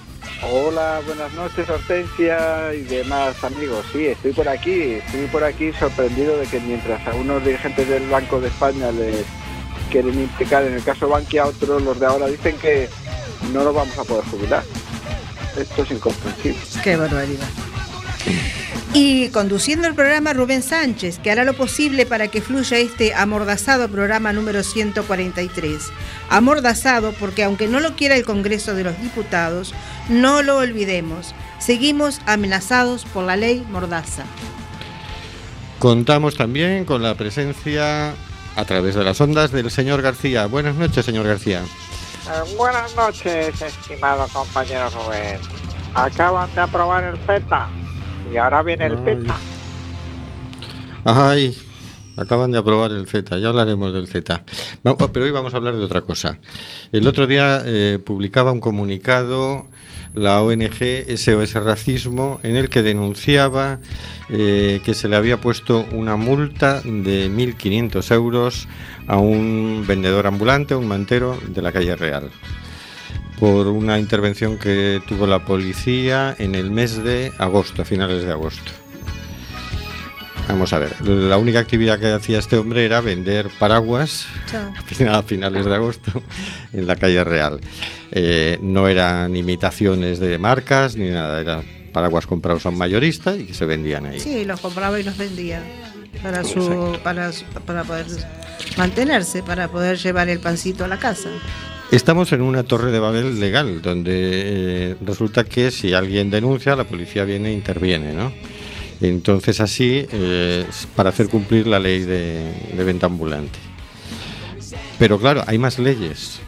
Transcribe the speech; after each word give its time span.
Hola, 0.42 1.00
buenas 1.06 1.32
noches 1.32 1.68
Hortensia 1.68 2.72
y 2.74 2.82
demás 2.82 3.42
amigos. 3.42 3.84
Sí, 3.92 4.06
estoy 4.06 4.32
por 4.32 4.48
aquí, 4.48 4.92
estoy 4.94 5.26
por 5.26 5.42
aquí 5.42 5.72
sorprendido 5.72 6.38
de 6.38 6.46
que 6.46 6.60
mientras 6.60 7.04
a 7.08 7.14
unos 7.14 7.44
dirigentes 7.44 7.88
del 7.88 8.08
Banco 8.08 8.40
de 8.40 8.48
España 8.48 8.92
les 8.92 9.24
quieren 9.91 10.20
implicar 10.20 10.64
en 10.64 10.74
el 10.74 10.82
caso 10.82 11.08
Bankia, 11.08 11.47
otros 11.47 11.82
los 11.82 11.98
de 11.98 12.06
ahora 12.06 12.26
dicen 12.26 12.56
que 12.58 12.88
no 13.52 13.64
lo 13.64 13.72
vamos 13.72 13.97
a 13.98 14.04
poder 14.04 14.24
jubilar. 14.26 14.62
Esto 15.58 15.82
es 15.82 15.91
incomprensible. 15.91 16.60
Qué 16.82 16.97
barbaridad. 16.97 17.48
Y 18.92 19.28
conduciendo 19.28 19.88
el 19.88 19.94
programa 19.94 20.32
Rubén 20.32 20.62
Sánchez, 20.62 21.19
que 21.19 21.30
hará 21.30 21.44
lo 21.44 21.54
posible 21.54 22.06
para 22.06 22.28
que 22.28 22.41
fluya 22.41 22.78
este 22.78 23.14
amordazado 23.14 23.88
programa 23.88 24.32
número 24.32 24.62
143. 24.62 25.91
Amordazado 26.30 27.12
porque 27.12 27.44
aunque 27.44 27.68
no 27.68 27.80
lo 27.80 27.94
quiera 27.94 28.16
el 28.16 28.24
Congreso 28.24 28.74
de 28.74 28.84
los 28.84 28.98
Diputados, 29.00 29.74
no 30.08 30.42
lo 30.42 30.56
olvidemos. 30.56 31.34
Seguimos 31.58 32.20
amenazados 32.26 33.04
por 33.04 33.24
la 33.24 33.36
ley 33.36 33.66
Mordaza. 33.70 34.24
Contamos 35.78 36.36
también 36.36 36.86
con 36.86 37.03
la 37.03 37.14
presencia 37.16 38.14
a 38.56 38.64
través 38.64 38.94
de 38.94 39.04
las 39.04 39.20
ondas 39.20 39.52
del 39.52 39.70
señor 39.70 40.02
García. 40.02 40.46
Buenas 40.46 40.74
noches, 40.76 41.04
señor 41.04 41.26
García. 41.26 41.60
Eh, 41.60 42.54
buenas 42.56 42.96
noches, 42.96 43.60
estimado 43.60 44.26
compañero 44.32 44.88
Rubén. 44.90 45.38
Acaban 45.94 46.52
de 46.54 46.60
aprobar 46.62 47.04
el 47.04 47.18
PETA 47.18 47.68
y 48.32 48.36
ahora 48.36 48.62
viene 48.62 48.86
el 48.86 48.96
Ay. 48.96 49.04
PETA. 49.04 49.36
Ay, 51.04 51.56
acaban 52.16 52.53
de 52.53 52.59
aprobar 52.59 52.93
el 52.93 53.06
Z, 53.06 53.38
ya 53.38 53.49
hablaremos 53.49 53.93
del 53.93 54.06
Z. 54.09 54.43
Va- 54.87 54.97
Pero 55.12 55.25
hoy 55.27 55.31
vamos 55.32 55.54
a 55.54 55.59
hablar 55.59 55.75
de 55.77 55.84
otra 55.84 56.03
cosa. 56.03 56.38
El 56.93 57.06
otro 57.06 57.27
día 57.27 57.62
eh, 57.65 57.99
publicaba 58.04 58.53
un 58.53 58.60
comunicado 58.60 59.66
la 60.15 60.41
ONG 60.41 61.04
SOS 61.16 61.54
Racismo 61.54 62.41
en 62.43 62.56
el 62.56 62.71
que 62.71 62.82
denunciaba 62.82 63.81
eh, 64.31 64.81
que 64.84 64.94
se 64.94 65.09
le 65.09 65.16
había 65.16 65.41
puesto 65.43 65.84
una 65.93 66.16
multa 66.16 66.81
de 66.81 67.28
1.500 67.31 68.10
euros 68.15 68.66
a 69.09 69.19
un 69.19 69.84
vendedor 69.87 70.27
ambulante, 70.27 70.75
un 70.75 70.88
mantero 70.88 71.38
de 71.48 71.60
la 71.60 71.71
calle 71.72 71.97
Real 71.97 72.31
por 73.38 73.66
una 73.66 73.98
intervención 73.98 74.56
que 74.59 75.03
tuvo 75.06 75.27
la 75.27 75.44
policía 75.44 76.34
en 76.38 76.54
el 76.54 76.71
mes 76.71 77.04
de 77.04 77.33
agosto, 77.37 77.83
a 77.83 77.84
finales 77.84 78.25
de 78.25 78.33
agosto. 78.33 78.72
Vamos 80.48 80.72
a 80.72 80.78
ver, 80.78 81.00
la 81.06 81.38
única 81.38 81.58
actividad 81.58 81.98
que 81.98 82.12
hacía 82.12 82.38
este 82.38 82.56
hombre 82.56 82.84
era 82.84 83.00
vender 83.00 83.48
paraguas 83.58 84.26
a 85.08 85.22
finales 85.22 85.64
de 85.64 85.74
agosto 85.74 86.22
en 86.72 86.86
la 86.86 86.96
calle 86.96 87.24
Real. 87.24 87.60
Eh, 88.12 88.58
no 88.62 88.86
eran 88.86 89.34
imitaciones 89.34 90.20
de 90.20 90.38
marcas 90.38 90.96
ni 90.96 91.10
nada, 91.10 91.40
eran 91.40 91.64
paraguas 91.92 92.26
comprados 92.26 92.64
a 92.66 92.68
un 92.68 92.78
mayorista 92.78 93.34
y 93.34 93.44
que 93.44 93.54
se 93.54 93.64
vendían 93.64 94.06
ahí. 94.06 94.20
Sí, 94.20 94.44
los 94.44 94.60
compraba 94.60 95.00
y 95.00 95.02
los 95.02 95.16
vendía 95.16 95.62
para 96.22 96.44
su 96.44 96.97
para, 97.03 97.30
para 97.66 97.84
poder 97.84 98.06
mantenerse, 98.76 99.42
para 99.42 99.68
poder 99.68 99.98
llevar 99.98 100.28
el 100.28 100.38
pancito 100.38 100.84
a 100.84 100.88
la 100.88 100.98
casa. 100.98 101.30
Estamos 101.91 102.32
en 102.32 102.42
una 102.42 102.65
torre 102.65 102.91
de 102.91 102.98
Babel 102.98 103.38
legal, 103.38 103.80
donde 103.80 104.12
eh, 104.12 104.97
resulta 105.04 105.44
que 105.44 105.71
si 105.71 105.94
alguien 105.94 106.30
denuncia, 106.30 106.74
la 106.74 106.84
policía 106.84 107.24
viene 107.24 107.50
e 107.50 107.53
interviene, 107.53 108.12
¿no? 108.12 108.32
Entonces 109.01 109.60
así, 109.60 110.07
eh, 110.10 110.66
para 110.95 111.10
hacer 111.10 111.28
cumplir 111.28 111.66
la 111.66 111.78
ley 111.78 112.01
de, 112.01 112.53
de 112.75 112.84
venta 112.84 113.07
ambulante. 113.07 113.59
Pero 114.98 115.19
claro, 115.19 115.43
hay 115.47 115.59
más 115.59 115.78
leyes. 115.78 116.41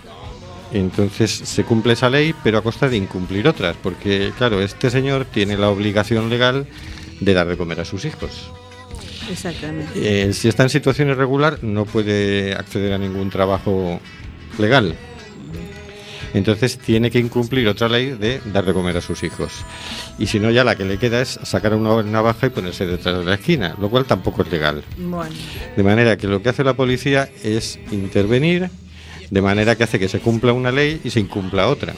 Entonces 0.73 1.31
se 1.31 1.65
cumple 1.65 1.95
esa 1.95 2.11
ley, 2.11 2.35
pero 2.45 2.59
a 2.59 2.63
costa 2.63 2.89
de 2.89 2.97
incumplir 2.97 3.49
otras, 3.49 3.77
porque 3.83 4.33
claro, 4.37 4.61
este 4.61 4.91
señor 4.91 5.25
tiene 5.25 5.57
la 5.57 5.71
obligación 5.71 6.29
legal 6.29 6.67
de 7.21 7.35
dar 7.35 7.47
de 7.49 7.57
comer 7.57 7.81
a 7.81 7.85
sus 7.85 8.05
hijos. 8.05 8.51
Exactamente. 9.31 9.93
Eh, 10.29 10.33
si 10.33 10.49
está 10.49 10.63
en 10.63 10.71
situación 10.71 11.09
irregular, 11.09 11.63
no 11.63 11.85
puede 11.85 12.55
acceder 12.55 12.93
a 12.93 12.99
ningún 12.99 13.31
trabajo 13.31 14.01
legal. 14.59 14.95
Entonces 16.35 16.79
tiene 16.79 17.11
que 17.11 17.19
incumplir 17.19 17.69
otra 17.69 17.89
ley 17.89 18.11
de 18.11 18.41
dar 18.53 18.65
de 18.65 18.73
comer 18.73 18.97
a 18.97 19.01
sus 19.01 19.23
hijos. 19.23 19.53
Y 20.19 20.27
si 20.27 20.39
no, 20.41 20.51
ya 20.51 20.65
la 20.65 20.77
que 20.77 20.85
le 20.85 20.99
queda 20.99 21.21
es 21.21 21.39
sacar 21.43 21.75
una 21.75 22.03
navaja 22.03 22.47
y 22.47 22.51
ponerse 22.51 22.87
detrás 22.87 23.19
de 23.19 23.25
la 23.25 23.35
esquina, 23.35 23.75
lo 23.81 23.89
cual 23.89 24.05
tampoco 24.05 24.43
es 24.43 24.51
legal. 24.51 24.83
Bueno, 24.99 25.35
De 25.77 25.83
manera 25.83 26.17
que 26.17 26.27
lo 26.27 26.43
que 26.43 26.51
hace 26.51 26.65
la 26.65 26.75
policía 26.75 27.29
es 27.43 27.79
intervenir, 27.91 28.71
de 29.31 29.43
manera 29.43 29.77
que 29.77 29.85
hace 29.85 29.99
que 29.99 30.09
se 30.09 30.21
cumpla 30.21 30.53
una 30.53 30.71
ley 30.73 31.01
y 31.05 31.11
se 31.11 31.21
incumpla 31.21 31.69
otra. 31.69 31.95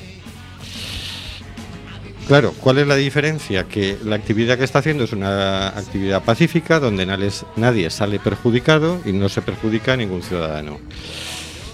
Claro, 2.30 2.54
¿cuál 2.60 2.78
es 2.78 2.86
la 2.86 2.94
diferencia? 2.94 3.64
Que 3.64 3.96
la 4.04 4.14
actividad 4.14 4.56
que 4.56 4.62
está 4.62 4.78
haciendo 4.78 5.02
es 5.02 5.12
una 5.12 5.66
actividad 5.70 6.22
pacífica 6.22 6.78
donde 6.78 7.04
nadie 7.04 7.90
sale 7.90 8.20
perjudicado 8.20 9.00
y 9.04 9.10
no 9.10 9.28
se 9.28 9.42
perjudica 9.42 9.94
a 9.94 9.96
ningún 9.96 10.22
ciudadano. 10.22 10.78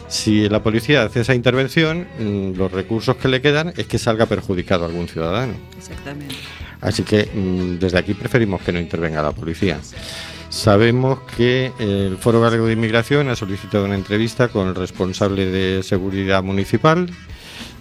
Si 0.08 0.48
la 0.48 0.62
policía 0.62 1.02
hace 1.02 1.20
esa 1.20 1.34
intervención, 1.34 2.06
mm, 2.18 2.56
los 2.56 2.70
recursos 2.70 3.16
que 3.16 3.28
le 3.28 3.40
quedan 3.40 3.72
es 3.76 3.86
que 3.86 3.98
salga 3.98 4.26
perjudicado 4.26 4.84
algún 4.84 5.08
ciudadano. 5.08 5.54
exactamente. 5.76 6.34
Así 6.80 7.02
que 7.02 7.28
mm, 7.32 7.78
desde 7.78 7.98
aquí 7.98 8.14
preferimos 8.14 8.62
que 8.62 8.72
no 8.72 8.78
intervenga 8.78 9.22
la 9.22 9.32
policía. 9.32 9.78
Sabemos 10.48 11.20
que 11.36 11.72
el 11.78 12.16
Foro 12.18 12.40
Galego 12.40 12.66
de 12.66 12.74
Inmigración 12.74 13.28
ha 13.28 13.36
solicitado 13.36 13.84
una 13.84 13.96
entrevista 13.96 14.48
con 14.48 14.68
el 14.68 14.74
responsable 14.74 15.46
de 15.46 15.82
seguridad 15.82 16.42
municipal 16.42 17.10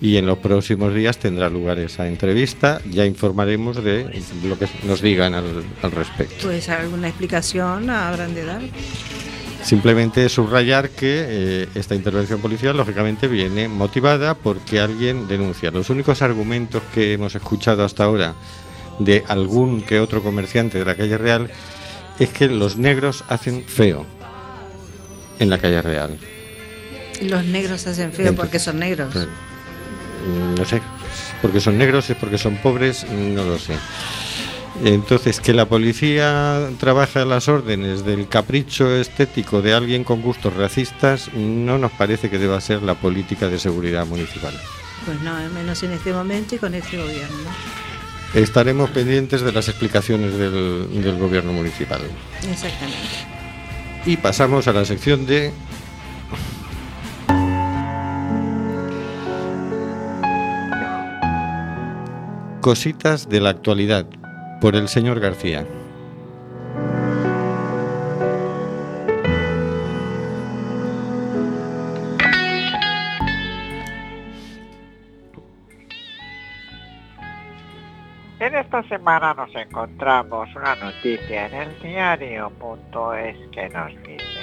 y 0.01 0.17
en 0.17 0.25
los 0.25 0.39
próximos 0.39 0.93
días 0.93 1.17
tendrá 1.17 1.49
lugar 1.49 1.77
esa 1.79 2.07
entrevista. 2.07 2.81
Ya 2.89 3.05
informaremos 3.05 3.83
de 3.83 4.21
lo 4.43 4.57
que 4.57 4.67
nos 4.83 5.01
digan 5.01 5.35
al, 5.35 5.63
al 5.83 5.91
respecto. 5.91 6.47
Pues 6.47 6.67
alguna 6.69 7.07
explicación 7.07 7.89
habrán 7.89 8.33
de 8.33 8.45
dar. 8.45 8.61
Simplemente 9.65 10.29
subrayar 10.29 10.91
que 10.91 11.25
eh, 11.27 11.69
esta 11.73 11.95
intervención 11.95 12.39
policial, 12.39 12.77
lógicamente, 12.77 13.27
viene 13.27 13.67
motivada 13.67 14.35
porque 14.35 14.79
alguien 14.79 15.27
denuncia. 15.27 15.71
Los 15.71 15.89
únicos 15.89 16.21
argumentos 16.21 16.83
que 16.93 17.13
hemos 17.13 17.33
escuchado 17.33 17.83
hasta 17.83 18.03
ahora 18.03 18.35
de 18.99 19.23
algún 19.27 19.81
que 19.81 19.99
otro 19.99 20.21
comerciante 20.21 20.77
de 20.77 20.85
la 20.85 20.93
calle 20.93 21.17
Real 21.17 21.49
es 22.19 22.29
que 22.29 22.47
los 22.47 22.77
negros 22.77 23.23
hacen 23.27 23.63
feo 23.65 24.05
en 25.39 25.49
la 25.49 25.57
calle 25.57 25.81
Real. 25.81 26.19
Los 27.23 27.43
negros 27.45 27.87
hacen 27.87 28.11
feo 28.13 28.27
Entonces, 28.27 28.35
porque 28.35 28.59
son 28.59 28.77
negros. 28.77 29.11
Claro. 29.11 29.31
Mm, 29.31 30.59
No 30.59 30.65
sé, 30.65 30.79
porque 31.41 31.59
son 31.59 31.75
negros, 31.79 32.07
es 32.07 32.17
porque 32.17 32.37
son 32.37 32.57
pobres, 32.57 33.03
no 33.11 33.43
lo 33.43 33.57
sé. 33.57 33.73
Entonces, 34.83 35.39
que 35.39 35.53
la 35.53 35.67
policía 35.67 36.69
trabaja 36.79 37.21
a 37.21 37.25
las 37.25 37.47
órdenes 37.47 38.03
del 38.03 38.27
capricho 38.27 38.93
estético 38.93 39.61
de 39.61 39.73
alguien 39.73 40.03
con 40.03 40.21
gustos 40.21 40.53
racistas, 40.53 41.33
no 41.33 41.77
nos 41.77 41.91
parece 41.93 42.29
que 42.29 42.37
deba 42.37 42.59
ser 42.59 42.83
la 42.83 42.95
política 42.95 43.47
de 43.47 43.57
seguridad 43.57 44.05
municipal. 44.05 44.53
Pues 45.05 45.21
no, 45.21 45.35
al 45.35 45.49
menos 45.51 45.81
en 45.83 45.93
este 45.93 46.11
momento 46.11 46.55
y 46.55 46.57
con 46.57 46.75
este 46.75 46.97
gobierno. 46.97 47.49
Estaremos 48.33 48.89
pendientes 48.89 49.41
de 49.41 49.53
las 49.53 49.69
explicaciones 49.69 50.37
del, 50.37 51.01
del 51.01 51.17
gobierno 51.17 51.53
municipal. 51.53 52.01
Exactamente. 52.49 52.99
Y 54.05 54.17
pasamos 54.17 54.67
a 54.67 54.73
la 54.73 54.83
sección 54.83 55.25
de... 55.25 55.51
Cositas 62.59 63.29
de 63.29 63.39
la 63.41 63.51
actualidad, 63.51 64.07
por 64.61 64.75
el 64.75 64.87
señor 64.87 65.19
García. 65.19 65.65
En 78.39 78.53
esta 78.53 78.83
semana 78.83 79.33
nos 79.33 79.55
encontramos 79.55 80.49
una 80.55 80.75
noticia 80.75 81.47
en 81.47 81.53
el 81.53 81.79
diario.es 81.81 83.37
que 83.51 83.69
nos 83.69 83.91
dice 84.03 84.35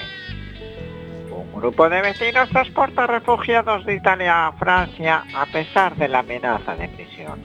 un 1.30 1.52
grupo 1.52 1.88
de 1.88 2.02
vecinos 2.02 2.48
transporta 2.50 3.06
refugiados 3.06 3.86
de 3.86 3.94
Italia 3.94 4.48
a 4.48 4.52
Francia 4.52 5.24
a 5.34 5.46
pesar 5.46 5.96
de 5.96 6.08
la 6.08 6.18
amenaza 6.20 6.74
de 6.76 6.88
prisión. 6.88 7.40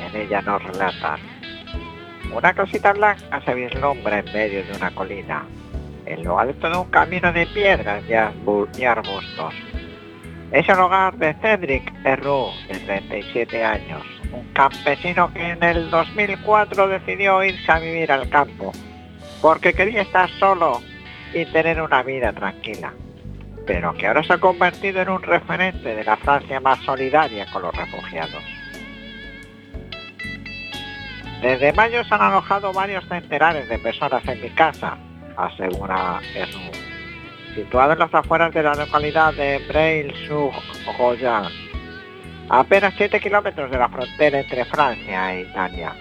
En 0.00 0.16
ella 0.20 0.40
nos 0.42 0.62
relatan 0.62 1.20
una 2.34 2.52
casita 2.52 2.92
blanca 2.92 3.40
se 3.44 3.54
vislumbra 3.54 4.18
en 4.18 4.26
medio 4.32 4.62
de 4.64 4.72
una 4.76 4.90
colina, 4.90 5.46
en 6.04 6.24
lo 6.24 6.38
alto 6.38 6.68
de 6.68 6.76
un 6.76 6.90
camino 6.90 7.32
de 7.32 7.46
piedras 7.46 8.02
y 8.06 8.12
arbu- 8.12 8.68
y 8.78 8.84
arbustos. 8.84 9.54
Es 10.52 10.68
el 10.68 10.78
hogar 10.78 11.16
de 11.16 11.34
Cedric 11.40 11.90
Herrou, 12.04 12.50
de 12.68 12.78
37 12.80 13.64
años, 13.64 14.02
un 14.32 14.44
campesino 14.52 15.32
que 15.32 15.50
en 15.50 15.62
el 15.62 15.90
2004 15.90 16.88
decidió 16.88 17.42
irse 17.42 17.72
a 17.72 17.78
vivir 17.78 18.12
al 18.12 18.28
campo, 18.28 18.72
porque 19.40 19.72
quería 19.72 20.02
estar 20.02 20.28
solo 20.38 20.82
y 21.32 21.44
tener 21.46 21.80
una 21.80 22.02
vida 22.02 22.32
tranquila, 22.34 22.92
pero 23.66 23.94
que 23.94 24.06
ahora 24.06 24.22
se 24.22 24.34
ha 24.34 24.38
convertido 24.38 25.00
en 25.00 25.08
un 25.08 25.22
referente 25.22 25.94
de 25.94 26.04
la 26.04 26.16
Francia 26.18 26.60
más 26.60 26.78
solidaria 26.80 27.46
con 27.52 27.62
los 27.62 27.74
refugiados. 27.74 28.42
Desde 31.42 31.72
mayo 31.72 32.02
se 32.04 32.14
han 32.14 32.22
alojado 32.22 32.72
varios 32.72 33.06
centenares 33.08 33.68
de 33.68 33.78
personas 33.78 34.26
en 34.26 34.40
mi 34.42 34.50
casa, 34.50 34.96
asegura 35.36 36.20
Herrou 36.34 36.88
situado 37.58 37.92
en 37.92 37.98
las 37.98 38.14
afueras 38.14 38.54
de 38.54 38.62
la 38.62 38.74
localidad 38.74 39.34
de 39.34 39.58
Breil-sur-Royan, 39.68 41.46
a 42.48 42.60
apenas 42.60 42.94
7 42.96 43.18
kilómetros 43.18 43.68
de 43.70 43.78
la 43.78 43.88
frontera 43.88 44.38
entre 44.38 44.64
Francia 44.64 45.34
e 45.34 45.40
Italia. 45.42 45.92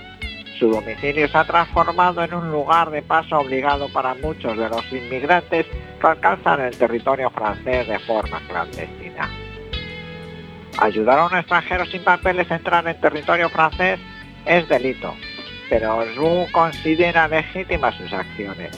Su 0.59 0.69
domicilio 0.69 1.27
se 1.27 1.37
ha 1.37 1.45
transformado 1.45 2.23
en 2.23 2.33
un 2.33 2.51
lugar 2.51 2.91
de 2.91 3.01
paso 3.01 3.39
obligado 3.39 3.89
para 3.89 4.13
muchos 4.15 4.55
de 4.55 4.69
los 4.69 4.91
inmigrantes 4.91 5.65
que 5.99 6.07
alcanzan 6.07 6.61
el 6.61 6.77
territorio 6.77 7.31
francés 7.31 7.87
de 7.87 7.99
forma 7.99 8.39
clandestina. 8.47 9.29
Ayudar 10.79 11.19
a 11.19 11.25
un 11.25 11.37
extranjero 11.37 11.85
sin 11.85 12.03
papeles 12.03 12.51
a 12.51 12.55
entrar 12.55 12.87
en 12.87 13.01
territorio 13.01 13.49
francés 13.49 13.99
es 14.47 14.67
delito, 14.67 15.15
pero 15.69 16.03
Roux 16.15 16.47
considera 16.51 17.27
legítimas 17.27 17.95
sus 17.95 18.11
acciones. 18.13 18.71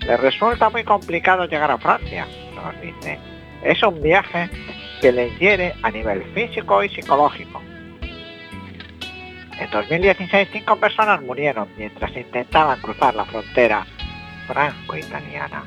Le 0.00 0.16
resulta 0.16 0.70
muy 0.70 0.84
complicado 0.84 1.46
llegar 1.46 1.70
a 1.70 1.78
Francia, 1.78 2.26
nos 2.54 2.80
dice. 2.80 3.18
Es 3.62 3.82
un 3.82 4.00
viaje 4.00 4.48
que 5.00 5.12
le 5.12 5.30
hiere 5.38 5.74
a 5.82 5.90
nivel 5.90 6.22
físico 6.34 6.82
y 6.84 6.88
psicológico. 6.88 7.60
En 9.58 9.70
2016 9.70 10.48
cinco 10.52 10.76
personas 10.76 11.22
murieron 11.22 11.68
mientras 11.76 12.14
intentaban 12.14 12.80
cruzar 12.80 13.14
la 13.14 13.24
frontera 13.24 13.86
franco-italiana. 14.46 15.64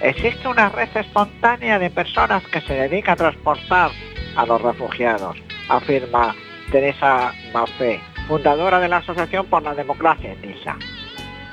Existe 0.00 0.48
una 0.48 0.68
red 0.68 0.88
espontánea 0.94 1.78
de 1.78 1.88
personas 1.88 2.42
que 2.48 2.60
se 2.60 2.74
dedica 2.74 3.12
a 3.12 3.16
transportar 3.16 3.90
a 4.36 4.46
los 4.46 4.60
refugiados, 4.60 5.38
afirma 5.68 6.34
Teresa 6.72 7.34
Maffé, 7.52 8.00
fundadora 8.26 8.80
de 8.80 8.88
la 8.88 8.96
Asociación 8.96 9.44
por 9.46 9.62
la 9.62 9.74
Democracia 9.74 10.32
en 10.32 10.40
Niza. 10.40 10.76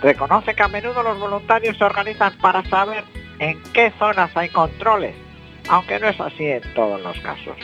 Reconoce 0.01 0.55
que 0.55 0.63
a 0.63 0.69
menudo 0.69 1.03
los 1.03 1.19
voluntarios 1.19 1.77
se 1.77 1.83
organizan 1.83 2.37
para 2.37 2.63
saber 2.69 3.03
en 3.39 3.61
qué 3.73 3.91
zonas 3.99 4.31
hay 4.35 4.47
controles, 4.47 5.13
aunque 5.67 5.99
no 5.99 6.07
es 6.07 6.19
así 6.21 6.45
en 6.45 6.61
todos 6.73 7.01
los 7.01 7.19
casos. 7.19 7.57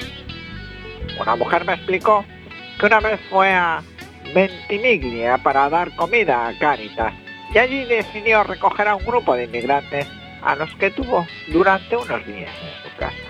Una 1.18 1.38
mujer 1.38 1.64
me 1.64 1.76
explicó 1.76 2.26
que 2.78 2.88
una 2.88 3.00
vez 3.00 3.22
fue 3.30 3.54
a 3.54 3.82
Ventimiglia 4.34 5.38
para 5.38 5.70
dar 5.70 5.96
comida 5.96 6.48
a 6.48 6.60
Cáritas 6.60 7.14
y 7.54 7.58
allí 7.58 7.86
decidió 7.86 8.44
recoger 8.44 8.90
a 8.90 8.96
un 8.96 9.06
grupo 9.06 9.34
de 9.34 9.46
inmigrantes 9.46 10.06
a 10.42 10.58
los 10.58 10.76
que 10.76 10.92
tuvo 10.92 11.26
durante 11.48 11.96
unos 11.96 12.26
días 12.28 12.52
en 12.62 12.92
su 12.92 12.98
casa. 12.98 13.25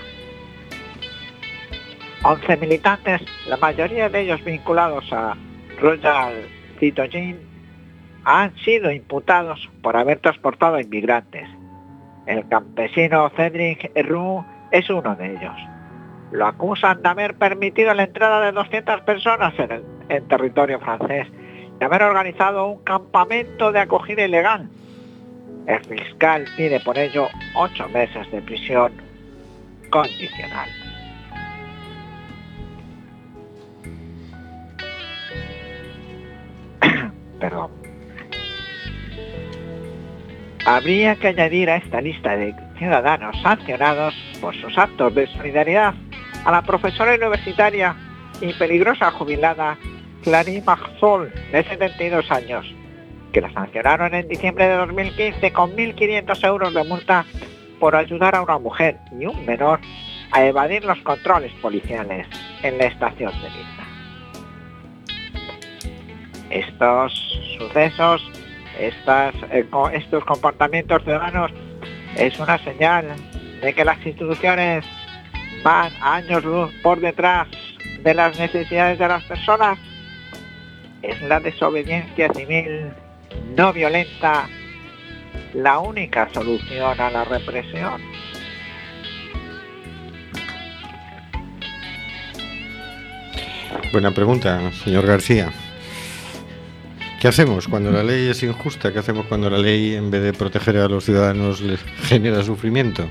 11 2.27 2.57
militantes, 2.57 3.21
la 3.47 3.55
mayoría 3.57 4.09
de 4.09 4.21
ellos 4.21 4.43
vinculados 4.43 5.13
a 5.13 5.37
Royal 5.79 6.33
Citoyen, 6.79 7.39
han 8.23 8.55
sido 8.57 8.91
imputados 8.91 9.69
por 9.83 9.95
haber 9.95 10.17
transportado 10.17 10.79
inmigrantes. 10.79 11.47
El 12.25 12.47
campesino 12.47 13.29
Cedric 13.35 13.91
Roux 14.07 14.43
es 14.71 14.89
uno 14.89 15.15
de 15.15 15.33
ellos. 15.33 15.55
Lo 16.31 16.47
acusan 16.47 17.03
de 17.03 17.09
haber 17.09 17.35
permitido 17.35 17.93
la 17.93 18.05
entrada 18.05 18.43
de 18.43 18.53
200 18.53 19.01
personas 19.01 19.53
en, 19.59 19.83
el, 20.09 20.23
territorio 20.23 20.79
francés 20.79 21.27
y 21.79 21.83
haber 21.83 22.01
organizado 22.01 22.69
un 22.69 22.83
campamento 22.83 23.71
de 23.71 23.81
acogida 23.81 24.25
ilegal. 24.25 24.67
El 25.67 25.85
fiscal 25.85 26.45
pide 26.57 26.79
por 26.79 26.97
ello 26.97 27.27
ocho 27.55 27.87
meses 27.89 28.31
de 28.31 28.41
prisión 28.41 28.93
condicional. 29.91 30.84
Perdón. 37.39 37.71
Habría 40.65 41.15
que 41.15 41.27
añadir 41.27 41.69
a 41.69 41.75
esta 41.75 42.01
lista 42.01 42.35
de 42.35 42.55
ciudadanos 42.77 43.39
sancionados 43.41 44.15
por 44.41 44.55
sus 44.55 44.77
actos 44.77 45.13
de 45.13 45.27
solidaridad 45.27 45.93
a 46.43 46.51
la 46.51 46.61
profesora 46.63 47.15
universitaria 47.15 47.95
y 48.41 48.51
peligrosa 48.53 49.11
jubilada 49.11 49.77
Clary 50.23 50.61
Maxol, 50.61 51.31
de 51.51 51.63
72 51.63 52.31
años, 52.31 52.65
que 53.31 53.41
la 53.41 53.53
sancionaron 53.53 54.15
en 54.15 54.27
diciembre 54.27 54.67
de 54.67 54.75
2015 54.75 55.53
con 55.53 55.75
1.500 55.75 56.47
euros 56.47 56.73
de 56.73 56.83
multa 56.83 57.25
por 57.79 57.95
ayudar 57.95 58.35
a 58.35 58.41
una 58.41 58.57
mujer 58.57 58.97
y 59.19 59.27
un 59.27 59.45
menor 59.45 59.79
a 60.31 60.43
evadir 60.43 60.83
los 60.83 60.97
controles 60.99 61.53
policiales 61.61 62.27
en 62.63 62.77
la 62.77 62.85
estación 62.85 63.31
de 63.33 63.49
Niza 63.49 63.74
estos 66.55 67.13
sucesos, 67.57 68.31
eh, 68.79 68.93
estos 69.93 70.25
comportamientos 70.25 71.03
ciudadanos, 71.03 71.51
es 72.15 72.39
una 72.39 72.57
señal 72.59 73.07
de 73.61 73.73
que 73.73 73.83
las 73.83 74.03
instituciones 74.05 74.85
van 75.63 75.91
años 76.01 76.43
luz 76.43 76.71
por 76.81 76.99
detrás 76.99 77.47
de 78.01 78.13
las 78.13 78.39
necesidades 78.39 78.99
de 78.99 79.07
las 79.07 79.23
personas, 79.25 79.77
es 81.01 81.21
la 81.23 81.39
desobediencia 81.39 82.31
civil 82.33 82.91
no 83.55 83.73
violenta 83.73 84.47
la 85.53 85.79
única 85.79 86.29
solución 86.33 86.99
a 86.99 87.09
la 87.09 87.25
represión. 87.25 88.01
Buena 93.91 94.11
pregunta, 94.11 94.71
señor 94.71 95.05
García. 95.05 95.51
¿Qué 97.25 97.29
hacemos 97.29 97.67
cuando 97.67 97.89
la 97.89 98.03
ley 98.03 98.27
es 98.27 98.43
injusta? 98.43 98.93
¿Qué 98.93 98.99
hacemos 98.99 99.25
cuando 99.25 99.49
la 99.49 99.57
ley, 99.57 99.95
en 99.95 100.11
vez 100.11 100.21
de 100.21 100.31
proteger 100.31 100.77
a 100.77 100.87
los 100.87 101.05
ciudadanos, 101.05 101.59
les 101.59 101.79
genera 102.03 102.43
sufrimiento? 102.43 103.09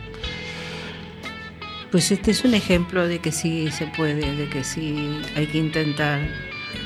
Pues 1.91 2.13
este 2.13 2.31
es 2.31 2.45
un 2.45 2.55
ejemplo 2.55 3.09
de 3.09 3.19
que 3.19 3.33
sí 3.33 3.73
se 3.73 3.89
puede, 3.89 4.37
de 4.37 4.49
que 4.49 4.63
sí 4.63 5.21
hay 5.35 5.49
que 5.49 5.59
intentar, 5.59 6.21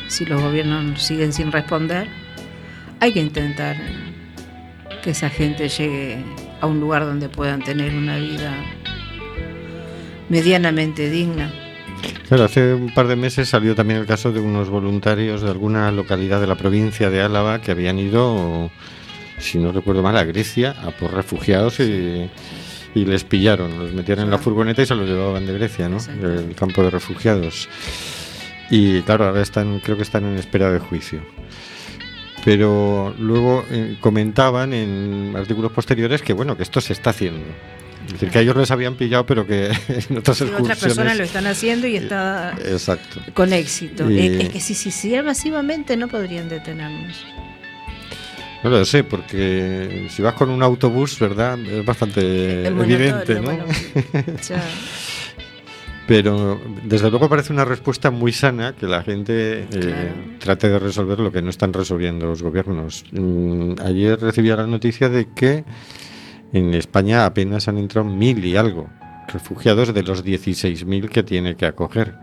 si 0.07 0.25
los 0.25 0.41
gobiernos 0.41 1.03
siguen 1.03 1.35
sin 1.35 1.53
responder, 1.53 2.09
hay 2.99 3.13
que 3.13 3.21
intentar 3.21 3.77
que 5.03 5.11
esa 5.11 5.29
gente 5.29 5.69
llegue 5.69 6.25
a 6.63 6.67
un 6.67 6.81
lugar 6.81 7.05
donde 7.05 7.29
puedan 7.29 7.63
tener 7.63 7.95
una 7.95 8.17
vida 8.17 8.57
medianamente 10.31 11.11
digna. 11.11 11.53
Claro, 12.29 12.45
hace 12.45 12.75
un 12.75 12.93
par 12.93 13.07
de 13.07 13.17
meses 13.17 13.49
salió 13.49 13.75
también 13.75 14.01
el 14.01 14.07
caso 14.07 14.33
de 14.33 14.41
unos 14.41 14.69
voluntarios 14.69 15.41
de 15.41 15.51
alguna 15.51 15.91
localidad 15.93 16.41
de 16.41 16.47
la 16.47 16.57
provincia 16.57 17.09
de 17.09 17.23
Álava 17.23 17.61
que 17.61 17.71
habían 17.71 17.99
ido, 17.99 18.71
si 19.39 19.59
no 19.59 19.73
recuerdo 19.73 20.03
mal, 20.03 20.17
a 20.17 20.25
Grecia 20.25 20.75
a 20.83 20.91
por 20.91 21.15
refugiados 21.15 21.81
y, 21.81 22.29
y 22.95 23.05
les 23.05 23.25
pillaron, 23.25 23.79
los 23.79 23.93
metían 23.93 24.21
en 24.21 24.31
la 24.31 24.39
furgoneta 24.39 24.83
y 24.83 24.87
se 24.87 24.95
los 24.95 25.09
llevaban 25.09 25.47
de 25.47 25.55
Grecia, 25.55 25.89
¿no? 25.89 25.99
Del 25.99 26.55
campo 26.55 26.83
de 26.83 26.91
refugiados. 26.91 27.69
Y 28.71 29.01
claro, 29.03 29.27
ahora 29.27 29.41
están, 29.41 29.81
creo 29.81 29.97
que 29.97 30.03
están 30.03 30.25
en 30.25 30.37
espera 30.37 30.71
de 30.71 30.79
juicio. 30.79 31.21
Pero 32.45 33.15
luego 33.19 33.65
eh, 33.71 33.97
comentaban 34.01 34.73
en 34.73 35.35
artículos 35.37 35.73
posteriores 35.73 36.23
que 36.23 36.33
bueno, 36.33 36.57
que 36.57 36.63
esto 36.63 36.81
se 36.81 36.93
está 36.93 37.11
haciendo. 37.11 37.45
Es 38.09 38.15
decir, 38.15 38.31
que 38.31 38.39
a 38.39 38.41
ellos 38.43 38.57
les 38.57 38.71
habían 38.71 38.95
pillado, 38.97 39.25
pero 39.27 39.47
que 39.47 39.67
en 40.11 40.19
otras 40.19 40.41
Y 40.41 40.45
otras 40.45 40.79
personas 40.81 41.17
lo 41.17 41.25
están 41.25 41.47
haciendo 41.47 41.87
y 41.87 41.97
está 41.97 42.57
Exacto. 42.65 43.21
con 43.35 43.53
éxito. 43.53 44.11
Y- 44.11 44.19
Es, 44.43 44.49
que 44.49 44.61
si 44.61 44.75
se 44.75 44.89
hiciera 44.89 45.23
masivamente 45.23 45.97
no 45.97 46.09
podrían 46.09 46.49
detenernos. 46.49 47.25
No 48.65 48.71
lo 48.71 48.85
sé, 48.85 49.05
porque 49.05 50.09
si 50.11 50.21
vas 50.21 50.35
con 50.35 50.51
un 50.51 50.63
autobús, 50.65 51.17
¿verdad? 51.21 51.57
Es 51.61 51.85
bastante 51.85 52.67
evidente, 52.67 53.35
¿no? 53.37 53.43
bueno, 53.43 53.65
ya. 54.49 54.61
Pero 56.09 56.59
desde 56.85 57.11
luego 57.11 57.29
parece 57.29 57.53
una 57.53 57.67
respuesta 57.67 58.11
muy 58.11 58.33
sana 58.33 58.75
que 58.75 58.87
la 58.87 59.03
gente 59.03 59.61
eh, 59.61 59.67
Claro. 59.71 60.15
trate 60.39 60.69
de 60.71 60.79
resolver 60.79 61.21
lo 61.21 61.31
que 61.31 61.43
no 61.43 61.51
están 61.51 61.73
resolviendo 61.75 62.27
los 62.27 62.43
gobiernos. 62.43 63.05
Mm, 63.13 63.75
ayer 63.85 64.19
recibía 64.19 64.57
la 64.57 64.67
noticia 64.67 65.11
de 65.11 65.29
que 65.35 65.65
en 66.53 66.75
España 66.75 67.27
apenas 67.27 67.69
han 67.69 67.79
entrado 67.79 68.09
mil 68.09 68.45
y 68.45 68.57
algo 68.57 68.89
refugiados 69.29 69.93
de 69.93 70.03
los 70.03 70.25
16.000 70.25 71.09
que 71.09 71.23
tiene 71.23 71.55
que 71.55 71.67
acoger. 71.67 72.15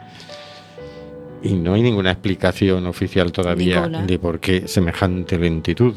Y 1.44 1.54
no 1.54 1.76
hay 1.76 1.84
ninguna 1.84 2.12
explicación 2.12 2.88
oficial 2.88 3.32
todavía 3.32 3.82
Ninguna. 3.82 4.06
de 4.06 4.20
por 4.20 4.40
qué 4.40 4.68
semejante 4.68 5.38
lentitud. 5.38 5.94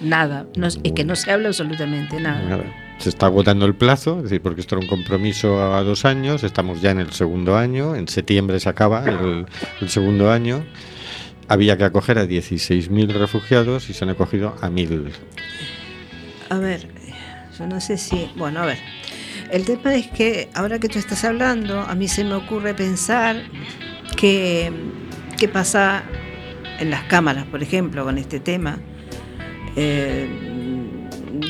Nada, 0.00 0.46
no, 0.56 0.66
es 0.66 0.78
que 0.78 1.04
no 1.04 1.14
se 1.14 1.30
habla 1.30 1.48
absolutamente 1.48 2.18
nada. 2.18 2.42
Nada. 2.48 2.64
Se 2.98 3.10
está 3.10 3.26
agotando 3.26 3.66
el 3.66 3.74
plazo, 3.74 4.18
es 4.18 4.24
decir, 4.24 4.40
porque 4.40 4.62
esto 4.62 4.76
era 4.76 4.84
un 4.84 4.88
compromiso 4.88 5.62
a 5.74 5.82
dos 5.82 6.04
años, 6.04 6.42
estamos 6.42 6.80
ya 6.80 6.90
en 6.90 7.00
el 7.00 7.12
segundo 7.12 7.56
año, 7.56 7.94
en 7.94 8.08
septiembre 8.08 8.60
se 8.60 8.68
acaba 8.68 9.04
el, 9.04 9.46
el 9.80 9.88
segundo 9.88 10.30
año. 10.30 10.64
Había 11.48 11.76
que 11.76 11.84
acoger 11.84 12.18
a 12.18 12.24
16.000 12.24 13.08
refugiados 13.12 13.90
y 13.90 13.94
se 13.94 14.04
han 14.04 14.10
acogido 14.10 14.54
a 14.60 14.70
1.000. 14.70 15.10
A 16.50 16.58
ver, 16.58 16.88
no 17.66 17.80
sé 17.80 17.98
si. 17.98 18.30
Bueno, 18.36 18.60
a 18.60 18.66
ver. 18.66 18.78
El 19.50 19.64
tema 19.64 19.94
es 19.94 20.06
que 20.08 20.48
ahora 20.54 20.78
que 20.78 20.88
tú 20.88 20.98
estás 20.98 21.24
hablando, 21.24 21.80
a 21.80 21.94
mí 21.94 22.06
se 22.06 22.24
me 22.24 22.34
ocurre 22.34 22.74
pensar 22.74 23.42
que 24.16 24.72
qué 25.36 25.48
pasa 25.48 26.04
en 26.78 26.90
las 26.90 27.04
cámaras, 27.04 27.46
por 27.46 27.62
ejemplo, 27.62 28.04
con 28.04 28.18
este 28.18 28.40
tema. 28.40 28.78
Eh, 29.76 30.28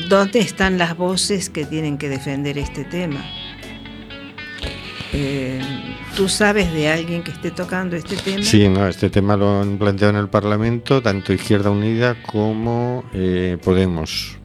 ¿Dónde 0.09 0.39
están 0.39 0.77
las 0.77 0.95
voces 0.95 1.49
que 1.49 1.65
tienen 1.65 1.97
que 1.97 2.09
defender 2.09 2.57
este 2.57 2.83
tema? 2.83 3.23
Eh, 5.13 5.61
¿Tú 6.15 6.29
sabes 6.29 6.71
de 6.73 6.89
alguien 6.89 7.23
que 7.23 7.31
esté 7.31 7.51
tocando 7.51 7.95
este 7.95 8.15
tema? 8.15 8.43
Sí, 8.43 8.67
no, 8.69 8.87
este 8.87 9.09
tema 9.09 9.35
lo 9.35 9.61
han 9.61 9.77
planteado 9.77 10.11
en 10.11 10.19
el 10.19 10.29
Parlamento, 10.29 11.01
tanto 11.01 11.33
Izquierda 11.33 11.69
Unida 11.69 12.15
como 12.23 13.03
eh, 13.13 13.57
Podemos. 13.63 14.40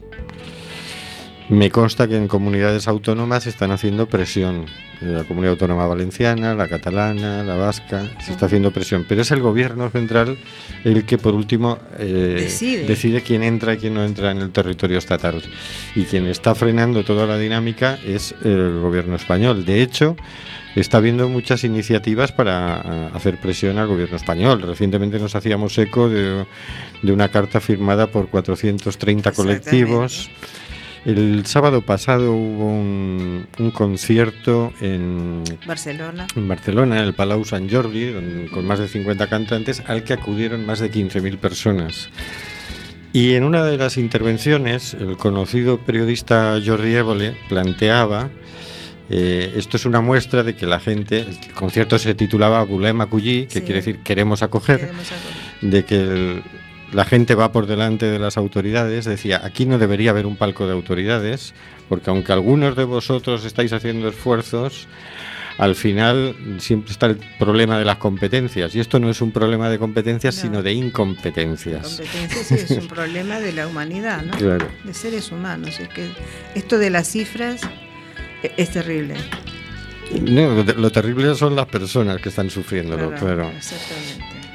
Me 1.49 1.69
consta 1.71 2.07
que 2.09 2.17
en 2.17 2.27
comunidades 2.27 2.87
autónomas 2.89 3.47
están 3.47 3.71
haciendo 3.71 4.07
presión. 4.07 4.65
Eh, 5.01 5.05
La 5.05 5.23
comunidad 5.23 5.51
autónoma 5.51 5.85
valenciana, 5.87 6.53
la 6.55 6.67
catalana, 6.67 7.41
la 7.43 7.55
vasca, 7.55 8.03
se 8.19 8.33
está 8.33 8.47
haciendo 8.47 8.71
presión. 8.71 9.05
Pero 9.07 9.21
es 9.21 9.31
el 9.31 9.39
gobierno 9.39 9.89
central 9.89 10.37
el 10.83 11.05
que, 11.05 11.17
por 11.17 11.35
último, 11.35 11.77
eh, 11.99 12.49
Decide. 12.85 13.21
quién 13.21 13.43
entra 13.43 13.75
y 13.75 13.77
quién 13.77 13.93
no 13.93 14.03
entra 14.03 14.31
en 14.31 14.39
el 14.39 14.51
territorio 14.51 14.97
estatal. 14.97 15.41
Y 15.95 16.03
quien 16.03 16.25
está 16.25 16.53
frenando 16.53 17.05
toda 17.05 17.25
la 17.25 17.37
dinámica 17.37 17.97
es 18.05 18.35
el 18.43 18.79
gobierno 18.81 19.15
español. 19.15 19.63
De 19.63 19.81
hecho, 19.81 20.17
está 20.75 20.97
habiendo 20.97 21.29
muchas 21.29 21.63
iniciativas 21.63 22.33
para 22.33 22.75
ah, 22.81 23.11
hacer 23.13 23.39
presión 23.39 23.77
al 23.77 23.87
gobierno 23.87 24.17
español. 24.17 24.61
Recientemente 24.63 25.17
nos 25.17 25.33
hacíamos 25.35 25.77
eco 25.77 26.09
de, 26.09 26.45
de 27.03 27.11
una 27.13 27.29
carta 27.29 27.61
firmada 27.61 28.07
por 28.07 28.27
430 28.27 29.31
colectivos. 29.31 30.29
El 31.07 31.45
sábado 31.45 31.83
pasado 31.83 32.33
hubo 32.33 32.65
un, 32.69 33.47
un 33.59 33.71
concierto 33.71 34.73
en, 34.81 35.41
Barcelona. 35.65 36.27
en 36.35 36.47
Barcelona, 36.49 36.97
en 36.97 37.03
el 37.05 37.13
Palau 37.13 37.45
Sant 37.45 37.71
Jordi, 37.71 38.13
con 38.51 38.65
más 38.67 38.79
de 38.79 38.89
50 38.89 39.27
cantantes, 39.27 39.81
al 39.87 40.03
que 40.03 40.11
acudieron 40.11 40.65
más 40.65 40.79
de 40.79 40.91
15.000 40.91 41.37
personas. 41.37 42.09
Y 43.13 43.35
en 43.35 43.45
una 43.45 43.63
de 43.63 43.77
las 43.77 43.95
intervenciones, 43.95 44.95
el 44.95 45.15
conocido 45.15 45.79
periodista 45.79 46.59
Jordi 46.63 46.93
Évole 46.95 47.37
planteaba, 47.47 48.29
eh, 49.09 49.53
esto 49.55 49.77
es 49.77 49.85
una 49.85 50.01
muestra 50.01 50.43
de 50.43 50.57
que 50.57 50.65
la 50.65 50.81
gente, 50.81 51.19
el 51.21 51.53
concierto 51.53 51.97
se 51.99 52.15
titulaba 52.15 52.61
Volem 52.65 52.99
acollir, 52.99 53.47
que 53.47 53.59
Sí. 53.59 53.61
quiere 53.61 53.75
decir 53.75 53.99
queremos 54.03 54.43
acoger, 54.43 54.81
Queremos 54.81 55.09
acoger. 55.09 55.71
de 55.71 55.85
que 55.85 55.95
el- 55.95 56.43
la 56.93 57.05
gente 57.05 57.35
va 57.35 57.51
por 57.51 57.65
delante 57.67 58.05
de 58.05 58.19
las 58.19 58.37
autoridades, 58.37 59.05
decía, 59.05 59.41
aquí 59.43 59.65
no 59.65 59.77
debería 59.77 60.11
haber 60.11 60.25
un 60.25 60.37
palco 60.37 60.65
de 60.67 60.73
autoridades, 60.73 61.53
porque 61.89 62.09
aunque 62.09 62.31
algunos 62.33 62.75
de 62.75 62.83
vosotros 62.85 63.43
estáis 63.45 63.73
haciendo 63.73 64.07
esfuerzos, 64.07 64.87
al 65.57 65.75
final 65.75 66.35
siempre 66.59 66.91
está 66.91 67.07
el 67.07 67.17
problema 67.39 67.79
de 67.79 67.85
las 67.85 67.97
competencias, 67.97 68.75
y 68.75 68.79
esto 68.79 68.99
no 68.99 69.09
es 69.09 69.21
un 69.21 69.31
problema 69.31 69.69
de 69.69 69.79
competencias, 69.79 70.35
No. 70.35 70.41
sino 70.43 70.63
de 70.63 70.71
incompetencias. 70.73 71.97
Competencia 71.97 72.43
sí 72.43 72.73
es 72.73 72.79
un 72.79 72.87
problema 72.87 73.39
de 73.39 73.53
la 73.53 73.67
humanidad, 73.67 74.21
¿no? 74.23 74.37
Claro. 74.37 74.67
De 74.83 74.93
seres 74.93 75.31
humanos. 75.31 75.79
Es 75.79 75.89
que 75.89 76.07
esto 76.55 76.77
de 76.77 76.89
las 76.91 77.07
cifras 77.09 77.61
e- 78.43 78.51
es 78.55 78.69
terrible. 78.69 79.15
No, 80.21 80.63
lo, 80.63 80.63
lo 80.63 80.89
terrible 80.91 81.33
son 81.35 81.55
las 81.55 81.65
personas 81.65 82.21
que 82.21 82.29
están 82.29 82.49
sufriéndolo, 82.49 83.11
claro. 83.15 83.49
Exactamente. 83.49 84.46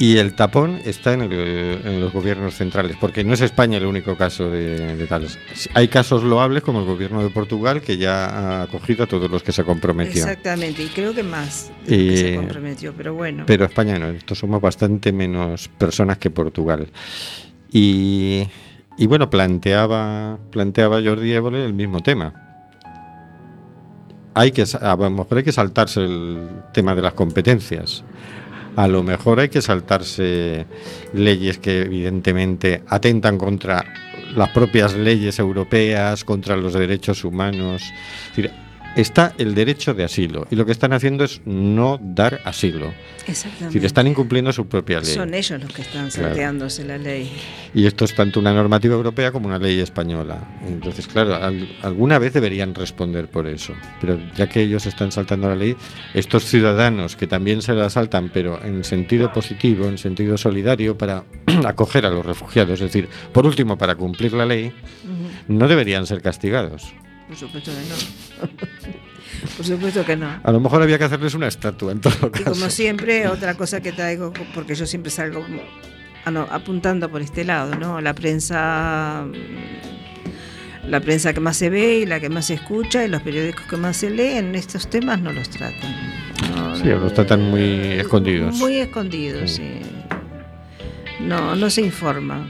Y 0.00 0.18
el 0.18 0.34
tapón 0.34 0.80
está 0.84 1.12
en, 1.14 1.22
el- 1.22 1.80
en 1.84 2.00
los 2.00 2.12
gobiernos 2.12 2.54
centrales, 2.54 2.96
porque 3.00 3.24
no 3.24 3.34
es 3.34 3.40
España 3.40 3.78
el 3.78 3.84
único 3.86 4.16
caso 4.16 4.48
de, 4.48 4.96
de 4.96 5.06
tales. 5.08 5.38
Hay 5.74 5.88
casos 5.88 6.22
loables 6.22 6.62
como 6.62 6.78
el 6.80 6.86
gobierno 6.86 7.20
de 7.20 7.30
Portugal, 7.30 7.80
que 7.80 7.96
ya 7.96 8.26
ha 8.26 8.62
acogido 8.62 9.02
a 9.04 9.06
todos 9.08 9.28
los 9.28 9.42
que 9.42 9.50
se 9.50 9.64
comprometió. 9.64 10.22
Exactamente. 10.22 10.84
Y 10.84 10.86
creo 10.86 11.12
que 11.14 11.24
más 11.24 11.72
de 11.84 11.96
lo 11.96 12.10
que 12.12 12.16
se 12.16 12.36
comprometió. 12.36 12.94
Pero 12.96 13.14
bueno. 13.14 13.42
Pero 13.44 13.64
España 13.64 13.98
no, 13.98 14.08
estos 14.10 14.38
somos 14.38 14.60
bastante 14.60 15.10
menos 15.10 15.66
personas 15.66 16.18
que 16.18 16.30
Portugal. 16.30 16.86
Y, 17.72 18.46
y 18.98 19.06
bueno, 19.08 19.28
planteaba, 19.28 20.38
planteaba 20.52 21.02
Jordi 21.02 21.32
Évole 21.32 21.64
el 21.64 21.74
mismo 21.74 22.00
tema. 22.04 22.32
Hay 24.34 24.52
que, 24.52 24.64
lo 24.80 25.10
mejor 25.10 25.38
hay 25.38 25.42
que 25.44 25.50
saltarse 25.50 26.04
el 26.04 26.48
tema 26.72 26.94
de 26.94 27.02
las 27.02 27.14
competencias. 27.14 28.04
A 28.76 28.86
lo 28.86 29.02
mejor 29.02 29.40
hay 29.40 29.48
que 29.48 29.62
saltarse 29.62 30.66
leyes 31.12 31.58
que 31.58 31.82
evidentemente 31.82 32.82
atentan 32.86 33.38
contra 33.38 33.84
las 34.36 34.50
propias 34.50 34.94
leyes 34.94 35.38
europeas, 35.38 36.24
contra 36.24 36.56
los 36.56 36.74
derechos 36.74 37.24
humanos. 37.24 37.82
Está 39.00 39.32
el 39.38 39.54
derecho 39.54 39.94
de 39.94 40.04
asilo 40.04 40.46
y 40.50 40.56
lo 40.56 40.66
que 40.66 40.72
están 40.72 40.92
haciendo 40.92 41.24
es 41.24 41.40
no 41.44 41.98
dar 42.02 42.40
asilo. 42.44 42.92
Exactamente. 43.26 43.66
decir, 43.66 43.84
están 43.84 44.06
incumpliendo 44.06 44.52
su 44.52 44.66
propia 44.68 45.00
ley. 45.00 45.14
Son 45.14 45.34
ellos 45.34 45.60
los 45.60 45.70
que 45.72 45.82
están 45.82 46.08
Claro. 46.08 46.28
salteándose 46.28 46.84
la 46.84 46.96
ley. 46.96 47.30
Y 47.74 47.86
esto 47.86 48.06
es 48.06 48.14
tanto 48.14 48.40
una 48.40 48.54
normativa 48.54 48.94
europea 48.94 49.30
como 49.32 49.48
una 49.48 49.58
ley 49.58 49.78
española. 49.80 50.58
Entonces, 50.66 51.06
claro, 51.06 51.34
al- 51.34 51.68
alguna 51.82 52.18
vez 52.18 52.32
deberían 52.32 52.74
responder 52.74 53.28
por 53.28 53.46
eso. 53.46 53.74
Pero 54.00 54.18
ya 54.34 54.48
que 54.48 54.62
ellos 54.62 54.86
están 54.86 55.12
saltando 55.12 55.48
la 55.48 55.56
ley, 55.56 55.76
estos 56.14 56.44
ciudadanos 56.46 57.16
que 57.16 57.26
también 57.26 57.60
se 57.60 57.74
la 57.74 57.90
saltan, 57.90 58.30
pero 58.32 58.64
en 58.64 58.82
sentido 58.82 59.30
positivo, 59.32 59.86
en 59.86 59.98
sentido 59.98 60.38
solidario, 60.38 60.96
para 60.96 61.24
acoger 61.66 62.06
a 62.06 62.10
los 62.10 62.24
refugiados, 62.24 62.80
es 62.80 62.92
decir, 62.92 63.08
por 63.32 63.44
último, 63.46 63.76
para 63.76 63.94
cumplir 63.94 64.32
la 64.32 64.46
ley, 64.46 64.72
no 65.48 65.68
deberían 65.68 66.06
ser 66.06 66.22
castigados. 66.22 66.94
Por 67.28 67.36
supuesto 67.36 67.70
que 67.70 67.78
no. 67.88 67.96
Por 69.56 69.66
supuesto 69.66 70.04
que 70.04 70.16
no. 70.16 70.40
A 70.42 70.50
lo 70.52 70.60
mejor 70.60 70.82
había 70.82 70.98
que 70.98 71.04
hacerles 71.04 71.34
una 71.34 71.46
estatua 71.48 71.92
en 71.92 72.00
todo 72.00 72.28
Y 72.28 72.30
caso. 72.30 72.52
como 72.52 72.70
siempre, 72.70 73.28
otra 73.28 73.54
cosa 73.54 73.80
que 73.80 73.92
traigo, 73.92 74.32
porque 74.54 74.74
yo 74.74 74.86
siempre 74.86 75.10
salgo 75.10 75.42
como- 75.42 75.60
ah, 76.24 76.30
no, 76.30 76.42
apuntando 76.50 77.10
por 77.10 77.20
este 77.22 77.44
lado, 77.44 77.74
¿no? 77.76 78.00
La 78.00 78.14
prensa, 78.14 79.24
mm, 79.26 80.88
la 80.90 81.00
prensa 81.00 81.34
que 81.34 81.40
más 81.40 81.56
se 81.58 81.68
ve 81.70 81.98
y 82.00 82.06
la 82.06 82.18
que 82.20 82.30
más 82.30 82.46
se 82.46 82.54
escucha 82.54 83.04
y 83.04 83.08
los 83.08 83.20
periódicos 83.22 83.66
que 83.66 83.76
más 83.76 83.98
se 83.98 84.08
leen, 84.10 84.54
estos 84.54 84.88
temas 84.88 85.20
no 85.20 85.32
los 85.32 85.50
tratan. 85.50 85.94
No, 86.56 86.76
Sí, 86.76 86.84
los 86.84 87.12
tratan 87.12 87.42
muy 87.50 87.62
escondidos. 87.98 88.54
Muy 88.56 88.76
escondidos, 88.76 89.50
sí. 89.52 89.80
No, 91.20 91.56
no 91.56 91.68
se 91.70 91.80
informa. 91.82 92.48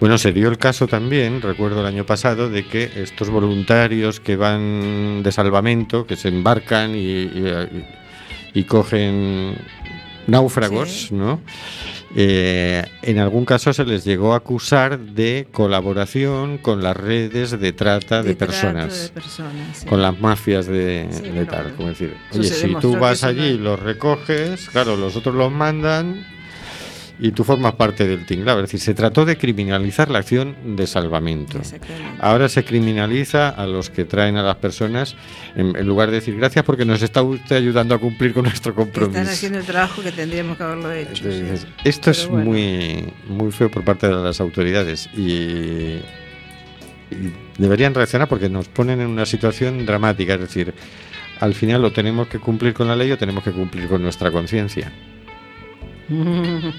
Bueno, 0.00 0.16
se 0.18 0.32
dio 0.32 0.48
el 0.48 0.58
caso 0.58 0.86
también, 0.86 1.42
recuerdo 1.42 1.80
el 1.80 1.86
año 1.86 2.06
pasado, 2.06 2.48
de 2.48 2.64
que 2.66 2.90
estos 2.96 3.28
voluntarios 3.28 4.20
que 4.20 4.36
van 4.36 5.22
de 5.22 5.32
salvamento, 5.32 6.06
que 6.06 6.16
se 6.16 6.28
embarcan 6.28 6.94
y, 6.94 6.98
y- 6.98 7.84
y 8.54 8.64
cogen 8.64 9.56
náufragos, 10.26 11.08
Sí. 11.08 11.14
¿no? 11.14 11.40
Eh, 12.18 12.82
en 13.02 13.18
algún 13.18 13.44
caso 13.44 13.72
se 13.74 13.84
les 13.84 14.04
llegó 14.04 14.32
a 14.32 14.38
acusar 14.38 14.98
de 14.98 15.46
colaboración 15.52 16.56
con 16.58 16.82
las 16.82 16.96
redes 16.96 17.58
de 17.60 17.72
trata 17.74 18.22
de, 18.22 18.34
personas. 18.34 19.02
de 19.04 19.08
personas, 19.10 19.52
sí. 19.78 19.86
Con 19.86 20.00
las 20.00 20.18
mafias 20.18 20.66
de, 20.66 21.08
Sí, 21.10 21.22
de 21.22 21.30
bueno, 21.32 21.50
tal, 21.50 21.74
como 21.74 21.88
decir, 21.90 22.16
oye, 22.32 22.44
si 22.48 22.74
tú 22.76 22.96
vas 22.96 23.22
allí 23.24 23.44
y 23.44 23.58
los 23.58 23.78
recoges, 23.78 24.70
claro, 24.70 24.96
los 24.96 25.14
otros 25.16 25.34
los 25.34 25.52
mandan 25.52 26.24
y 27.18 27.32
tú 27.32 27.44
formas 27.44 27.74
parte 27.74 28.06
del 28.06 28.26
tinglado. 28.26 28.58
Es 28.60 28.64
decir, 28.64 28.80
se 28.80 28.94
trató 28.94 29.24
de 29.24 29.36
criminalizar 29.36 30.10
la 30.10 30.18
acción 30.18 30.76
de 30.76 30.86
salvamento. 30.86 31.60
Ahora 32.20 32.48
se 32.48 32.64
criminaliza 32.64 33.48
a 33.48 33.66
los 33.66 33.90
que 33.90 34.04
traen 34.04 34.36
a 34.36 34.42
las 34.42 34.56
personas 34.56 35.16
en, 35.54 35.76
en 35.76 35.86
lugar 35.86 36.10
de 36.10 36.16
decir 36.16 36.36
gracias 36.36 36.64
porque 36.64 36.84
nos 36.84 37.02
está 37.02 37.22
usted 37.22 37.56
ayudando 37.56 37.94
a 37.94 37.98
cumplir 37.98 38.34
con 38.34 38.44
nuestro 38.44 38.74
compromiso. 38.74 39.18
Están 39.18 39.32
haciendo 39.32 39.58
el 39.58 39.64
trabajo 39.64 40.02
que 40.02 40.12
tendríamos 40.12 40.56
que 40.56 40.62
haberlo 40.62 40.92
hecho. 40.92 41.24
sí. 41.30 41.44
Esto 41.84 42.10
es 42.10 42.26
bueno. 42.26 42.44
muy, 42.44 43.12
muy 43.28 43.52
feo 43.52 43.70
por 43.70 43.84
parte 43.84 44.08
de 44.08 44.14
las 44.14 44.40
autoridades 44.40 45.08
y, 45.16 46.00
y 47.10 47.32
deberían 47.56 47.94
reaccionar 47.94 48.28
porque 48.28 48.48
nos 48.48 48.68
ponen 48.68 49.00
en 49.00 49.06
una 49.08 49.24
situación 49.24 49.86
dramática. 49.86 50.34
Es 50.34 50.40
decir, 50.40 50.74
al 51.40 51.54
final 51.54 51.80
lo 51.80 51.92
tenemos 51.92 52.28
que 52.28 52.38
cumplir 52.38 52.74
con 52.74 52.88
la 52.88 52.96
ley 52.96 53.10
o 53.12 53.18
tenemos 53.18 53.42
que 53.42 53.52
cumplir 53.52 53.88
con 53.88 54.02
nuestra 54.02 54.30
conciencia. 54.30 54.92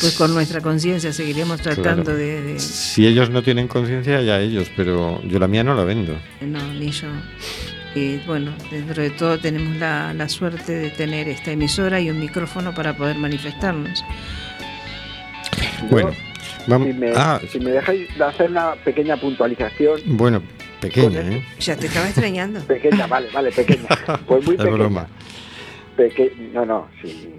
Pues 0.00 0.16
con 0.18 0.34
nuestra 0.34 0.60
conciencia 0.60 1.12
seguiremos 1.14 1.60
tratando 1.62 2.02
Claro. 2.04 2.18
de, 2.18 2.42
de- 2.42 2.58
Si 2.58 3.06
ellos 3.06 3.30
no 3.30 3.42
tienen 3.42 3.68
conciencia, 3.68 4.20
ya 4.20 4.38
ellos, 4.40 4.70
pero 4.76 5.22
yo 5.22 5.38
la 5.38 5.46
mía 5.48 5.64
no 5.64 5.74
la 5.74 5.84
vendo. 5.84 6.14
No, 6.42 6.62
ni 6.74 6.90
yo. 6.90 7.08
Y 7.94 8.18
bueno, 8.26 8.52
dentro 8.70 9.02
de 9.02 9.10
todo 9.10 9.38
tenemos 9.38 9.76
la, 9.78 10.12
la 10.12 10.28
suerte 10.28 10.72
de 10.72 10.90
tener 10.90 11.28
esta 11.28 11.52
emisora 11.52 12.00
y 12.00 12.10
un 12.10 12.18
micrófono 12.18 12.74
para 12.74 12.94
poder 12.96 13.16
manifestarnos. 13.16 14.04
Bueno, 15.88 16.10
vamos. 16.66 16.88
si, 16.88 16.92
me, 16.94 17.12
Ah, 17.14 17.40
si 17.50 17.60
me 17.60 17.70
dejáis 17.70 18.20
hacer 18.20 18.50
una 18.50 18.74
pequeña 18.84 19.16
puntualización, 19.16 20.00
bueno, 20.06 20.42
pequeña, 20.80 21.20
¿eh? 21.20 21.42
Ya 21.60 21.76
te 21.76 21.86
estaba 21.86 22.06
extrañando. 22.06 22.60
pequeña, 22.66 23.06
vale, 23.06 23.28
vale, 23.32 23.52
pequeña. 23.52 23.86
Pues 24.26 24.44
muy 24.44 24.56
Es 24.56 24.58
pequeña. 24.60 24.76
broma. 24.76 25.06
Peque- 25.96 26.34
no, 26.52 26.66
no, 26.66 26.88
sí. 27.00 27.30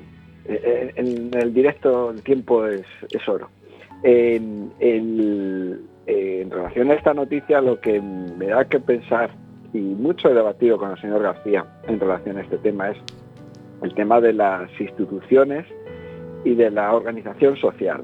En, 0.48 1.32
el 1.34 1.54
directo 1.54 2.12
el 2.12 2.22
tiempo 2.22 2.66
es, 2.68 2.86
oro. 3.28 3.50
Eh, 4.04 4.40
en 6.08 6.52
relación 6.52 6.92
a 6.92 6.94
esta 6.94 7.14
noticia, 7.14 7.62
lo 7.62 7.80
que 7.80 8.00
me 8.02 8.48
da 8.48 8.66
que 8.66 8.80
pensar, 8.80 9.32
y 9.74 9.80
mucho 9.80 10.30
he 10.30 10.34
debatido 10.34 10.78
con 10.78 10.92
el 10.92 11.02
señor 11.02 11.24
García 11.24 11.66
en 11.88 12.00
relación 12.00 12.38
a 12.38 12.42
este 12.42 12.58
tema, 12.60 12.92
es 12.92 12.98
el 13.82 13.94
tema 13.94 14.22
de 14.22 14.34
las 14.34 14.70
instituciones 14.80 15.66
y 16.44 16.56
de 16.56 16.70
la 16.70 16.94
organización 16.94 17.58
social. 17.58 18.04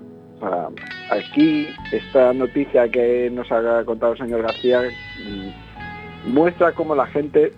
Aquí, 1.12 1.68
esta 1.92 2.34
noticia 2.34 2.90
que 2.90 3.30
nos 3.30 3.52
ha 3.52 3.84
contado 3.86 4.14
el 4.14 4.18
señor 4.18 4.42
García 4.42 4.82
mm, 4.82 6.34
muestra 6.34 6.72
cómo 6.72 6.96
la 6.96 7.06
gente 7.06 7.52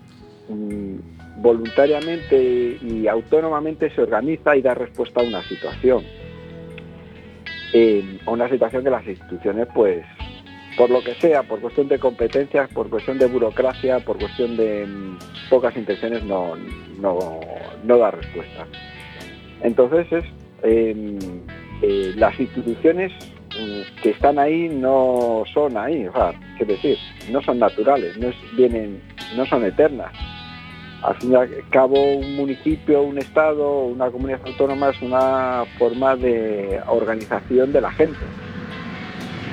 mm, 0.49 0.97
voluntariamente 1.37 2.77
y 2.81 3.07
autónomamente 3.07 3.89
se 3.91 4.01
organiza 4.01 4.55
y 4.55 4.61
da 4.61 4.73
respuesta 4.73 5.21
a 5.21 5.23
una 5.23 5.41
situación. 5.43 6.03
Eh, 7.73 8.19
una 8.27 8.47
situación 8.49 8.83
que 8.83 8.89
las 8.89 9.05
instituciones, 9.07 9.67
pues, 9.73 10.05
por 10.77 10.89
lo 10.89 11.03
que 11.03 11.15
sea, 11.15 11.43
por 11.43 11.59
cuestión 11.59 11.87
de 11.87 11.97
competencias, 11.99 12.69
por 12.71 12.89
cuestión 12.89 13.17
de 13.17 13.25
burocracia, 13.27 13.99
por 13.99 14.17
cuestión 14.17 14.55
de 14.57 14.85
mm, 14.85 15.17
pocas 15.49 15.75
intenciones, 15.75 16.23
no, 16.23 16.55
no, 16.99 17.39
no 17.83 17.97
da 17.97 18.11
respuesta. 18.11 18.67
Entonces 19.61 20.11
es 20.11 20.23
eh, 20.63 21.19
eh, 21.81 22.13
las 22.15 22.39
instituciones 22.39 23.11
mm, 23.59 24.01
que 24.01 24.11
están 24.11 24.37
ahí 24.37 24.69
no 24.69 25.43
son 25.53 25.75
ahí, 25.77 26.05
o 26.07 26.13
sea, 26.13 26.33
decir, 26.65 26.97
no 27.31 27.41
son 27.41 27.59
naturales, 27.59 28.17
no 28.17 28.29
es- 28.29 28.55
vienen, 28.55 29.01
no 29.35 29.45
son 29.47 29.65
eternas 29.65 30.11
al 31.03 31.15
fin 31.15 31.33
y 31.33 31.35
al 31.35 31.49
cabo 31.69 32.01
un 32.01 32.35
municipio, 32.35 33.01
un 33.01 33.17
estado, 33.17 33.85
una 33.85 34.09
comunidad 34.09 34.39
autónoma 34.45 34.89
es 34.89 35.01
una 35.01 35.65
forma 35.77 36.15
de 36.15 36.81
organización 36.87 37.73
de 37.73 37.81
la 37.81 37.91
gente. 37.91 38.19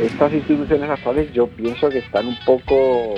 Estas 0.01 0.33
instituciones 0.33 0.89
actuales 0.89 1.33
yo 1.33 1.49
pienso 1.49 1.89
que 1.91 1.99
están 1.99 2.29
un 2.29 2.39
poco 2.47 3.15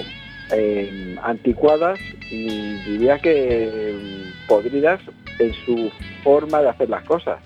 eh, 0.50 1.16
anticuadas 1.22 2.00
y 2.30 2.74
diría 2.84 3.18
que 3.18 3.68
eh, 3.70 4.32
podridas 4.48 5.00
en 5.38 5.52
su 5.64 5.90
forma 6.24 6.62
de 6.62 6.70
hacer 6.70 6.88
las 6.88 7.04
cosas. 7.04 7.38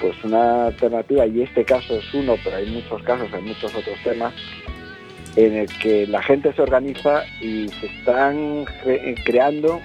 Pues 0.00 0.16
una 0.24 0.66
alternativa, 0.66 1.26
y 1.26 1.42
este 1.42 1.64
caso 1.64 1.96
es 1.96 2.14
uno, 2.14 2.36
pero 2.42 2.56
hay 2.56 2.70
muchos 2.70 3.02
casos, 3.02 3.28
hay 3.34 3.42
muchos 3.42 3.74
otros 3.74 3.98
temas, 4.02 4.32
en 5.36 5.54
el 5.56 5.66
que 5.78 6.06
la 6.06 6.22
gente 6.22 6.52
se 6.52 6.62
organiza 6.62 7.22
y 7.40 7.68
se 7.68 7.86
están 7.86 8.64
cre- 8.84 9.14
creando, 9.24 9.80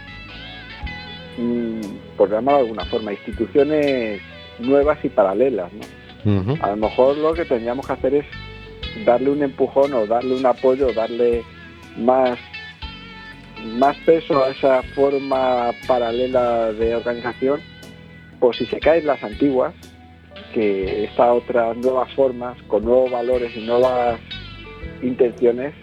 mm, 1.38 1.82
por 2.18 2.30
llamarlo 2.32 2.60
de 2.60 2.64
alguna 2.70 2.86
forma, 2.86 3.12
instituciones 3.14 4.22
nuevas 4.60 4.98
y 5.04 5.10
paralelas. 5.10 5.72
A 6.62 6.72
lo 6.72 6.78
mejor 6.78 7.18
lo 7.18 7.34
que 7.34 7.46
tendríamos 7.46 7.86
que 7.86 7.94
hacer 7.94 8.14
es 8.16 8.26
darle 9.06 9.30
un 9.30 9.44
empujón 9.44 9.94
o 9.94 10.08
darle 10.08 10.36
un 10.36 10.46
apoyo, 10.46 10.92
darle 10.94 11.44
más, 11.98 12.40
más 13.78 13.96
peso 14.06 14.44
a 14.44 14.50
esa 14.50 14.82
forma 14.96 15.72
paralela 15.88 16.72
de 16.74 16.96
organización, 16.96 17.62
por 18.40 18.56
si 18.56 18.66
se 18.66 18.80
caen 18.80 19.06
las 19.06 19.24
antiguas, 19.24 19.74
que 20.54 21.04
estas 21.04 21.30
otras 21.30 21.76
nuevas 21.78 22.12
formas, 22.14 22.58
con 22.64 22.86
nuevos 22.86 23.12
valores 23.12 23.56
y 23.56 23.66
nuevas 23.66 24.20
intenciones, 25.02 25.74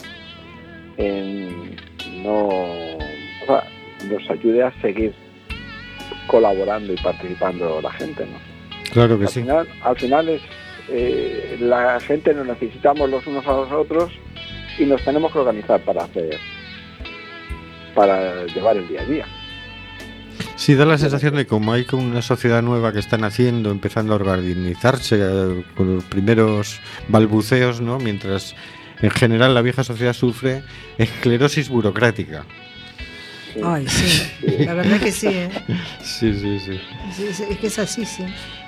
en- 0.97 1.77
no 2.23 2.49
o 2.49 3.47
sea, 3.47 3.65
nos 4.09 4.31
ayude 4.31 4.63
a 4.63 4.73
seguir 4.81 5.13
colaborando 6.27 6.93
y 6.93 6.97
participando 6.97 7.81
la 7.83 7.91
gente. 7.93 8.25
¿no? 8.27 8.39
Claro 8.93 9.19
que 9.19 9.25
al, 9.25 9.31
sí. 9.31 9.41
final, 9.41 9.69
al 9.83 9.97
final 9.97 10.29
es 10.29 10.43
eh, 10.89 11.57
la 11.61 11.99
gente 12.01 12.35
nos 12.35 12.47
necesitamos 12.47 13.09
los 13.09 13.27
unos 13.27 13.47
a 13.47 13.53
los 13.53 13.73
otros 13.73 14.13
y 14.79 14.85
nos 14.85 15.03
tenemos 15.05 15.33
que 15.33 15.39
organizar 15.39 15.81
para 15.81 16.05
hacer 16.05 16.37
para 17.95 18.47
llevar 18.47 18.77
el 18.77 18.89
día 18.89 19.03
a 19.03 19.05
día. 19.05 19.27
Sí, 20.57 20.75
da 20.75 20.85
la 20.87 20.97
sensación 20.99 21.35
de 21.35 21.47
como 21.47 21.73
hay 21.73 21.85
como 21.85 22.03
una 22.05 22.23
sociedad 22.23 22.63
nueva 22.63 22.93
que 22.93 23.01
está 23.01 23.19
naciendo, 23.19 23.71
empezando 23.71 24.13
a 24.13 24.17
organizarse 24.17 25.19
eh, 25.21 25.65
con 25.77 25.97
los 25.97 26.05
primeros 26.05 26.81
balbuceos, 27.09 27.81
¿no? 27.81 27.99
Mientras 27.99 28.55
en 29.03 29.11
general 29.11 29.55
la 29.55 29.63
vieja 29.63 29.85
sociedad 29.85 30.13
sufre 30.13 30.63
esclerosis 30.97 31.69
burocrática. 31.69 32.45
Sí. 33.53 33.61
Ay, 33.63 33.87
sí. 33.87 34.65
La 34.65 34.75
verdad 34.75 34.99
que 34.99 35.13
sí, 35.13 35.27
¿eh? 35.27 35.51
Sí, 36.03 36.33
sí, 36.33 36.59
sí. 36.59 36.81
Es 37.51 37.59
que 37.59 37.67
es 37.67 37.79
así, 37.79 38.07
sí. 38.07 38.25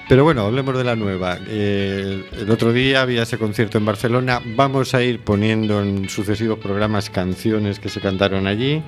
Pero 0.09 0.25
bueno, 0.25 0.43
hablemos 0.43 0.77
de 0.77 0.85
la 0.85 0.97
nueva. 0.97 1.39
Eh, 1.47 2.23
el 2.39 2.51
otro 2.51 2.73
día 2.75 3.01
había 3.01 3.23
ese 3.23 3.39
concierto 3.39 3.79
en 3.79 3.87
Barcelona. 3.87 4.43
Vamos 4.55 4.95
a 4.95 5.03
ir 5.03 5.21
poniendo 5.21 5.81
en 5.81 6.11
sucesivos 6.11 6.59
programas 6.59 7.09
canciones 7.09 7.79
que 7.79 7.89
se 7.89 8.03
cantaron 8.03 8.47
allí. 8.47 8.83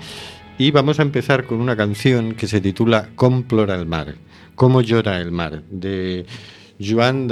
Y 0.59 0.73
vamos 0.73 0.99
a 1.01 1.03
empezar 1.03 1.45
con 1.45 1.61
una 1.61 1.77
canción 1.77 2.35
que 2.35 2.47
se 2.47 2.61
titula 2.61 3.09
Com 3.15 3.45
plora 3.45 3.75
el 3.75 3.87
mar. 3.87 4.17
Cómo 4.55 4.83
llora 4.83 5.21
el 5.21 5.33
mar, 5.33 5.63
de 5.71 6.27
Joan 6.81 7.29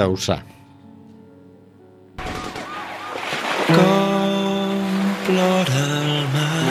vora 5.64 5.78
el 5.78 6.28
mar. 6.34 6.66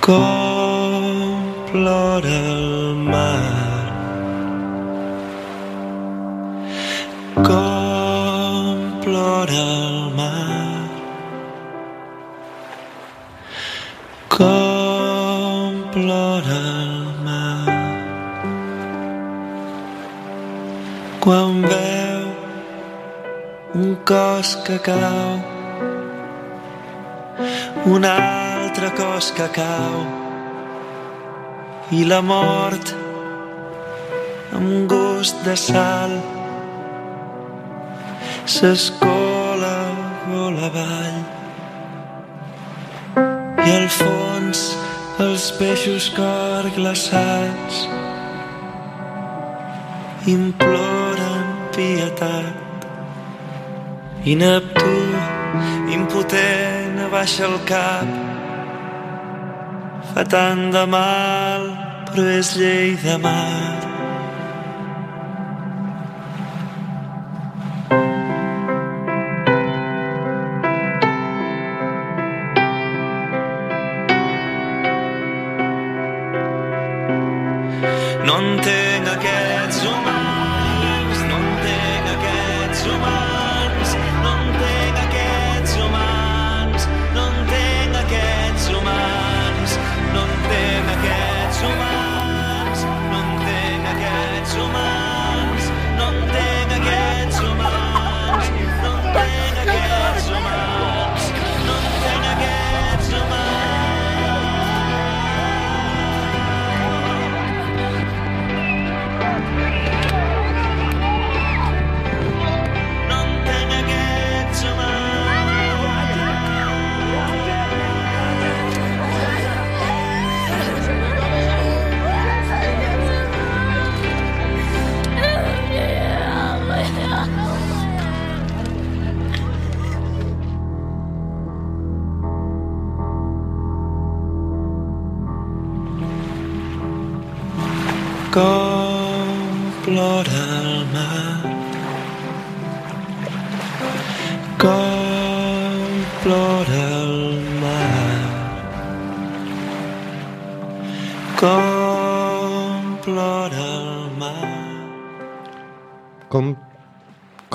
Com 0.00 1.54
plora 1.70 2.28
el 2.28 2.94
mar. 2.96 3.84
Com 7.48 9.00
plora 9.02 9.54
el 9.54 10.14
mar. 10.18 10.88
Com 14.28 15.82
plora 15.92 16.60
el 16.82 16.94
mar. 17.24 17.68
Quan 21.20 21.62
veig 21.62 21.93
un 23.74 23.96
cos 24.04 24.54
que 24.64 24.78
cau, 24.78 25.40
un 27.86 28.04
altre 28.04 28.90
cos 28.94 29.32
que 29.34 29.48
cau, 29.56 29.96
i 31.90 32.04
la 32.06 32.20
mort 32.22 32.94
amb 34.54 34.86
gust 34.86 35.42
de 35.42 35.56
sal 35.58 36.14
s'escola 38.46 39.76
vol 40.30 40.62
avall. 40.70 41.20
I 43.66 43.70
al 43.74 43.88
fons 43.98 44.66
els 45.26 45.50
peixos 45.58 46.12
cor 46.14 46.70
glaçats 46.78 47.86
imploren 50.30 51.50
pietat 51.74 52.63
i 54.24 54.34
Neptú 54.40 54.92
impotent 55.92 57.00
abaixa 57.06 57.44
el 57.48 57.58
cap. 57.68 58.08
Fa 60.12 60.24
tant 60.36 60.70
de 60.74 60.84
mal 60.88 61.68
però 62.08 62.28
és 62.38 62.54
llei 62.58 62.94
de 63.04 63.18
mar 63.18 63.93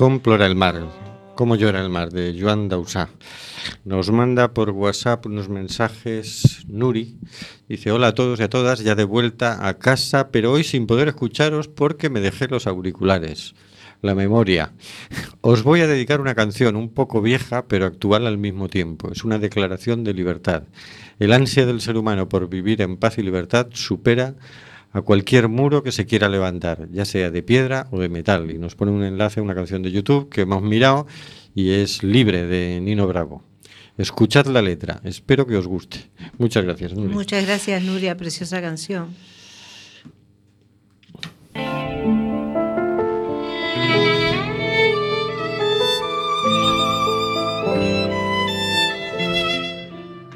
com 0.09 0.19
plora 0.19 0.47
el 0.47 0.55
mar, 0.55 0.87
cómo 1.35 1.55
llora 1.55 1.81
el 1.81 1.89
mar, 1.89 2.09
de 2.09 2.35
Joan 2.35 2.67
Dausá. 2.67 3.09
Nos 3.85 4.09
manda 4.09 4.55
por 4.55 4.71
WhatsApp 4.71 5.27
unos 5.27 5.49
mensajes 5.49 6.65
Nuri. 6.67 7.19
Dice, 7.67 7.91
hola 7.91 8.07
a 8.07 8.15
todos 8.15 8.39
y 8.39 8.43
a 8.43 8.49
todas, 8.49 8.79
ya 8.79 8.95
de 8.95 9.03
vuelta 9.03 9.67
a 9.67 9.77
casa, 9.77 10.31
pero 10.31 10.51
hoy 10.51 10.63
sin 10.63 10.87
poder 10.87 11.09
escucharos 11.09 11.67
porque 11.67 12.09
me 12.09 12.21
dejé 12.21 12.47
los 12.47 12.65
auriculares. 12.65 13.53
La 14.01 14.15
memoria. 14.15 14.73
Os 15.41 15.61
voy 15.61 15.81
a 15.81 15.87
dedicar 15.87 16.21
una 16.21 16.33
canción 16.33 16.75
un 16.75 16.89
poco 16.89 17.21
vieja, 17.21 17.67
pero 17.67 17.85
actual 17.85 18.25
al 18.25 18.39
mismo 18.39 18.67
tiempo. 18.67 19.11
Es 19.11 19.23
una 19.23 19.37
declaración 19.37 20.03
de 20.03 20.15
libertad. 20.15 20.63
El 21.19 21.33
ansia 21.33 21.67
del 21.67 21.81
ser 21.81 21.97
humano 21.97 22.29
por 22.29 22.49
vivir 22.49 22.81
en 22.81 22.97
paz 22.97 23.19
y 23.19 23.21
libertad 23.21 23.67
supera 23.73 24.33
a 24.91 25.01
cualquier 25.01 25.47
muro 25.47 25.83
que 25.83 25.91
se 25.91 26.05
quiera 26.05 26.29
levantar, 26.29 26.87
ya 26.91 27.05
sea 27.05 27.29
de 27.29 27.43
piedra 27.43 27.87
o 27.91 27.99
de 27.99 28.09
metal. 28.09 28.49
Y 28.51 28.57
nos 28.57 28.75
pone 28.75 28.91
un 28.91 29.03
enlace 29.03 29.39
a 29.39 29.43
una 29.43 29.55
canción 29.55 29.83
de 29.83 29.91
YouTube 29.91 30.29
que 30.29 30.41
hemos 30.41 30.61
mirado 30.61 31.07
y 31.53 31.71
es 31.71 32.03
Libre 32.03 32.45
de 32.45 32.79
Nino 32.81 33.07
Bravo. 33.07 33.43
Escuchad 33.97 34.45
la 34.47 34.61
letra, 34.61 35.01
espero 35.03 35.45
que 35.45 35.57
os 35.57 35.67
guste. 35.67 36.09
Muchas 36.37 36.63
gracias, 36.63 36.93
Nuri. 36.93 37.13
Muchas 37.13 37.45
gracias, 37.45 37.83
Nuria, 37.83 38.15
preciosa 38.15 38.61
canción. 38.61 39.13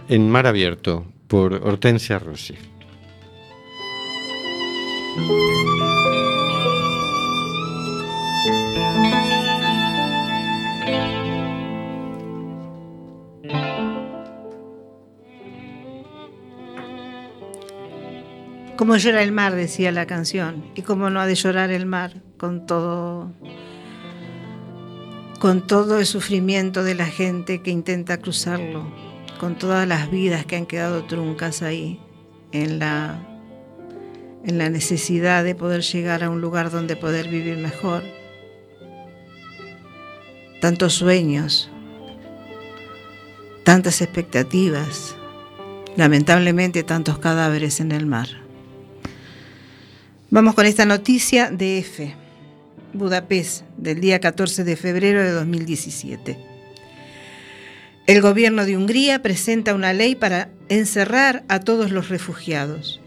En 0.09 0.29
Mar 0.29 0.45
Abierto, 0.45 1.05
por 1.27 1.53
Hortensia 1.53 2.19
Rossi. 2.19 2.55
Como 18.76 18.97
llora 18.97 19.21
el 19.21 19.32
mar, 19.32 19.56
decía 19.56 19.91
la 19.91 20.08
canción. 20.08 20.65
Y 20.76 20.82
cómo 20.82 21.10
no 21.10 21.19
ha 21.19 21.28
de 21.28 21.36
llorar 21.36 21.69
el 21.69 21.86
mar 21.86 22.21
con 22.38 22.65
todo 22.65 23.32
con 25.39 25.67
todo 25.67 25.99
el 25.99 26.06
sufrimiento 26.06 26.84
de 26.84 26.95
la 26.95 27.06
gente 27.06 27.62
que 27.62 27.69
intenta 27.69 28.17
cruzarlo, 28.17 28.88
con 29.39 29.58
todas 29.58 29.86
las 29.88 30.10
vidas 30.10 30.45
que 30.45 30.56
han 30.56 30.65
quedado 30.65 31.04
truncas 31.04 31.62
ahí 31.62 31.99
en 32.54 32.80
la 32.80 33.33
en 34.45 34.58
la 34.58 34.69
necesidad 34.69 35.43
de 35.43 35.56
poder 35.56 35.82
llegar 35.82 36.23
a 36.23 36.29
un 36.29 36.41
lugar 36.41 36.69
donde 36.69 36.95
poder 36.95 37.29
vivir 37.29 37.58
mejor. 37.58 38.03
Tantos 40.60 40.93
sueños, 40.93 41.69
tantas 43.63 44.01
expectativas, 44.01 45.15
lamentablemente 45.95 46.84
tantos 46.84 47.19
cadáveres 47.19 47.79
en 47.79 47.91
el 47.91 48.06
mar. 48.06 48.27
Vamos 50.29 50.56
con 50.56 50.65
esta 50.65 50.86
noticia 50.86 51.51
de 51.51 51.79
F, 51.79 52.15
Budapest, 52.93 53.63
del 53.77 54.01
día 54.01 54.19
14 54.19 54.63
de 54.63 54.75
febrero 54.75 55.21
de 55.21 55.32
2017. 55.32 56.38
El 58.06 58.21
gobierno 58.21 58.65
de 58.65 58.75
Hungría 58.75 59.21
presenta 59.21 59.73
una 59.73 59.93
ley 59.93 60.15
para 60.15 60.49
encerrar 60.69 61.43
a 61.47 61.60
todos 61.60 61.91
los 61.91 62.10
refugiados. 62.10 63.02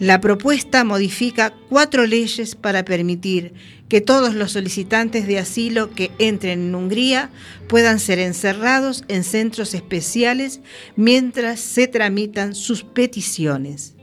La 0.00 0.20
propuesta 0.20 0.82
modifica 0.82 1.54
cuatro 1.68 2.04
leyes 2.04 2.56
para 2.56 2.84
permitir 2.84 3.54
que 3.88 4.00
todos 4.00 4.34
los 4.34 4.50
solicitantes 4.50 5.28
de 5.28 5.38
asilo 5.38 5.90
que 5.90 6.10
entren 6.18 6.60
en 6.68 6.74
Hungría 6.74 7.30
puedan 7.68 8.00
ser 8.00 8.18
encerrados 8.18 9.04
en 9.06 9.22
centros 9.22 9.72
especiales 9.72 10.60
mientras 10.96 11.60
se 11.60 11.86
tramitan 11.86 12.56
sus 12.56 12.82
peticiones. 12.82 13.94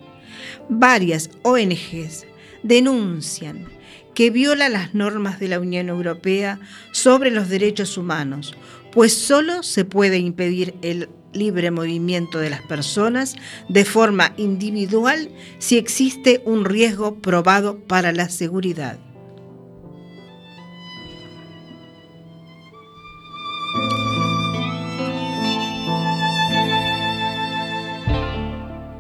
Varias 0.70 1.30
ONGs 1.44 2.26
denuncian 2.64 3.68
que 4.14 4.30
viola 4.30 4.70
las 4.70 4.94
normas 4.94 5.42
de 5.42 5.50
la 5.50 5.60
Unión 5.60 5.90
Europea 5.90 6.60
sobre 6.94 7.32
los 7.32 7.50
derechos 7.50 7.98
humanos, 7.98 8.56
pues 8.94 9.14
solo 9.14 9.62
se 9.62 9.84
puede 9.84 10.20
impedir 10.20 10.74
el 10.82 11.10
libre 11.34 11.72
movimiento 11.72 12.40
de 12.40 12.50
las 12.50 12.62
personas 12.62 13.36
de 13.70 13.86
forma 13.86 14.34
individual 14.38 15.30
si 15.60 15.78
existe 15.78 16.42
un 16.46 16.66
riesgo 16.66 17.16
probado 17.16 17.78
para 17.80 18.12
la 18.12 18.30
seguridad. 18.30 18.98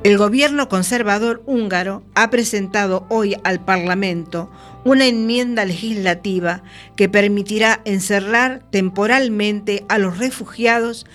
El 0.04 0.18
gobierno 0.18 0.68
conservador 0.68 1.44
húngaro 1.46 2.02
ha 2.16 2.32
presentado 2.32 3.06
hoy 3.10 3.36
al 3.44 3.64
Parlamento 3.64 4.50
una 4.84 5.06
enmienda 5.06 5.64
legislativa 5.64 6.64
que 6.96 7.08
permitirá 7.08 7.82
encerrar 7.86 8.64
temporalmente 8.72 9.86
a 9.90 10.00
los 10.00 10.18
refugiados 10.18 11.06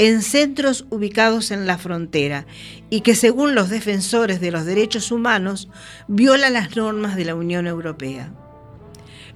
en 0.00 0.22
centros 0.22 0.86
ubicados 0.88 1.50
en 1.50 1.66
la 1.66 1.76
frontera 1.76 2.46
y 2.88 3.02
que 3.02 3.14
según 3.14 3.54
los 3.54 3.68
defensores 3.68 4.40
de 4.40 4.50
los 4.50 4.64
derechos 4.64 5.12
humanos 5.12 5.68
viola 6.08 6.48
las 6.48 6.74
normas 6.74 7.16
de 7.16 7.26
la 7.26 7.34
Unión 7.34 7.66
Europea. 7.66 8.32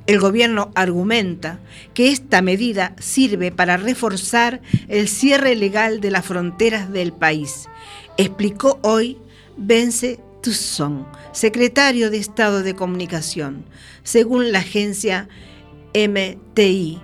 El 0.07 0.19
gobierno 0.21 0.71
argumenta 0.75 1.59
que 1.93 2.11
esta 2.11 2.41
medida 2.41 2.97
sirve 2.99 3.53
para 3.53 3.77
reforzar 3.77 4.63
el 4.89 5.09
cierre 5.09 5.55
legal 5.55 6.01
de 6.01 6.11
las 6.11 6.25
fronteras 6.25 6.91
del 6.91 7.13
país, 7.13 7.69
explicó 8.17 8.79
hoy 8.81 9.19
Vence 9.59 10.19
Tusson, 10.43 11.07
secretario 11.33 12.11
de 12.11 12.17
Estado 12.17 12.63
de 12.63 12.75
Comunicación, 12.75 13.67
según 14.03 14.51
la 14.51 14.61
agencia 14.61 15.29
MTI. 15.95 17.03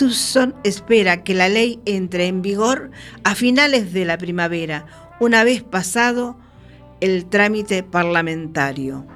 Tusson 0.00 0.54
espera 0.64 1.24
que 1.24 1.34
la 1.34 1.50
ley 1.50 1.78
entre 1.84 2.26
en 2.26 2.40
vigor 2.40 2.90
a 3.22 3.34
finales 3.34 3.92
de 3.92 4.06
la 4.06 4.16
primavera, 4.16 4.86
una 5.20 5.44
vez 5.44 5.62
pasado 5.62 6.38
el 7.02 7.26
trámite 7.26 7.82
parlamentario. 7.82 9.06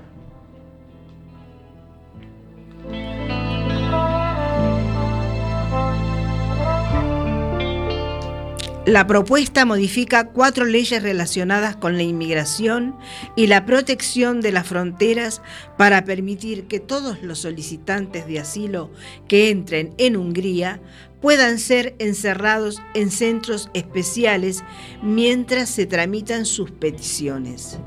La 8.87 9.07
propuesta 9.07 9.65
modifica 9.65 10.29
cuatro 10.29 10.67
leyes 10.67 11.03
relacionadas 11.03 11.75
con 11.75 11.97
la 11.97 12.03
inmigración 12.03 12.95
y 13.35 13.47
la 13.47 13.65
protección 13.65 14.43
de 14.43 14.53
las 14.53 14.67
fronteras 14.67 15.41
para 15.79 16.05
permitir 16.05 16.67
que 16.67 16.81
todos 16.81 17.23
los 17.23 17.39
solicitantes 17.39 18.27
de 18.27 18.41
asilo 18.41 18.91
que 19.27 19.49
entren 19.49 19.95
en 19.97 20.19
Hungría 20.19 20.83
puedan 21.23 21.59
ser 21.59 21.97
encerrados 21.99 22.83
en 22.93 23.11
centros 23.11 23.71
especiales 23.73 24.63
mientras 25.03 25.71
se 25.71 25.87
tramitan 25.87 26.45
sus 26.45 26.71
peticiones. 26.71 27.79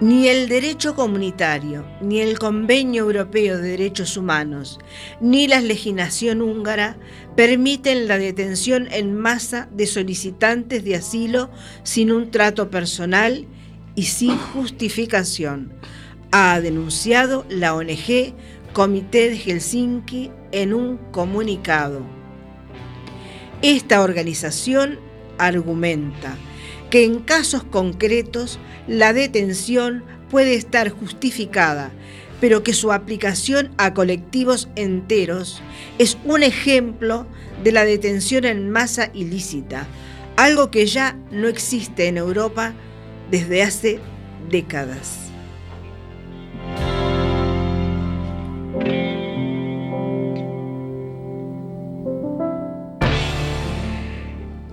Ni 0.00 0.28
el 0.28 0.48
derecho 0.48 0.94
comunitario, 0.94 1.84
ni 2.00 2.20
el 2.20 2.38
Convenio 2.38 3.02
Europeo 3.02 3.58
de 3.58 3.70
Derechos 3.70 4.16
Humanos, 4.16 4.78
ni 5.20 5.48
la 5.48 5.60
legislación 5.60 6.40
húngara 6.40 6.96
permiten 7.34 8.06
la 8.06 8.16
detención 8.16 8.86
en 8.92 9.16
masa 9.16 9.68
de 9.72 9.88
solicitantes 9.88 10.84
de 10.84 10.94
asilo 10.94 11.50
sin 11.82 12.12
un 12.12 12.30
trato 12.30 12.70
personal 12.70 13.48
y 13.96 14.04
sin 14.04 14.38
justificación, 14.38 15.72
ha 16.30 16.60
denunciado 16.60 17.44
la 17.48 17.74
ONG 17.74 18.34
Comité 18.72 19.30
de 19.30 19.36
Helsinki 19.36 20.30
en 20.52 20.74
un 20.74 20.98
comunicado. 21.10 22.02
Esta 23.62 24.02
organización 24.02 25.00
argumenta 25.38 26.36
que 26.90 27.04
en 27.04 27.18
casos 27.18 27.64
concretos 27.64 28.60
la 28.88 29.12
detención 29.12 30.02
puede 30.30 30.54
estar 30.54 30.88
justificada, 30.88 31.90
pero 32.40 32.62
que 32.62 32.72
su 32.72 32.92
aplicación 32.92 33.70
a 33.76 33.94
colectivos 33.94 34.68
enteros 34.76 35.62
es 35.98 36.16
un 36.24 36.42
ejemplo 36.42 37.26
de 37.62 37.72
la 37.72 37.84
detención 37.84 38.44
en 38.44 38.70
masa 38.70 39.10
ilícita, 39.12 39.86
algo 40.36 40.70
que 40.70 40.86
ya 40.86 41.16
no 41.30 41.48
existe 41.48 42.06
en 42.06 42.16
Europa 42.16 42.72
desde 43.30 43.62
hace 43.62 44.00
décadas. 44.48 45.27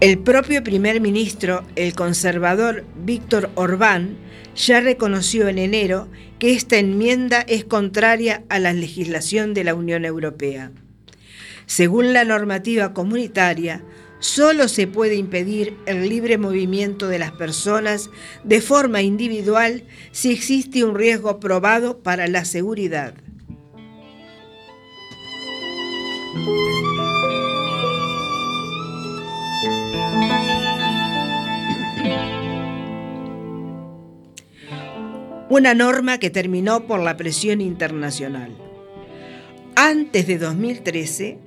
El 0.06 0.20
propio 0.20 0.64
primer 0.64 1.02
ministro, 1.02 1.64
el 1.76 1.96
conservador 1.96 2.86
Víctor 2.96 3.50
Orbán, 3.56 4.18
ya 4.56 4.80
reconoció 4.80 5.48
en 5.48 5.58
enero 5.58 6.08
que 6.38 6.54
esta 6.54 6.78
enmienda 6.78 7.42
es 7.42 7.66
contraria 7.66 8.44
a 8.50 8.60
la 8.60 8.72
legislación 8.72 9.56
de 9.56 9.64
la 9.64 9.74
Unión 9.74 10.06
Europea. 10.06 10.72
Según 11.66 12.14
la 12.14 12.24
normativa 12.24 12.94
comunitaria, 12.94 13.84
solo 14.20 14.68
se 14.68 14.86
puede 14.86 15.16
impedir 15.16 15.76
el 15.88 16.08
libre 16.08 16.38
movimiento 16.38 17.08
de 17.08 17.18
las 17.18 17.32
personas 17.32 18.12
de 18.44 18.62
forma 18.62 19.02
individual 19.02 19.86
si 20.12 20.32
existe 20.32 20.84
un 20.84 20.94
riesgo 20.94 21.40
probado 21.40 22.04
para 22.04 22.28
la 22.28 22.46
seguridad. 22.46 23.16
Una 35.50 35.74
norma 35.74 36.18
que 36.18 36.30
terminó 36.30 36.88
por 36.88 37.00
la 37.02 37.18
presión 37.18 37.62
internacional. 37.62 38.56
Antes 39.76 40.26
de 40.26 40.38
2013, 40.38 41.38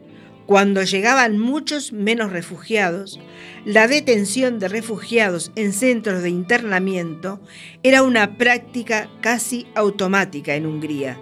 cuando 0.47 0.83
llegaban 0.83 1.39
muchos 1.39 1.93
menos 1.93 2.33
refugiados, 2.33 3.21
la 3.67 3.89
detención 3.89 4.59
de 4.59 4.69
refugiados 4.69 5.53
en 5.57 5.73
centros 5.73 6.23
de 6.23 6.31
internamiento 6.31 7.41
era 7.83 8.03
una 8.03 8.39
práctica 8.39 9.11
casi 9.21 9.67
automática 9.75 10.55
en 10.55 10.67
Hungría 10.67 11.21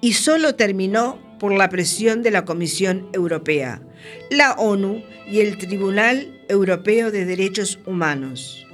y 0.00 0.12
solo 0.12 0.54
terminó 0.54 1.18
por 1.40 1.52
la 1.52 1.70
presión 1.70 2.22
de 2.22 2.30
la 2.30 2.44
Comisión 2.44 3.08
Europea, 3.12 3.82
la 4.30 4.52
ONU 4.52 5.02
y 5.28 5.40
el 5.40 5.58
Tribunal 5.58 6.44
Europeo 6.48 7.10
de 7.10 7.24
Derechos 7.24 7.80
Humanos. 7.86 8.67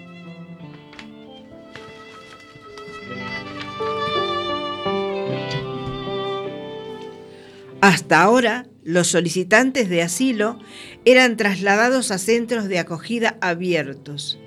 Hasta 7.84 8.22
ahora, 8.22 8.66
los 8.82 9.08
solicitantes 9.08 9.90
de 9.90 10.00
asilo 10.00 10.58
eran 11.04 11.36
trasladados 11.36 12.12
a 12.12 12.16
centros 12.16 12.66
de 12.66 12.78
acogida 12.78 13.36
abiertos, 13.42 14.38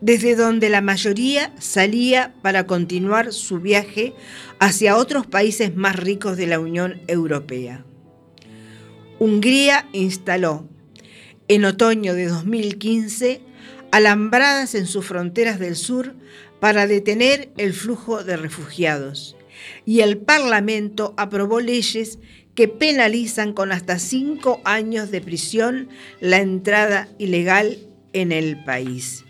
desde 0.00 0.36
donde 0.36 0.68
la 0.68 0.80
mayoría 0.80 1.52
salía 1.58 2.36
para 2.40 2.68
continuar 2.68 3.32
su 3.32 3.58
viaje 3.58 4.14
hacia 4.60 4.96
otros 4.96 5.26
países 5.26 5.74
más 5.74 5.96
ricos 5.96 6.36
de 6.36 6.46
la 6.46 6.60
Unión 6.60 7.02
Europea. 7.08 7.84
Hungría 9.18 9.88
instaló 9.92 10.68
en 11.48 11.64
otoño 11.64 12.14
de 12.14 12.28
2015 12.28 13.40
alambradas 13.90 14.76
en 14.76 14.86
sus 14.86 15.04
fronteras 15.04 15.58
del 15.58 15.74
sur 15.74 16.14
para 16.60 16.86
detener 16.86 17.50
el 17.56 17.72
flujo 17.72 18.22
de 18.22 18.36
refugiados 18.36 19.34
y 19.84 20.00
el 20.00 20.18
Parlamento 20.18 21.14
aprobó 21.16 21.60
leyes 21.60 22.18
que 22.58 22.66
penalizan 22.66 23.52
con 23.52 23.70
hasta 23.70 24.00
cinco 24.00 24.60
años 24.64 25.12
de 25.12 25.20
prisión 25.20 25.88
la 26.18 26.38
entrada 26.38 27.06
ilegal 27.16 27.78
en 28.12 28.32
el 28.32 28.64
país. 28.64 29.24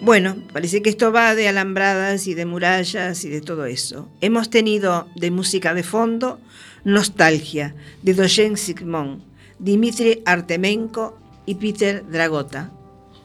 Bueno, 0.00 0.34
parece 0.52 0.82
que 0.82 0.90
esto 0.90 1.12
va 1.12 1.36
de 1.36 1.46
alambradas 1.46 2.26
y 2.26 2.34
de 2.34 2.46
murallas 2.46 3.24
y 3.24 3.28
de 3.28 3.40
todo 3.40 3.66
eso. 3.66 4.08
Hemos 4.20 4.50
tenido 4.50 5.06
de 5.14 5.30
música 5.30 5.72
de 5.72 5.84
fondo 5.84 6.40
Nostalgia, 6.86 7.74
de 8.00 8.14
Dojen 8.14 8.56
Sigmund, 8.56 9.20
Dimitri 9.58 10.22
Artemenko 10.24 11.18
y 11.44 11.56
Peter 11.56 12.08
Dragota. 12.08 12.70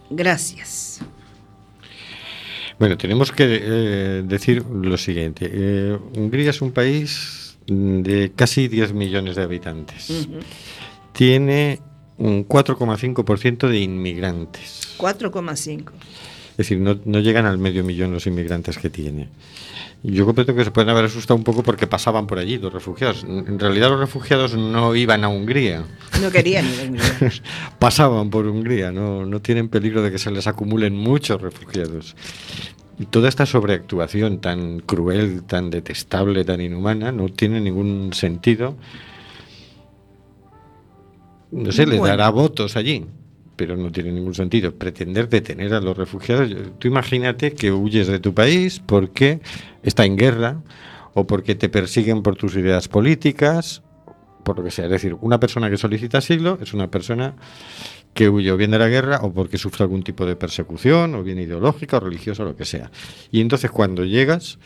Gracias. 0.10 1.00
Bueno, 2.80 2.98
tenemos 2.98 3.32
que 3.32 3.60
eh, 3.62 4.24
decir 4.26 4.66
lo 4.66 4.98
siguiente. 4.98 5.48
Eh, 5.54 5.96
Hungría 6.18 6.50
es 6.50 6.62
un 6.64 6.72
país 6.72 7.56
de 7.68 8.32
casi 8.36 8.68
10 8.68 8.94
millones 8.94 9.36
de 9.36 9.44
habitantes. 9.44 10.28
Tiene 11.14 11.80
un 12.18 12.48
4,5% 12.48 13.70
de 13.70 13.80
inmigrantes. 13.80 14.96
4,5. 14.98 15.92
Es 16.52 16.58
decir, 16.58 16.80
no, 16.80 17.00
no, 17.06 17.20
llegan 17.20 17.46
al 17.46 17.58
medio 17.58 17.84
millón 17.84 18.12
los 18.12 18.28
inmigrantes 18.28 18.78
que 18.78 18.90
tiene. 18.90 19.30
Yo 20.04 20.26
comprendo 20.26 20.56
que 20.56 20.64
se 20.64 20.72
pueden 20.72 20.90
haber 20.90 21.06
asustado 21.06 21.38
un 21.38 21.44
poco 21.44 21.62
porque 21.62 21.86
pasaban 21.86 22.26
por 22.26 22.40
allí 22.40 22.58
los 22.58 22.74
refugiados. 22.74 23.24
En 23.24 23.60
realidad 23.60 23.90
los 23.90 24.00
refugiados 24.00 24.56
no 24.56 24.96
iban 24.96 25.24
a 25.24 25.30
Hungría. 25.30 25.84
No 26.22 26.32
querían 26.32 26.66
ir 26.66 26.80
a 26.80 26.84
Hungría. 26.84 27.32
pasaban 27.80 28.30
por 28.30 28.48
Hungría, 28.48 28.92
no, 28.92 29.26
no 29.26 29.42
tienen 29.42 29.70
peligro 29.70 30.02
de 30.02 30.12
que 30.12 30.18
se 30.18 30.32
les 30.32 30.48
acumulen 30.48 30.96
muchos 30.96 31.42
refugiados. 31.42 32.16
Y 33.00 33.06
toda 33.06 33.30
esta 33.30 33.46
sobreactuación 33.46 34.40
tan 34.40 34.80
cruel, 34.80 35.44
tan 35.44 35.70
detestable, 35.70 36.46
tan 36.46 36.62
inhumana, 36.62 37.12
no 37.12 37.30
tiene 37.30 37.62
ningún 37.62 38.12
sentido 38.14 38.76
no 41.52 41.72
sé, 41.72 41.86
les 41.86 42.00
Bueno. 42.00 42.16
dará 42.16 42.30
votos 42.30 42.76
allí, 42.78 43.06
pero 43.62 43.78
no 43.78 43.92
tiene 43.92 44.12
ningún 44.12 44.34
sentido. 44.34 44.74
Pretender 44.74 45.30
detener 45.30 45.72
a 45.76 45.80
los 45.80 45.96
refugiados, 45.96 46.50
tú 46.80 46.88
imagínate 46.88 47.54
que 47.54 47.72
huyes 47.72 48.08
de 48.08 48.18
tu 48.18 48.34
país 48.34 48.82
porque 48.84 49.40
está 49.84 50.04
en 50.04 50.18
guerra 50.18 50.64
o 51.14 51.28
porque 51.28 51.54
te 51.54 51.70
persiguen 51.70 52.24
por 52.24 52.36
tus 52.36 52.56
ideas 52.56 52.88
políticas, 52.88 53.84
por 54.44 54.58
lo 54.58 54.64
que 54.64 54.72
sea. 54.72 54.86
Es 54.86 54.92
decir, 54.92 55.16
una 55.22 55.40
persona 55.40 55.70
que 55.70 55.78
solicita 55.78 56.18
asilo 56.18 56.58
es 56.60 56.74
una 56.74 56.90
persona 56.90 57.36
que 58.16 58.30
huye 58.30 58.52
o 58.52 58.58
bien 58.58 58.72
de 58.72 58.80
la 58.80 58.88
guerra 58.88 59.20
o 59.22 59.32
porque 59.32 59.60
sufre 59.60 59.84
algún 59.84 60.02
tipo 60.02 60.26
de 60.26 60.36
persecución 60.36 61.14
o 61.14 61.22
bien 61.22 61.38
ideológica 61.38 61.98
o 61.98 62.00
religiosa 62.00 62.42
o 62.42 62.48
lo 62.48 62.56
que 62.56 62.66
sea. 62.66 62.90
Y 63.30 63.42
entonces 63.42 63.70
cuando 63.70 64.06
llegas 64.06 64.58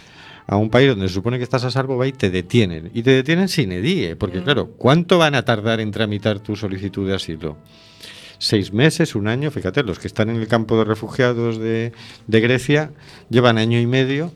a 0.47 0.55
un 0.55 0.69
país 0.69 0.88
donde 0.88 1.10
se 1.10 1.15
supone 1.15 1.38
que 1.38 1.43
estás 1.43 1.65
a 1.65 1.69
salvo, 1.69 1.97
va 1.97 2.08
y 2.08 2.13
te 2.13 2.29
detienen. 2.29 2.91
Y 2.93 3.03
te 3.03 3.12
detienen 3.12 3.49
sin 3.49 3.73
edie, 3.73 4.15
porque 4.15 4.41
claro, 4.41 4.69
¿cuánto 4.77 5.17
van 5.17 5.36
a 5.36 5.43
tardar 5.43 5.81
en 5.81 5.91
tramitar 5.91 6.39
tu 6.39 6.55
solicitud 6.55 7.05
de 7.05 7.15
asilo? 7.15 7.58
Seis 8.45 8.71
meses, 8.71 9.15
un 9.15 9.27
año, 9.27 9.49
fíjate, 9.49 9.81
los 9.81 9.97
que 9.97 10.05
están 10.08 10.29
en 10.29 10.36
el 10.36 10.47
campo 10.47 10.77
de 10.77 10.84
refugiados 10.84 11.58
de, 11.58 11.93
de 12.27 12.39
Grecia 12.41 12.91
llevan 13.31 13.58
año 13.58 13.79
y 13.79 13.88
medio 13.88 14.31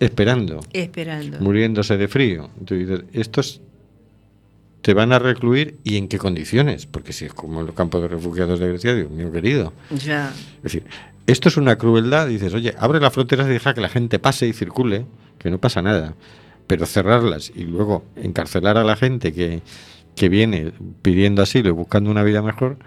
esperando, 0.00 0.58
Esperando. 0.72 1.38
muriéndose 1.38 1.96
de 1.96 2.08
frío. 2.08 2.50
Entonces 2.58 3.04
estos 3.12 3.60
te 4.80 4.92
van 4.92 5.12
a 5.12 5.20
recluir 5.20 5.78
y 5.84 5.98
en 5.98 6.08
qué 6.08 6.18
condiciones, 6.18 6.86
porque 6.86 7.12
si 7.12 7.26
es 7.26 7.32
como 7.32 7.60
en 7.60 7.66
los 7.66 7.76
campos 7.76 8.02
de 8.02 8.08
refugiados 8.08 8.58
de 8.58 8.66
Grecia, 8.70 8.92
Dios 8.92 9.08
mío 9.08 9.30
querido. 9.30 9.72
Ya. 10.04 10.34
Es 10.56 10.62
decir, 10.64 10.82
esto 11.28 11.48
es 11.48 11.56
una 11.56 11.78
crueldad. 11.78 12.26
Dices, 12.26 12.52
oye, 12.54 12.74
abre 12.76 12.98
las 12.98 13.12
fronteras 13.12 13.46
y 13.46 13.50
deja 13.50 13.72
que 13.72 13.80
la 13.80 13.88
gente 13.88 14.18
pase 14.18 14.48
y 14.48 14.52
circule, 14.52 15.06
que 15.38 15.48
no 15.48 15.58
pasa 15.58 15.80
nada. 15.80 16.16
Pero 16.66 16.86
cerrarlas 16.86 17.52
y 17.54 17.62
luego 17.66 18.04
encarcelar 18.16 18.76
a 18.78 18.82
la 18.82 18.96
gente 18.96 19.32
que, 19.32 19.62
que 20.16 20.28
viene 20.28 20.72
pidiendo 21.02 21.42
asilo 21.42 21.68
y 21.68 21.72
buscando 21.72 22.10
una 22.10 22.24
vida 22.24 22.42
mejor, 22.42 22.78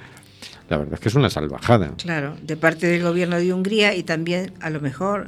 la 0.69 0.77
verdad 0.77 0.93
es 0.95 0.99
que 0.99 1.09
es 1.09 1.15
una 1.15 1.29
salvajada. 1.29 1.93
Claro, 1.97 2.35
de 2.41 2.57
parte 2.57 2.87
del 2.87 3.03
gobierno 3.03 3.37
de 3.37 3.53
Hungría 3.53 3.93
y 3.95 4.03
también 4.03 4.53
a 4.61 4.69
lo 4.69 4.81
mejor 4.81 5.25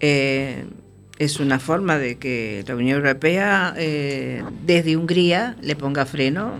eh, 0.00 0.64
es 1.18 1.40
una 1.40 1.58
forma 1.58 1.98
de 1.98 2.16
que 2.18 2.64
la 2.66 2.76
Unión 2.76 2.98
Europea 2.98 3.74
eh, 3.76 4.42
desde 4.64 4.96
Hungría 4.96 5.56
le 5.60 5.76
ponga 5.76 6.06
freno, 6.06 6.52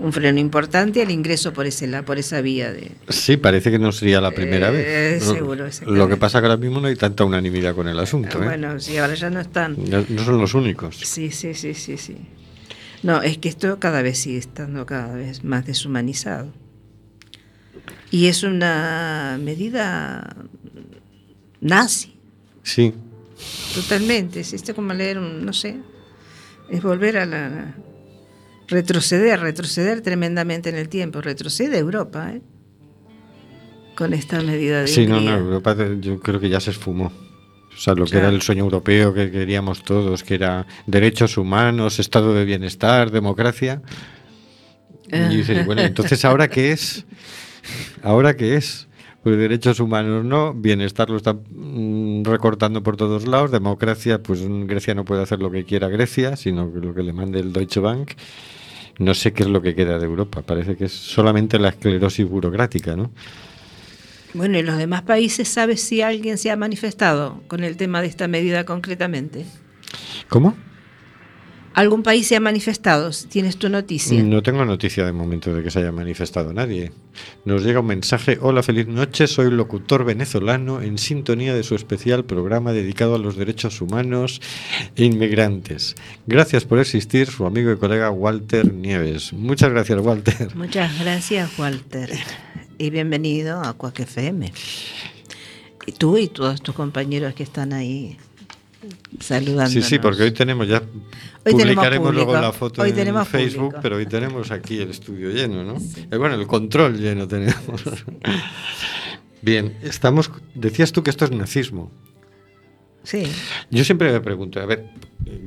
un 0.00 0.12
freno 0.12 0.38
importante 0.38 1.02
al 1.02 1.10
ingreso 1.10 1.52
por 1.52 1.66
ese 1.66 1.86
la- 1.88 2.02
por 2.04 2.18
esa 2.18 2.40
vía 2.40 2.72
de 2.72 2.92
Sí, 3.08 3.36
parece 3.36 3.70
que 3.70 3.78
no 3.80 3.90
sería 3.90 4.20
la 4.20 4.30
primera 4.32 4.68
Eh, 4.68 5.16
vez. 5.18 5.26
Lo- 5.26 5.34
seguro, 5.34 5.66
Lo 5.86 6.08
que 6.08 6.16
pasa 6.16 6.40
que 6.40 6.46
ahora 6.46 6.56
mismo 6.56 6.80
no 6.80 6.86
hay 6.88 6.94
tanta 6.96 7.24
unanimidad 7.24 7.74
con 7.74 7.88
el 7.88 7.98
asunto. 7.98 8.40
¿eh? 8.40 8.44
bueno, 8.44 8.78
si 8.80 8.96
ahora 8.98 9.14
ya 9.14 9.30
no 9.30 9.40
están. 9.40 9.76
Ya 9.86 10.04
No 10.08 10.24
son 10.24 10.38
los 10.38 10.54
únicos. 10.54 10.96
Sí, 11.02 11.30
sí, 11.30 11.54
sí, 11.54 11.74
sí, 11.74 11.96
sí. 11.96 12.16
No, 13.02 13.22
es 13.22 13.38
que 13.38 13.48
esto 13.48 13.78
cada 13.80 14.02
vez 14.02 14.18
sigue 14.18 14.38
estando 14.38 14.84
cada 14.86 15.14
vez 15.14 15.42
más 15.44 15.64
deshumanizado. 15.66 16.52
Y 18.10 18.26
es 18.26 18.42
una 18.42 19.38
medida 19.42 20.36
nazi, 21.60 22.18
Sí, 22.68 22.92
totalmente. 23.74 24.40
Es 24.40 24.52
esto 24.52 24.74
como 24.74 24.92
leer 24.92 25.18
un, 25.18 25.46
no 25.46 25.54
sé, 25.54 25.78
es 26.70 26.82
volver 26.82 27.16
a 27.16 27.24
la... 27.24 27.74
retroceder, 28.66 29.40
retroceder 29.40 30.02
tremendamente 30.02 30.68
en 30.68 30.76
el 30.76 30.90
tiempo. 30.90 31.22
Retrocede 31.22 31.78
Europa, 31.78 32.32
¿eh? 32.34 32.42
Con 33.96 34.12
esta 34.12 34.42
medida 34.42 34.82
de 34.82 34.88
sí, 34.88 35.06
no, 35.06 35.18
no. 35.18 35.34
Europa 35.34 35.74
yo 35.98 36.20
creo 36.20 36.38
que 36.38 36.50
ya 36.50 36.60
se 36.60 36.72
esfumó. 36.72 37.06
O 37.06 37.80
sea, 37.80 37.94
lo 37.94 38.04
que 38.04 38.18
era 38.18 38.28
el 38.28 38.42
sueño 38.42 38.64
europeo 38.64 39.14
que 39.14 39.30
queríamos 39.30 39.82
todos, 39.82 40.22
que 40.22 40.34
era 40.34 40.66
derechos 40.86 41.38
humanos, 41.38 41.98
estado 42.00 42.34
de 42.34 42.44
bienestar, 42.44 43.10
democracia. 43.10 43.80
Y 45.10 45.36
dices, 45.36 45.64
bueno, 45.64 45.80
entonces 45.82 46.22
¿ahora 46.26 46.48
qué 46.48 46.72
es? 46.72 47.06
¿Ahora 48.02 48.36
qué 48.36 48.56
es? 48.56 48.88
Pues 49.22 49.36
derechos 49.36 49.80
humanos 49.80 50.24
no, 50.24 50.54
bienestar 50.54 51.10
lo 51.10 51.16
están 51.16 51.40
mm, 51.50 52.24
recortando 52.24 52.82
por 52.82 52.96
todos 52.96 53.26
lados, 53.26 53.50
democracia, 53.50 54.22
pues 54.22 54.42
mm, 54.42 54.66
Grecia 54.66 54.94
no 54.94 55.04
puede 55.04 55.22
hacer 55.22 55.40
lo 55.40 55.50
que 55.50 55.64
quiera 55.64 55.88
Grecia, 55.88 56.36
sino 56.36 56.66
lo 56.66 56.94
que 56.94 57.02
le 57.02 57.12
mande 57.12 57.40
el 57.40 57.52
Deutsche 57.52 57.80
Bank. 57.80 58.12
No 58.98 59.14
sé 59.14 59.32
qué 59.32 59.44
es 59.44 59.48
lo 59.48 59.62
que 59.62 59.74
queda 59.74 59.98
de 59.98 60.06
Europa, 60.06 60.42
parece 60.42 60.76
que 60.76 60.86
es 60.86 60.92
solamente 60.92 61.58
la 61.58 61.68
esclerosis 61.68 62.28
burocrática, 62.28 62.96
¿no? 62.96 63.10
Bueno, 64.34 64.58
¿y 64.58 64.62
los 64.62 64.76
demás 64.76 65.02
países 65.02 65.48
sabes 65.48 65.80
si 65.80 66.02
alguien 66.02 66.36
se 66.36 66.50
ha 66.50 66.56
manifestado 66.56 67.40
con 67.48 67.64
el 67.64 67.76
tema 67.76 68.00
de 68.02 68.08
esta 68.08 68.28
medida 68.28 68.64
concretamente? 68.64 69.46
¿Cómo? 70.28 70.54
¿Algún 71.78 72.02
país 72.02 72.26
se 72.26 72.34
ha 72.34 72.40
manifestado? 72.40 73.08
¿Tienes 73.28 73.56
tu 73.56 73.68
noticia? 73.68 74.20
No 74.20 74.42
tengo 74.42 74.64
noticia 74.64 75.06
de 75.06 75.12
momento 75.12 75.54
de 75.54 75.62
que 75.62 75.70
se 75.70 75.78
haya 75.78 75.92
manifestado 75.92 76.52
nadie. 76.52 76.90
Nos 77.44 77.62
llega 77.62 77.78
un 77.78 77.86
mensaje, 77.86 78.36
hola, 78.42 78.64
feliz 78.64 78.88
noche, 78.88 79.28
soy 79.28 79.52
locutor 79.52 80.04
venezolano 80.04 80.82
en 80.82 80.98
sintonía 80.98 81.54
de 81.54 81.62
su 81.62 81.76
especial 81.76 82.24
programa 82.24 82.72
dedicado 82.72 83.14
a 83.14 83.18
los 83.18 83.36
derechos 83.36 83.80
humanos 83.80 84.42
e 84.96 85.04
inmigrantes. 85.04 85.94
Gracias 86.26 86.64
por 86.64 86.80
existir, 86.80 87.28
su 87.28 87.46
amigo 87.46 87.70
y 87.70 87.76
colega 87.76 88.10
Walter 88.10 88.74
Nieves. 88.74 89.32
Muchas 89.32 89.70
gracias, 89.70 90.00
Walter. 90.00 90.56
Muchas 90.56 90.98
gracias, 90.98 91.56
Walter. 91.60 92.10
Y 92.78 92.90
bienvenido 92.90 93.62
a 93.62 93.74
Cuac 93.74 94.00
FM. 94.00 94.52
Y 95.86 95.92
tú 95.92 96.18
y 96.18 96.26
todos 96.26 96.60
tus 96.60 96.74
compañeros 96.74 97.34
que 97.34 97.44
están 97.44 97.72
ahí 97.72 98.18
saludando. 99.20 99.70
Sí, 99.70 99.82
sí, 99.82 99.98
porque 99.98 100.22
hoy 100.22 100.32
tenemos 100.32 100.68
ya... 100.68 100.78
Hoy 100.78 101.54
tenemos 101.56 101.62
publicaremos 101.62 102.14
luego 102.14 102.32
la 102.34 102.52
foto 102.52 102.82
Hoy 102.82 102.90
en 102.90 103.26
Facebook, 103.26 103.60
público. 103.66 103.80
pero 103.82 103.96
hoy 103.96 104.06
tenemos 104.06 104.50
aquí 104.50 104.78
el 104.78 104.90
estudio 104.90 105.30
lleno, 105.30 105.64
¿no? 105.64 105.76
Eh, 106.10 106.16
bueno, 106.16 106.34
el 106.34 106.46
control 106.46 106.98
lleno 106.98 107.26
tenemos. 107.26 107.84
Bien, 109.42 109.76
estamos... 109.82 110.30
Decías 110.54 110.92
tú 110.92 111.02
que 111.02 111.10
esto 111.10 111.24
es 111.24 111.30
nazismo. 111.30 111.90
Sí. 113.02 113.24
Yo 113.70 113.84
siempre 113.84 114.12
me 114.12 114.20
pregunto, 114.20 114.60
a 114.60 114.66
ver, 114.66 114.90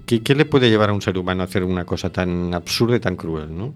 ¿qué, 0.06 0.22
qué 0.22 0.34
le 0.34 0.46
puede 0.46 0.70
llevar 0.70 0.90
a 0.90 0.94
un 0.94 1.02
ser 1.02 1.18
humano 1.18 1.44
a 1.44 1.46
hacer 1.46 1.64
una 1.64 1.86
cosa 1.86 2.12
tan 2.12 2.54
absurda 2.54 2.96
y 2.96 3.00
tan 3.00 3.16
cruel, 3.16 3.56
no? 3.56 3.74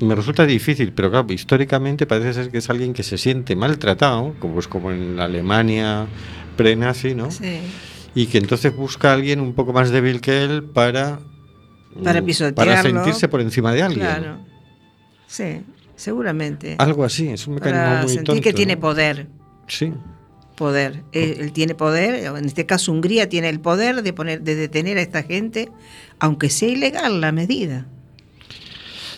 Me 0.00 0.14
resulta 0.14 0.44
difícil, 0.44 0.92
pero 0.92 1.10
claro, 1.10 1.32
históricamente 1.32 2.04
parece 2.04 2.34
ser 2.34 2.50
que 2.50 2.58
es 2.58 2.68
alguien 2.68 2.92
que 2.92 3.02
se 3.02 3.16
siente 3.16 3.56
maltratado, 3.56 4.34
como 4.40 4.60
es 4.60 4.68
como 4.68 4.90
en 4.90 5.16
la 5.16 5.24
Alemania 5.24 6.06
pre-nazi, 6.56 7.14
¿no? 7.14 7.30
Sí. 7.30 7.58
Y 8.14 8.26
que 8.26 8.38
entonces 8.38 8.74
busca 8.74 9.10
a 9.10 9.14
alguien 9.14 9.40
un 9.40 9.52
poco 9.54 9.72
más 9.72 9.90
débil 9.90 10.20
que 10.20 10.42
él 10.42 10.64
para 10.64 11.20
Para 12.02 12.22
mm, 12.22 12.24
pisotearlo. 12.24 12.72
para 12.72 12.82
sentirse 12.82 13.28
por 13.28 13.40
encima 13.40 13.72
de 13.72 13.82
alguien. 13.82 14.06
Claro. 14.06 14.38
Sí, 15.26 15.60
seguramente. 15.96 16.76
Algo 16.78 17.04
así, 17.04 17.28
es 17.28 17.46
un 17.46 17.54
mecanismo 17.54 17.84
Para 17.84 18.00
muy 18.00 18.08
sentir 18.08 18.24
tonto. 18.24 18.42
que 18.42 18.52
tiene 18.52 18.74
¿no? 18.76 18.80
poder. 18.80 19.26
Sí. 19.68 19.92
Poder. 20.56 21.02
Él, 21.12 21.36
él 21.40 21.52
tiene 21.52 21.74
poder, 21.74 22.24
en 22.36 22.44
este 22.46 22.64
caso 22.64 22.90
Hungría 22.92 23.28
tiene 23.28 23.50
el 23.50 23.60
poder 23.60 24.02
de 24.02 24.12
poner, 24.14 24.40
de 24.40 24.54
detener 24.54 24.96
a 24.96 25.02
esta 25.02 25.22
gente, 25.22 25.68
aunque 26.18 26.48
sea 26.48 26.68
ilegal 26.70 27.20
la 27.20 27.32
medida. 27.32 27.86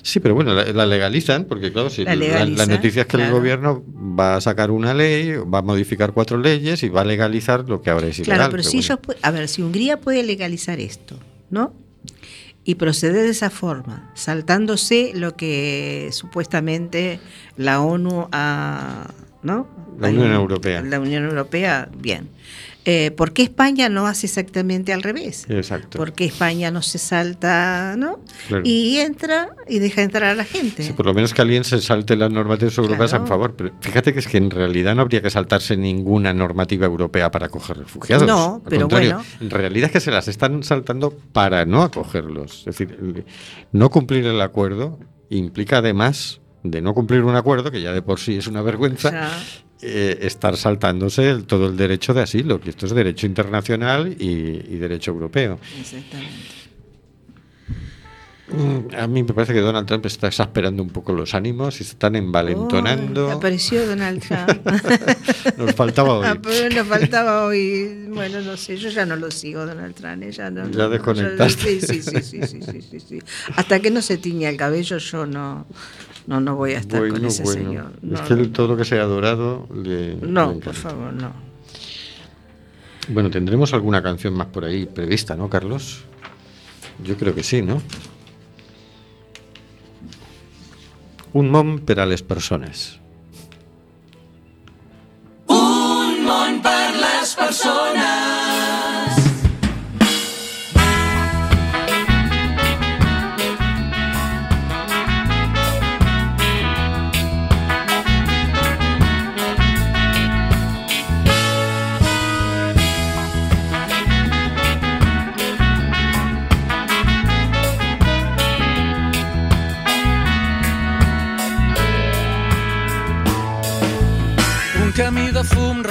Sí, 0.08 0.20
pero 0.20 0.34
bueno, 0.34 0.54
la, 0.54 0.64
la 0.64 0.86
legalizan, 0.86 1.44
porque 1.44 1.70
claro, 1.70 1.90
si 1.90 2.02
La 2.04 2.14
la, 2.14 2.20
la 2.20 2.26
legalizan, 2.26 2.68
noticia 2.70 3.02
es 3.02 3.08
que 3.08 3.16
el 3.18 3.30
gobierno 3.30 3.84
va 4.18 4.36
a 4.36 4.40
sacar 4.40 4.70
una 4.70 4.94
ley, 4.94 5.32
va 5.36 5.58
a 5.58 5.62
modificar 5.62 6.12
cuatro 6.12 6.38
leyes 6.38 6.82
y 6.82 6.88
va 6.88 7.02
a 7.02 7.04
legalizar 7.04 7.68
lo 7.68 7.82
que 7.82 7.90
ahora 7.90 8.06
es 8.06 8.18
ilegal. 8.18 8.36
Claro, 8.38 8.50
pero 8.52 8.62
si 8.62 8.78
bueno. 8.78 8.98
ellos, 9.06 9.16
a 9.22 9.30
ver, 9.30 9.48
si 9.48 9.60
Hungría 9.62 10.00
puede 10.00 10.22
legalizar 10.22 10.80
esto, 10.80 11.18
¿no? 11.50 11.74
Y 12.64 12.76
proceder 12.76 13.24
de 13.24 13.30
esa 13.30 13.50
forma, 13.50 14.10
saltándose 14.14 15.12
lo 15.14 15.36
que 15.36 16.08
supuestamente 16.12 17.20
la 17.56 17.80
ONU 17.82 18.28
ha, 18.32 19.08
¿no? 19.42 19.68
La 19.98 20.08
Unión 20.08 20.28
un- 20.28 20.32
Europea. 20.32 20.80
La 20.82 21.00
Unión 21.00 21.24
Europea, 21.24 21.88
bien. 21.98 22.28
Eh, 22.90 23.10
¿Por 23.10 23.34
qué 23.34 23.42
España 23.42 23.90
no 23.90 24.06
hace 24.06 24.26
exactamente 24.26 24.94
al 24.94 25.02
revés? 25.02 25.44
Exacto. 25.50 25.98
¿Por 25.98 26.14
qué 26.14 26.24
España 26.24 26.70
no 26.70 26.80
se 26.80 26.98
salta, 26.98 27.96
¿no? 27.98 28.20
Claro. 28.48 28.62
Y 28.64 28.96
entra 28.98 29.50
y 29.68 29.78
deja 29.78 30.00
entrar 30.02 30.24
a 30.30 30.34
la 30.34 30.44
gente. 30.44 30.82
Sí, 30.82 30.94
por 30.94 31.04
lo 31.04 31.12
menos 31.12 31.34
que 31.34 31.42
alguien 31.42 31.64
se 31.64 31.82
salte 31.82 32.16
las 32.16 32.30
normativas 32.32 32.78
europeas 32.78 33.10
Claro. 33.10 33.24
a 33.24 33.26
favor. 33.26 33.54
Pero 33.56 33.72
fíjate 33.80 34.14
que 34.14 34.20
es 34.20 34.26
que 34.26 34.38
en 34.38 34.50
realidad 34.50 34.94
no 34.94 35.02
habría 35.02 35.20
que 35.20 35.28
saltarse 35.28 35.76
ninguna 35.76 36.32
normativa 36.32 36.86
europea 36.86 37.30
para 37.30 37.46
acoger 37.46 37.76
refugiados. 37.76 38.26
No, 38.26 38.54
Al 38.64 38.70
pero 38.70 38.80
contrario, 38.82 39.14
bueno. 39.16 39.24
En 39.40 39.50
realidad 39.50 39.86
es 39.88 39.92
que 39.92 40.00
se 40.00 40.10
las 40.10 40.26
están 40.28 40.62
saltando 40.62 41.10
para 41.32 41.66
no 41.66 41.82
acogerlos. 41.82 42.60
Es 42.60 42.64
decir, 42.78 43.24
no 43.72 43.90
cumplir 43.90 44.24
el 44.24 44.40
acuerdo 44.40 44.98
implica 45.28 45.78
además 45.78 46.40
de 46.62 46.80
no 46.80 46.94
cumplir 46.94 47.22
un 47.22 47.36
acuerdo, 47.36 47.70
que 47.70 47.82
ya 47.82 47.92
de 47.92 48.00
por 48.02 48.18
sí 48.18 48.36
es 48.38 48.46
una 48.46 48.62
vergüenza, 48.62 49.10
Ya. 49.12 49.30
Eh, 49.82 50.18
estar 50.22 50.56
saltándose 50.56 51.30
el- 51.30 51.44
todo 51.44 51.66
el 51.68 51.76
derecho 51.76 52.14
de 52.14 52.22
asilo, 52.22 52.60
que 52.60 52.70
esto 52.70 52.86
es 52.86 52.92
derecho 52.94 53.26
internacional 53.26 54.14
y, 54.18 54.24
y 54.26 54.76
derecho 54.78 55.10
europeo. 55.12 55.58
Exactamente. 55.80 56.32
Mm, 58.50 58.94
A 58.96 59.06
mí 59.06 59.22
me 59.22 59.34
parece 59.34 59.52
que 59.52 59.60
Donald 59.60 59.86
Trump 59.86 60.06
está 60.06 60.28
exasperando 60.28 60.82
un 60.82 60.88
poco 60.88 61.12
los 61.12 61.34
ánimos 61.34 61.80
y 61.80 61.84
se 61.84 61.92
están 61.92 62.16
envalentonando. 62.16 63.28
Oh, 63.28 63.32
apareció 63.32 63.86
Donald 63.86 64.22
Trump. 64.26 64.66
Nos 65.58 65.74
faltaba 65.74 66.14
hoy. 66.18 66.26
Ah, 66.28 66.36
nos 66.74 66.86
faltaba 66.86 67.44
hoy. 67.44 68.06
Bueno, 68.08 68.40
no 68.40 68.56
sé, 68.56 68.76
yo 68.78 68.88
ya 68.88 69.04
no 69.04 69.16
lo 69.16 69.30
sigo, 69.30 69.66
Donald 69.66 69.94
Trump. 69.94 70.22
eh, 70.22 70.32
Ya, 70.32 70.50
no, 70.50 70.68
Ya 70.70 70.88
desconectaste. 70.88 71.80
Sí, 71.80 71.80
sí, 71.80 72.02
sí, 72.02 72.22
sí, 72.22 72.42
sí, 72.46 72.60
sí, 72.62 72.82
sí, 72.82 73.00
sí. 73.00 73.18
Hasta 73.56 73.80
que 73.80 73.90
no 73.90 74.00
se 74.00 74.16
tiña 74.16 74.48
el 74.48 74.56
cabello, 74.56 74.96
yo 74.98 75.26
no, 75.26 75.66
no, 76.26 76.40
no 76.40 76.56
voy 76.56 76.72
a 76.72 76.78
estar 76.78 77.06
con 77.08 77.24
ese 77.24 77.44
señor. 77.44 77.92
es 78.12 78.20
que 78.22 78.34
todo 78.48 78.68
lo 78.68 78.76
que 78.76 78.84
sea 78.86 79.04
dorado 79.04 79.66
le. 79.74 80.16
No, 80.16 80.58
por 80.58 80.74
favor, 80.74 81.12
no. 81.12 81.32
Bueno, 83.08 83.30
tendremos 83.30 83.72
alguna 83.72 84.02
canción 84.02 84.34
más 84.34 84.46
por 84.48 84.64
ahí 84.64 84.86
prevista, 84.86 85.34
¿no, 85.36 85.48
Carlos? 85.48 86.00
Yo 87.04 87.16
creo 87.16 87.34
que 87.34 87.42
sí, 87.42 87.62
¿no? 87.62 87.80
Un 91.36 91.50
món 91.52 91.78
per 91.84 91.98
a 92.00 92.06
les 92.08 92.22
persones. 92.24 92.97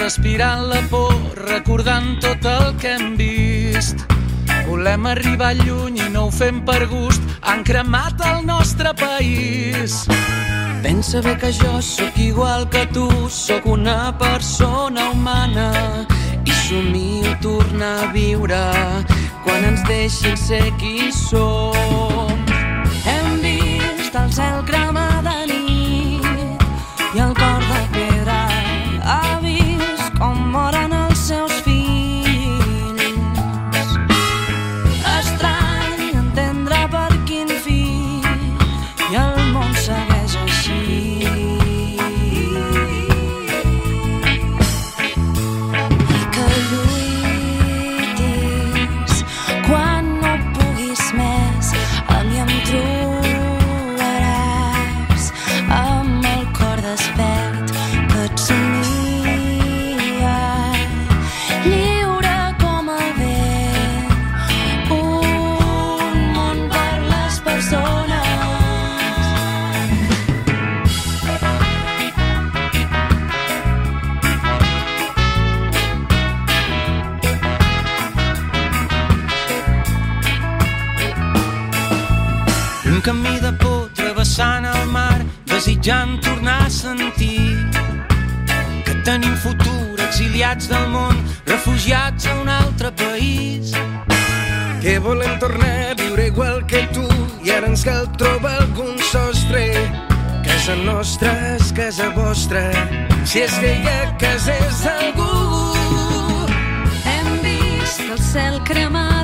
Respirant 0.08 0.70
la 0.70 0.80
por, 0.88 1.12
recordant 1.36 2.14
tot 2.24 2.46
el 2.48 2.70
que 2.80 2.94
hem 2.96 3.18
vist. 3.20 4.06
Volem 4.64 5.04
arribar 5.10 5.50
lluny 5.58 5.98
i 6.00 6.06
no 6.14 6.22
ho 6.28 6.32
fem 6.32 6.62
per 6.70 6.86
gust, 6.88 7.20
han 7.44 7.66
cremat 7.68 8.24
el 8.30 8.46
nostre 8.48 8.94
país. 8.96 9.98
Pensa 10.86 11.20
bé 11.26 11.34
que 11.42 11.52
jo 11.52 11.82
sóc 11.84 12.16
igual 12.24 12.70
que 12.72 12.86
tu, 12.96 13.10
sóc 13.28 13.68
una 13.68 14.16
persona 14.22 15.10
humana 15.12 15.68
i 16.46 16.56
somio 16.56 17.36
tornar 17.44 18.08
a 18.08 18.12
viure 18.16 18.64
quan 19.44 19.68
ens 19.74 19.84
deixin 19.92 20.40
ser 20.40 20.64
qui 20.80 21.12
som. 21.12 22.48
Hem 23.04 23.42
vist 23.44 24.16
el 24.16 24.32
cel 24.40 24.64
vostra 102.18 102.64
si 103.24 103.42
es 103.46 103.54
feia 103.62 104.00
casés 104.22 104.82
algú. 104.98 105.30
Hem 107.14 107.30
vist 107.46 108.02
el 108.10 108.20
cel 108.32 108.60
cremar 108.70 109.17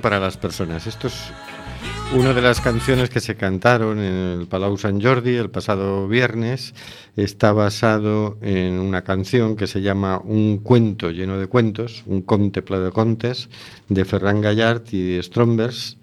para 0.00 0.20
las 0.20 0.36
personas. 0.36 0.86
Esto 0.86 1.08
es 1.08 1.14
una 2.14 2.32
de 2.32 2.42
las 2.42 2.60
canciones 2.60 3.10
que 3.10 3.20
se 3.20 3.34
cantaron 3.34 3.98
en 3.98 4.40
el 4.40 4.46
Palau 4.46 4.76
Sant 4.78 5.02
Jordi 5.02 5.36
el 5.36 5.50
pasado 5.50 6.06
viernes. 6.08 6.74
Está 7.16 7.52
basado 7.52 8.38
en 8.42 8.78
una 8.78 9.02
canción 9.02 9.56
que 9.56 9.66
se 9.66 9.82
llama 9.82 10.20
Un 10.22 10.58
cuento 10.58 11.10
lleno 11.10 11.38
de 11.38 11.46
cuentos, 11.46 12.02
un 12.06 12.22
contemplado 12.22 12.84
de 12.84 12.92
contes, 12.92 13.48
de 13.88 14.04
Ferran 14.04 14.40
Gallard 14.40 14.82
y 14.92 15.16
de 15.16 15.22
Strombers. 15.22 15.98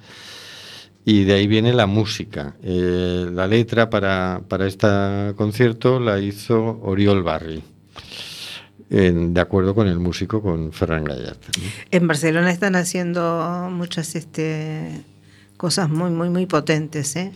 Y 1.04 1.24
de 1.24 1.34
ahí 1.34 1.48
viene 1.48 1.74
la 1.74 1.88
música. 1.88 2.56
Eh, 2.62 3.28
la 3.32 3.48
letra 3.48 3.90
para, 3.90 4.42
para 4.48 4.68
este 4.68 5.34
concierto 5.36 6.00
la 6.00 6.20
hizo 6.20 6.80
Oriol 6.84 7.24
Barri 7.24 7.64
en- 8.92 9.34
de 9.34 9.42
acuerdo 9.42 9.74
con 9.74 9.88
el 9.88 9.98
músico, 10.00 10.42
con 10.42 10.72
Ferran 10.74 11.04
Gallard. 11.06 11.38
En 11.90 12.08
Barcelona 12.08 12.52
están 12.52 12.76
haciendo 12.76 13.70
muchas 13.72 14.16
este, 14.16 15.02
cosas 15.62 15.92
muy, 15.92 16.10
muy, 16.10 16.28
muy 16.32 16.48
potentes. 16.48 17.16
¿eh? 17.16 17.32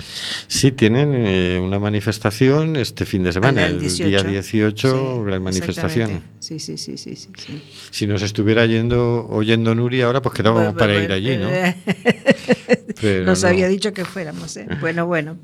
Sí, 0.47 0.71
tienen 0.71 1.13
eh, 1.13 1.61
una 1.63 1.77
manifestación 1.77 2.75
este 2.75 3.05
fin 3.05 3.21
de 3.21 3.31
semana, 3.31 3.67
el, 3.67 3.79
día 3.79 4.23
18, 4.23 5.23
gran 5.23 5.43
manifestación. 5.43 6.23
Sí, 6.39 6.59
sí, 6.59 6.75
sí, 6.75 6.97
sí, 6.97 7.15
sí, 7.15 7.29
sí. 7.37 7.63
Si 7.91 8.07
nos 8.07 8.23
estuviera 8.23 8.65
yendo, 8.65 9.27
oyendo 9.29 9.75
Nuria 9.75 10.07
ahora, 10.07 10.23
pues 10.23 10.33
quedábamos 10.33 10.73
Bueno, 10.73 10.79
para 10.79 10.93
bueno, 10.93 11.05
ir 11.05 11.11
allí, 11.11 11.37
¿no? 11.37 11.49
Pero 13.01 13.25
Nos 13.25 13.43
no. 13.43 13.49
había 13.49 13.67
dicho 13.67 13.93
que 13.93 14.05
fuéramos. 14.05 14.55
¿eh? 14.57 14.67
Bueno, 14.79 15.05
bueno. 15.05 15.37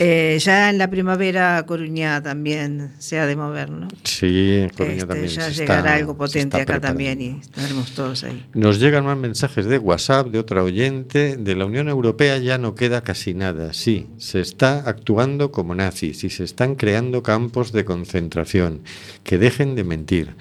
Eh, 0.00 0.36
ya 0.40 0.68
en 0.68 0.78
la 0.78 0.90
primavera 0.90 1.64
Coruña 1.64 2.22
también 2.22 2.92
se 2.98 3.18
ha 3.18 3.26
de 3.26 3.36
mover, 3.36 3.70
¿no? 3.70 3.88
Sí, 4.04 4.56
en 4.62 4.68
Coruña 4.70 4.94
Este, 4.96 5.06
también. 5.06 5.28
ya 5.28 5.42
se 5.44 5.54
llegará 5.60 5.78
está- 5.80 5.94
algo 5.94 6.16
potente 6.16 6.60
acá 6.60 6.80
también 6.80 7.20
y 7.22 7.38
estaremos 7.40 7.92
todos 7.92 8.24
ahí. 8.24 8.44
Nos 8.52 8.80
llegan 8.80 9.04
más 9.04 9.16
mensajes 9.16 9.66
de 9.66 9.78
WhatsApp 9.78 10.26
de 10.28 10.38
otra 10.40 10.62
oyente. 10.62 11.36
De 11.36 11.54
la 11.54 11.66
Unión 11.66 11.88
Europea 11.88 12.17
ya 12.18 12.58
no 12.58 12.74
queda 12.74 13.02
casi 13.02 13.34
nada. 13.34 13.72
Sí, 13.72 14.08
se 14.18 14.40
está 14.40 14.80
actuando 14.88 15.52
como 15.52 15.74
nazis 15.74 16.24
y 16.24 16.30
se 16.30 16.44
están 16.44 16.74
creando 16.74 17.22
campos 17.22 17.72
de 17.72 17.84
concentración. 17.84 18.82
Que 19.24 19.38
dejen 19.38 19.74
de 19.74 19.84
mentir. 19.84 20.34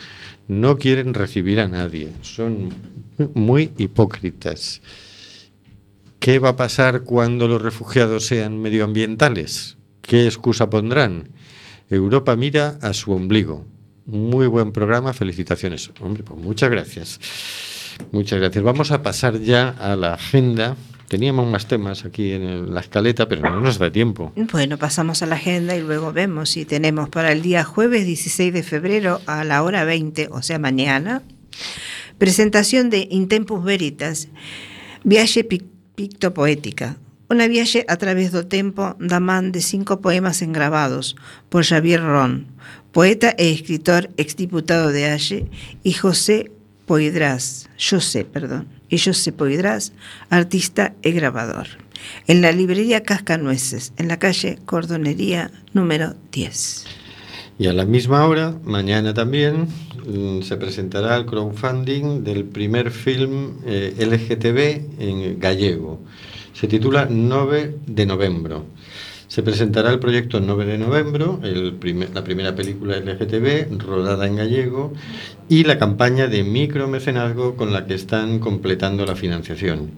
No 0.47 0.77
quieren 0.77 1.13
recibir 1.13 1.59
a 1.59 1.67
nadie. 1.67 2.09
Son 2.21 2.73
muy 3.33 3.71
hipócritas. 3.77 4.81
¿Qué 6.19 6.39
va 6.39 6.49
a 6.49 6.55
pasar 6.55 7.03
cuando 7.03 7.47
los 7.47 7.61
refugiados 7.61 8.25
sean 8.25 8.59
medioambientales? 8.59 9.77
¿Qué 10.01 10.25
excusa 10.25 10.69
pondrán? 10.69 11.29
Europa 11.89 12.35
mira 12.35 12.79
a 12.81 12.93
su 12.93 13.11
ombligo. 13.11 13.65
Muy 14.05 14.47
buen 14.47 14.71
programa, 14.71 15.13
felicitaciones. 15.13 15.91
Hombre, 16.01 16.23
pues 16.23 16.39
muchas 16.39 16.69
gracias. 16.69 17.19
Muchas 18.11 18.39
gracias. 18.39 18.63
Vamos 18.63 18.91
a 18.91 19.03
pasar 19.03 19.39
ya 19.39 19.69
a 19.69 19.95
la 19.95 20.13
agenda. 20.13 20.75
Teníamos 21.07 21.47
más 21.47 21.67
temas 21.67 22.03
aquí 22.03 22.31
en 22.33 22.73
la 22.73 22.81
escaleta, 22.81 23.29
pero 23.29 23.41
no 23.49 23.61
nos 23.61 23.77
da 23.79 23.89
tiempo. 23.91 24.33
Bueno, 24.51 24.77
pasamos 24.77 25.23
a 25.23 25.25
la 25.25 25.35
agenda 25.35 25.75
y 25.75 25.81
luego 25.81 26.11
vemos 26.11 26.49
si 26.49 26.65
tenemos 26.65 27.07
para 27.09 27.31
el 27.31 27.41
día 27.41 27.63
jueves 27.63 28.05
16 28.05 28.51
de 28.53 28.63
febrero 28.63 29.21
a 29.25 29.43
la 29.45 29.63
hora 29.63 29.85
20, 29.85 30.27
o 30.31 30.41
sea, 30.41 30.59
mañana, 30.59 31.23
presentación 32.17 32.89
de 32.89 33.07
Intempus 33.09 33.63
Veritas, 33.63 34.27
viaje 35.03 35.47
pic- 35.47 35.65
pictopoética. 35.95 36.97
Una 37.29 37.47
viaje 37.47 37.83
a 37.89 37.97
través 37.97 38.31
do 38.31 38.47
tempo 38.47 38.95
da 39.03 39.19
man 39.19 39.51
de 39.51 39.59
cinco 39.59 39.99
poemas 39.99 40.39
engravados 40.41 41.15
por 41.51 41.63
Xavier 41.67 41.99
Ron, 41.99 42.47
poeta 42.95 43.35
e 43.35 43.51
escritor 43.51 44.07
exdiputado 44.15 44.95
de 44.95 45.11
Halle, 45.11 45.47
y 45.83 45.91
José 45.91 46.51
Poidrás, 46.87 47.69
José, 47.77 48.23
perdón, 48.23 48.69
y 48.89 48.97
José 48.97 49.33
Poidrás, 49.33 49.91
artista 50.29 50.95
e 51.03 51.11
grabador. 51.11 51.67
En 52.27 52.41
la 52.41 52.53
librería 52.53 53.03
Cascanueces, 53.03 53.91
en 53.97 54.07
la 54.07 54.17
calle 54.17 54.57
Cordonería 54.65 55.51
número 55.73 56.15
10. 56.31 56.85
Y 57.59 57.67
a 57.67 57.73
la 57.73 57.83
misma 57.85 58.25
hora, 58.25 58.55
mañana 58.63 59.13
también, 59.13 59.67
mm, 60.05 60.43
se 60.43 60.55
presentará 60.55 61.17
el 61.17 61.25
crowdfunding 61.25 62.23
del 62.23 62.45
primer 62.45 62.89
film 62.91 63.57
eh, 63.65 63.93
LGTB 63.99 65.01
en 65.03 65.39
gallego. 65.41 65.99
Se 66.53 66.67
titula 66.67 67.05
9 67.09 67.79
de 67.85 68.05
novembro. 68.05 68.65
Se 69.37 69.43
presentará 69.43 69.91
el 69.91 69.99
proyecto 69.99 70.39
9 70.39 70.65
de 70.65 70.79
el 71.43 71.73
primer- 71.73 72.09
la 72.11 72.23
primera 72.23 72.55
película 72.55 72.97
LGTB 72.97 73.77
rodada 73.77 74.25
en 74.25 74.35
gallego, 74.35 74.93
y 75.47 75.63
la 75.63 75.77
campaña 75.77 76.25
de 76.25 76.43
micromecenazgo 76.43 77.55
con 77.55 77.71
la 77.71 77.85
que 77.85 77.93
están 77.93 78.39
completando 78.39 79.05
la 79.05 79.15
financiación. 79.15 79.91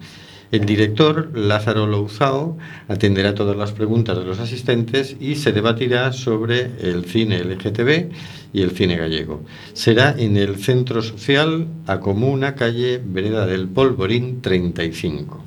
El 0.52 0.66
director, 0.66 1.30
Lázaro 1.34 1.86
Louzao, 1.86 2.58
atenderá 2.86 3.34
todas 3.34 3.56
las 3.56 3.72
preguntas 3.72 4.18
de 4.18 4.26
los 4.26 4.40
asistentes 4.40 5.16
y 5.18 5.36
se 5.36 5.52
debatirá 5.52 6.12
sobre 6.12 6.72
el 6.82 7.06
cine 7.06 7.42
LGTB 7.42 8.10
y 8.52 8.60
el 8.60 8.72
cine 8.72 8.98
gallego. 8.98 9.40
Será 9.72 10.14
en 10.18 10.36
el 10.36 10.56
Centro 10.56 11.00
Social 11.00 11.66
A 11.86 11.98
Comuna, 11.98 12.56
calle 12.56 13.00
Vereda 13.02 13.46
del 13.46 13.68
Polvorín 13.68 14.42
35. 14.42 15.42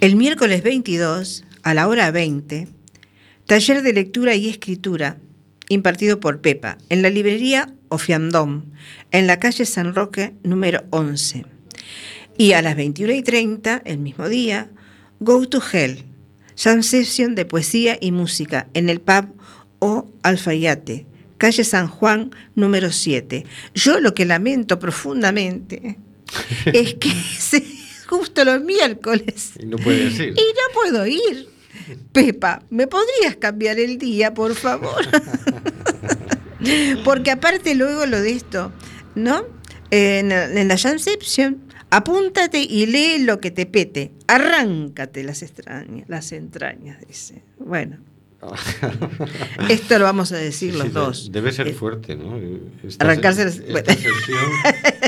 El 0.00 0.14
miércoles 0.14 0.62
22, 0.62 1.42
a 1.64 1.74
la 1.74 1.88
hora 1.88 2.10
20, 2.10 2.68
taller 3.46 3.82
de 3.82 3.92
lectura 3.92 4.34
y 4.34 4.48
escritura 4.48 5.18
impartido 5.68 6.20
por 6.20 6.40
Pepa 6.40 6.78
en 6.88 7.02
la 7.02 7.10
librería 7.10 7.72
Ofiandom, 7.88 8.64
en 9.10 9.26
la 9.26 9.38
calle 9.40 9.64
San 9.64 9.94
Roque 9.94 10.34
número 10.42 10.84
11. 10.90 11.46
Y 12.36 12.52
a 12.52 12.62
las 12.62 12.76
21 12.76 13.12
y 13.14 13.22
30, 13.22 13.82
el 13.84 13.98
mismo 13.98 14.28
día, 14.28 14.68
Go 15.20 15.48
to 15.48 15.62
Hell, 15.72 16.04
jam 16.56 16.82
session 16.82 17.34
de 17.34 17.44
poesía 17.46 17.96
y 18.00 18.12
música 18.12 18.68
en 18.74 18.88
el 18.90 19.00
pub 19.00 19.28
O 19.78 20.06
Alfayate, 20.22 21.06
calle 21.38 21.64
San 21.64 21.86
Juan 21.88 22.30
número 22.54 22.90
7. 22.92 23.44
Yo 23.74 24.00
lo 24.00 24.12
que 24.14 24.24
lamento 24.24 24.78
profundamente 24.78 25.98
es 26.66 26.94
que 26.94 27.10
se- 27.38 27.64
justo 28.06 28.44
los 28.44 28.60
miércoles 28.62 29.52
no 29.64 29.76
y 30.32 30.42
no 30.42 30.74
puedo 30.74 31.06
ir. 31.06 31.48
Pepa, 32.12 32.62
¿me 32.70 32.86
podrías 32.86 33.36
cambiar 33.38 33.78
el 33.78 33.98
día, 33.98 34.34
por 34.34 34.54
favor? 34.54 35.04
Porque 37.04 37.30
aparte 37.30 37.74
luego 37.74 38.06
lo 38.06 38.20
de 38.20 38.32
esto, 38.32 38.72
¿no? 39.14 39.44
En, 39.90 40.32
en 40.32 40.68
la 40.68 40.78
Jamception, 40.78 41.62
apúntate 41.90 42.58
y 42.58 42.86
lee 42.86 43.18
lo 43.18 43.40
que 43.40 43.50
te 43.50 43.66
pete. 43.66 44.12
Arráncate 44.26 45.22
las 45.24 45.42
extrañas, 45.42 46.08
las 46.08 46.32
entrañas, 46.32 46.98
dice. 47.06 47.42
Bueno, 47.58 47.98
esto 49.68 49.98
lo 49.98 50.04
vamos 50.04 50.32
a 50.32 50.36
decir 50.36 50.72
Sí, 50.72 50.78
los 50.78 50.92
dos. 50.92 51.32
Debe 51.32 51.52
ser 51.52 51.68
Eh, 51.68 51.72
fuerte, 51.72 52.16
¿no? 52.16 52.38
Esta 52.86 53.04
arrancarse 53.04 53.50
se- 53.50 53.72
esta 53.72 53.94
sesión, 53.94 54.44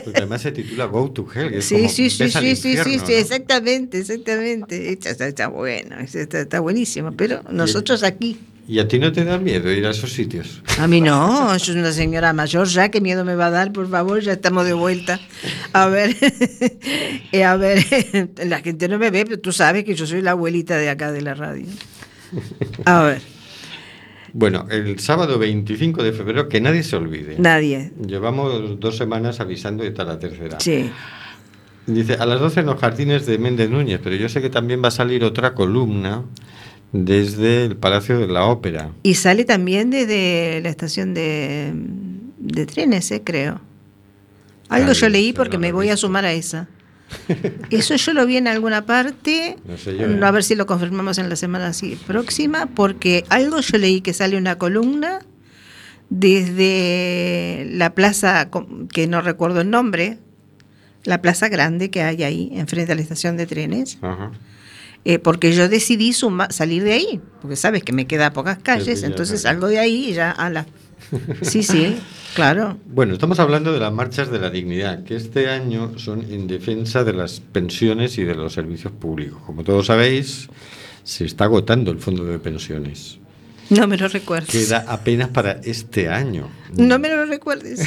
porque 0.05 0.18
además 0.18 0.43
se 0.43 0.53
titula 0.53 0.84
Go 0.87 1.11
to 1.11 1.26
Hell. 1.34 1.51
que 1.51 1.59
es 1.59 1.64
Sí, 1.66 1.74
como 1.76 1.89
sí, 1.89 2.11
sí, 2.11 2.30
sí, 2.30 2.57
sí, 2.57 2.76
sí, 3.05 3.12
exactamente, 3.14 3.99
exactamente. 3.99 4.93
Está, 4.93 5.26
está- 5.26 5.49
bueno, 5.49 5.97
está, 5.99 6.41
está 6.41 6.61
buenísimo, 6.61 7.12
pero 7.12 7.43
nosotros 7.51 8.03
aquí. 8.03 8.39
¿Y 8.68 8.80
a 8.80 8.89
ti 8.89 8.99
no 8.99 9.12
te 9.12 9.24
da 9.24 9.39
miedo 9.39 9.70
ir 9.70 9.87
a 9.87 9.91
esos 9.91 10.12
sitios? 10.12 10.61
A 10.80 10.89
mí 10.89 11.01
no, 11.01 11.53
yo 11.57 11.59
soy 11.66 11.76
una 11.78 11.93
señora 11.93 12.32
mayor 12.32 12.66
ya, 12.66 12.89
¿qué 12.89 13.01
miedo 13.01 13.24
me 13.24 13.37
va 13.37 13.47
a 13.47 13.51
dar? 13.51 13.72
Por 13.72 13.89
favor, 13.89 14.20
ya 14.20 14.32
estamos 14.32 14.64
de 14.66 14.72
vuelta. 14.72 15.20
A 15.72 15.87
ver, 15.87 16.16
eh, 17.32 17.45
a 17.45 17.57
ver, 17.57 17.84
la 18.45 18.59
gente 18.62 18.89
no 18.89 18.99
me 18.99 19.11
ve, 19.12 19.24
pero 19.24 19.39
tú 19.39 19.53
sabes 19.53 19.84
que 19.84 19.95
yo 19.95 20.05
soy 20.05 20.20
la 20.20 20.32
abuelita 20.32 20.76
de 20.78 20.89
acá 20.91 21.12
de 21.12 21.22
la 21.22 21.34
radio. 21.34 21.66
A 22.85 23.03
ver, 23.03 23.22
Bueno, 24.33 24.66
el 24.70 24.99
sábado 24.99 25.39
25 25.39 26.03
de 26.03 26.12
febrero, 26.12 26.49
que 26.49 26.61
nadie 26.61 26.83
se 26.83 26.97
olvide. 26.97 27.37
nadie. 27.39 27.93
Llevamos 28.07 28.79
dos 28.81 28.97
semanas 28.97 29.41
avisando 29.41 29.85
y 29.85 29.89
está 29.89 30.05
la 30.05 30.18
tercera. 30.18 30.61
Sí. 30.61 30.91
Dice, 31.87 32.14
a 32.14 32.27
las 32.27 32.41
12 32.41 32.61
en 32.61 32.66
los 32.66 32.81
jardines 32.81 33.27
de 33.27 33.39
Méndez 33.39 33.70
Núñez, 33.70 34.01
pero 34.03 34.16
yo 34.16 34.29
sé 34.29 34.43
que 34.43 34.51
también 34.51 34.83
va 34.83 34.89
a 34.89 34.91
salir 34.91 35.22
otra 35.24 35.55
columna 35.55 36.24
desde 36.93 37.64
el 37.64 37.77
Palacio 37.77 38.18
de 38.18 38.27
la 38.27 38.45
Ópera. 38.47 38.91
Y 39.03 39.14
sale 39.14 39.45
también 39.45 39.91
desde 39.91 40.61
la 40.62 40.68
estación 40.68 41.14
de, 41.14 41.72
de 42.39 42.66
trenes, 42.66 43.11
eh, 43.12 43.22
creo. 43.24 43.61
Algo 44.68 44.91
Ay, 44.91 44.95
yo 44.97 45.09
leí 45.09 45.33
porque 45.33 45.59
me 45.59 45.70
voy 45.72 45.91
a 45.91 45.97
sumar 45.97 46.24
a 46.24 46.33
esa. 46.33 46.68
Eso 47.70 47.94
yo 47.96 48.12
lo 48.14 48.26
vi 48.26 48.36
en 48.36 48.48
alguna 48.48 48.84
parte. 48.86 49.57
No 49.64 49.76
sé 49.78 49.96
yo, 49.96 50.07
¿eh? 50.07 50.20
A 50.22 50.30
ver 50.30 50.42
si 50.44 50.54
lo 50.57 50.66
confirmamos 50.66 51.18
en 51.18 51.28
la 51.28 51.36
semana 51.36 51.68
así 51.68 51.96
próxima, 52.07 52.66
porque 52.66 53.24
algo 53.28 53.61
yo 53.61 53.78
leí 53.78 54.00
que 54.00 54.12
sale 54.12 54.36
una 54.36 54.57
columna 54.59 55.20
desde 56.09 57.66
la 57.70 57.94
plaza, 57.94 58.48
que 58.92 59.07
no 59.07 59.20
recuerdo 59.20 59.61
el 59.61 59.70
nombre, 59.70 60.18
la 61.04 61.20
plaza 61.22 61.48
grande 61.48 61.90
que 61.90 62.02
hay 62.02 62.22
ahí, 62.22 62.50
enfrente 62.54 62.92
a 62.92 62.94
la 62.94 63.02
estación 63.02 63.36
de 63.36 63.46
trenes, 63.46 63.98
Ajá. 64.02 64.32
eh, 65.04 65.18
porque 65.18 65.52
yo 65.52 65.68
decidí 65.68 66.12
suma- 66.12 66.50
salir 66.50 66.82
de 66.84 66.92
ahí, 66.94 67.20
porque 67.40 67.57
sabes 67.57 67.82
que 67.82 67.92
me 67.92 68.07
queda 68.07 68.32
pocas 68.32 68.59
calles, 68.59 69.02
entonces 69.02 69.42
salgo 69.42 69.68
de 69.68 69.78
ahí 69.78 70.11
y 70.11 70.12
ya 70.14 70.30
a 70.30 70.50
la 70.50 70.66
Sí, 71.42 71.62
sí, 71.62 71.96
claro. 72.34 72.78
Bueno, 72.86 73.14
estamos 73.14 73.38
hablando 73.38 73.72
de 73.72 73.80
las 73.80 73.92
marchas 73.92 74.30
de 74.30 74.38
la 74.38 74.50
dignidad, 74.50 75.04
que 75.04 75.16
este 75.16 75.48
año 75.48 75.98
son 75.98 76.22
en 76.30 76.46
defensa 76.46 77.04
de 77.04 77.12
las 77.12 77.40
pensiones 77.40 78.18
y 78.18 78.24
de 78.24 78.34
los 78.34 78.52
servicios 78.52 78.92
públicos. 78.92 79.40
Como 79.44 79.64
todos 79.64 79.86
sabéis, 79.86 80.48
se 81.02 81.24
está 81.24 81.44
agotando 81.44 81.90
el 81.90 81.98
fondo 81.98 82.24
de 82.24 82.38
pensiones. 82.38 83.18
No 83.71 83.87
me 83.89 83.97
lo 83.97 84.07
recuerdes. 84.09 84.51
Queda 84.51 84.85
apenas 84.87 85.29
para 85.29 85.53
este 85.64 86.09
año. 86.09 86.49
No 86.77 86.99
me 86.99 87.09
lo 87.09 87.25
recuerdes. 87.27 87.81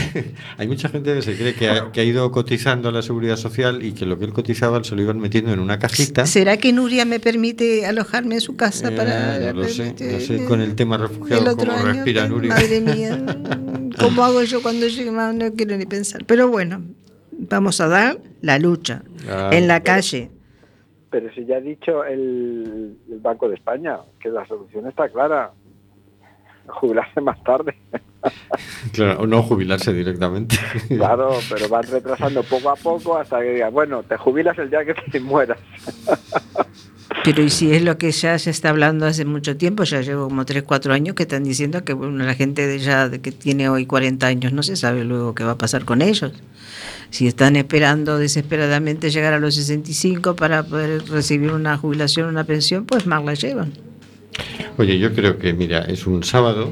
Hay 0.57 0.67
mucha 0.67 0.89
gente 0.89 1.13
que 1.13 1.21
se 1.21 1.35
cree 1.37 1.53
que 1.53 1.69
ha, 1.69 1.91
que 1.91 2.01
ha 2.01 2.03
ido 2.03 2.29
cotizando 2.31 2.89
a 2.89 2.91
la 2.91 3.01
seguridad 3.01 3.37
social 3.37 3.83
y 3.83 3.93
que 3.93 4.05
lo 4.05 4.19
que 4.19 4.25
él 4.25 4.33
cotizaba 4.33 4.83
se 4.83 4.95
lo 4.95 5.01
iban 5.01 5.19
metiendo 5.19 5.53
en 5.53 5.59
una 5.59 5.79
cajita. 5.79 6.25
¿Será 6.25 6.57
que 6.57 6.73
Nuria 6.73 7.05
me 7.05 7.19
permite 7.19 7.85
alojarme 7.85 8.35
en 8.35 8.41
su 8.41 8.55
casa 8.57 8.89
Eh, 8.89 8.95
para... 8.95 9.39
no 9.53 9.61
lo 9.61 9.67
sé, 9.69 9.95
no 9.99 10.19
sé 10.19 10.45
con 10.45 10.59
el 10.61 10.75
tema 10.75 10.95
el 10.97 11.03
refugiado 11.03 11.51
otro 11.53 11.55
cómo 11.71 11.71
año? 11.73 11.93
respira 11.93 12.23
que- 12.23 12.29
Nuria. 12.29 12.49
Madre 12.55 12.81
mía, 12.81 13.25
¿cómo 13.99 14.23
hago 14.23 14.43
yo 14.43 14.61
cuando 14.61 14.87
llegue? 14.87 15.11
más? 15.11 15.33
No 15.33 15.53
quiero 15.53 15.77
ni 15.77 15.85
pensar. 15.85 16.25
Pero 16.25 16.49
bueno, 16.49 16.81
vamos 17.31 17.79
a 17.79 17.87
dar 17.87 18.17
la 18.41 18.59
lucha 18.59 19.03
Ah. 19.29 19.49
en 19.53 19.67
la 19.67 19.81
calle. 19.81 20.29
Pero 21.11 21.33
si 21.33 21.43
ya 21.45 21.55
ha 21.57 21.59
dicho 21.61 22.03
el, 22.05 22.95
el 23.11 23.19
Banco 23.19 23.49
de 23.49 23.55
España 23.55 23.97
que 24.21 24.29
la 24.29 24.45
solución 24.47 24.87
está 24.87 25.09
clara. 25.09 25.51
Jubilarse 26.69 27.21
más 27.21 27.41
tarde. 27.43 27.75
Claro, 28.91 29.21
o 29.21 29.27
no 29.27 29.41
jubilarse 29.41 29.93
directamente. 29.93 30.57
Claro, 30.89 31.37
pero 31.49 31.69
van 31.69 31.83
retrasando 31.83 32.43
poco 32.43 32.69
a 32.69 32.75
poco 32.75 33.17
hasta 33.17 33.39
que 33.39 33.53
digan, 33.53 33.71
bueno, 33.71 34.03
te 34.03 34.17
jubilas 34.17 34.57
el 34.57 34.69
día 34.69 34.83
que 34.83 34.93
te 34.93 35.21
mueras. 35.21 35.57
Pero 37.23 37.41
y 37.41 37.49
si 37.49 37.73
es 37.73 37.81
lo 37.81 37.97
que 37.97 38.11
ya 38.11 38.37
se 38.39 38.49
está 38.49 38.69
hablando 38.69 39.05
hace 39.05 39.25
mucho 39.25 39.57
tiempo, 39.57 39.83
ya 39.83 40.01
llevo 40.01 40.27
como 40.27 40.45
3, 40.45 40.63
4 40.63 40.93
años 40.93 41.15
que 41.15 41.23
están 41.23 41.43
diciendo 41.43 41.83
que 41.83 41.93
bueno, 41.93 42.23
la 42.23 42.33
gente 42.35 42.67
de 42.67 42.79
ya 42.79 43.09
de 43.09 43.19
que 43.19 43.31
tiene 43.31 43.67
hoy 43.67 43.85
40 43.85 44.25
años 44.27 44.53
no 44.53 44.63
se 44.63 44.75
sabe 44.75 45.03
luego 45.03 45.33
qué 45.33 45.43
va 45.43 45.51
a 45.51 45.57
pasar 45.57 45.85
con 45.85 46.01
ellos. 46.01 46.31
Si 47.09 47.27
están 47.27 47.55
esperando 47.55 48.19
desesperadamente 48.19 49.09
llegar 49.09 49.33
a 49.33 49.39
los 49.39 49.55
65 49.55 50.35
para 50.35 50.63
poder 50.63 51.03
recibir 51.09 51.51
una 51.51 51.77
jubilación, 51.77 52.27
una 52.29 52.43
pensión, 52.43 52.85
pues 52.85 53.07
más 53.07 53.23
la 53.23 53.33
llevan. 53.33 53.73
Oye, 54.79 54.97
yo 54.97 55.13
creo 55.13 55.37
que, 55.37 55.51
mira, 55.51 55.81
es 55.81 56.07
un 56.07 56.23
sábado. 56.23 56.71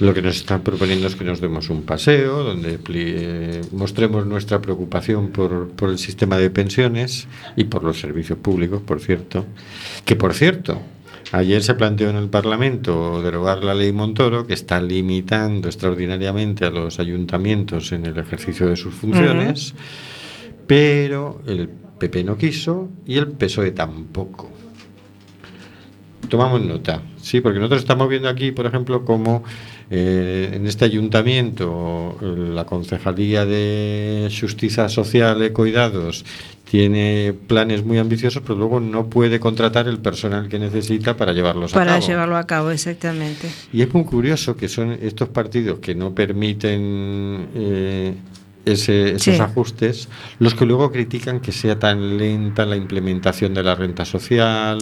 Lo 0.00 0.14
que 0.14 0.22
nos 0.22 0.36
están 0.36 0.62
proponiendo 0.62 1.06
es 1.06 1.16
que 1.16 1.24
nos 1.24 1.38
demos 1.42 1.68
un 1.68 1.82
paseo, 1.82 2.42
donde 2.42 2.78
eh, 2.88 3.60
mostremos 3.72 4.24
nuestra 4.24 4.62
preocupación 4.62 5.28
por, 5.28 5.68
por 5.68 5.90
el 5.90 5.98
sistema 5.98 6.38
de 6.38 6.48
pensiones 6.48 7.28
y 7.56 7.64
por 7.64 7.84
los 7.84 8.00
servicios 8.00 8.38
públicos, 8.38 8.80
por 8.80 9.00
cierto. 9.00 9.44
Que, 10.06 10.16
por 10.16 10.32
cierto, 10.32 10.80
ayer 11.32 11.62
se 11.62 11.74
planteó 11.74 12.08
en 12.08 12.16
el 12.16 12.30
Parlamento 12.30 13.20
derogar 13.20 13.64
la 13.64 13.74
ley 13.74 13.92
Montoro, 13.92 14.46
que 14.46 14.54
está 14.54 14.80
limitando 14.80 15.68
extraordinariamente 15.68 16.64
a 16.64 16.70
los 16.70 17.00
ayuntamientos 17.00 17.92
en 17.92 18.06
el 18.06 18.16
ejercicio 18.16 18.66
de 18.66 18.76
sus 18.76 18.94
funciones, 18.94 19.74
pero 20.66 21.42
el 21.46 21.68
PP 21.68 22.24
no 22.24 22.38
quiso 22.38 22.88
y 23.04 23.18
el 23.18 23.28
PSOE 23.28 23.72
tampoco. 23.72 24.50
Tomamos 26.30 26.62
nota, 26.62 27.02
sí, 27.20 27.40
porque 27.40 27.58
nosotros 27.58 27.80
estamos 27.82 28.08
viendo 28.08 28.28
aquí, 28.28 28.52
por 28.52 28.64
ejemplo, 28.64 29.04
como 29.04 29.42
eh, 29.90 30.50
en 30.54 30.66
este 30.66 30.84
ayuntamiento 30.84 32.16
la 32.22 32.64
Concejalía 32.64 33.44
de 33.44 34.30
Justicia 34.40 34.88
Social 34.88 35.44
y 35.44 35.50
Cuidados 35.50 36.24
tiene 36.70 37.34
planes 37.48 37.84
muy 37.84 37.98
ambiciosos, 37.98 38.42
pero 38.46 38.56
luego 38.56 38.78
no 38.78 39.06
puede 39.10 39.40
contratar 39.40 39.88
el 39.88 39.98
personal 39.98 40.48
que 40.48 40.60
necesita 40.60 41.16
para 41.16 41.32
llevarlos 41.32 41.72
a 41.72 41.74
Para 41.74 41.94
cabo. 41.94 42.06
llevarlo 42.06 42.36
a 42.36 42.46
cabo, 42.46 42.70
exactamente. 42.70 43.50
Y 43.72 43.82
es 43.82 43.92
muy 43.92 44.04
curioso 44.04 44.56
que 44.56 44.68
son 44.68 44.92
estos 45.02 45.28
partidos 45.30 45.80
que 45.80 45.96
no 45.96 46.14
permiten 46.14 47.48
eh, 47.56 48.14
ese- 48.64 49.16
esos 49.16 49.22
Sí. 49.34 49.40
ajustes 49.40 50.08
los 50.38 50.54
que 50.54 50.64
luego 50.66 50.92
critican 50.92 51.40
que 51.40 51.50
sea 51.50 51.76
tan 51.78 52.16
lenta 52.18 52.64
la 52.66 52.76
implementación 52.76 53.52
de 53.54 53.62
la 53.64 53.74
renta 53.74 54.04
social 54.04 54.78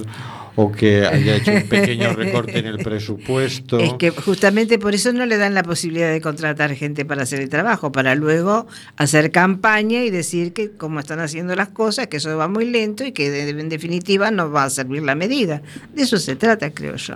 o 0.60 0.72
que 0.72 1.06
haya 1.06 1.36
hecho 1.36 1.52
un 1.52 1.62
pequeño 1.68 2.12
recorte 2.14 2.58
en 2.58 2.66
el 2.66 2.78
presupuesto. 2.78 3.78
Es 3.78 3.92
que 3.92 4.10
justamente 4.10 4.76
por 4.80 4.92
eso 4.92 5.12
no 5.12 5.24
le 5.24 5.36
dan 5.36 5.54
la 5.54 5.62
posibilidad 5.62 6.10
de 6.10 6.20
contratar 6.20 6.74
gente 6.74 7.04
para 7.04 7.22
hacer 7.22 7.38
el 7.38 7.48
trabajo, 7.48 7.92
para 7.92 8.16
luego 8.16 8.66
hacer 8.96 9.30
campaña 9.30 10.02
y 10.02 10.10
decir 10.10 10.52
que 10.52 10.72
cómo 10.72 10.98
están 10.98 11.20
haciendo 11.20 11.54
las 11.54 11.68
cosas, 11.68 12.08
que 12.08 12.16
eso 12.16 12.36
va 12.36 12.48
muy 12.48 12.64
lento 12.64 13.04
y 13.04 13.12
que 13.12 13.48
en 13.48 13.68
definitiva 13.68 14.32
no 14.32 14.50
va 14.50 14.64
a 14.64 14.70
servir 14.70 15.04
la 15.04 15.14
medida. 15.14 15.62
De 15.94 16.02
eso 16.02 16.16
se 16.16 16.34
trata, 16.34 16.70
creo 16.70 16.96
yo. 16.96 17.14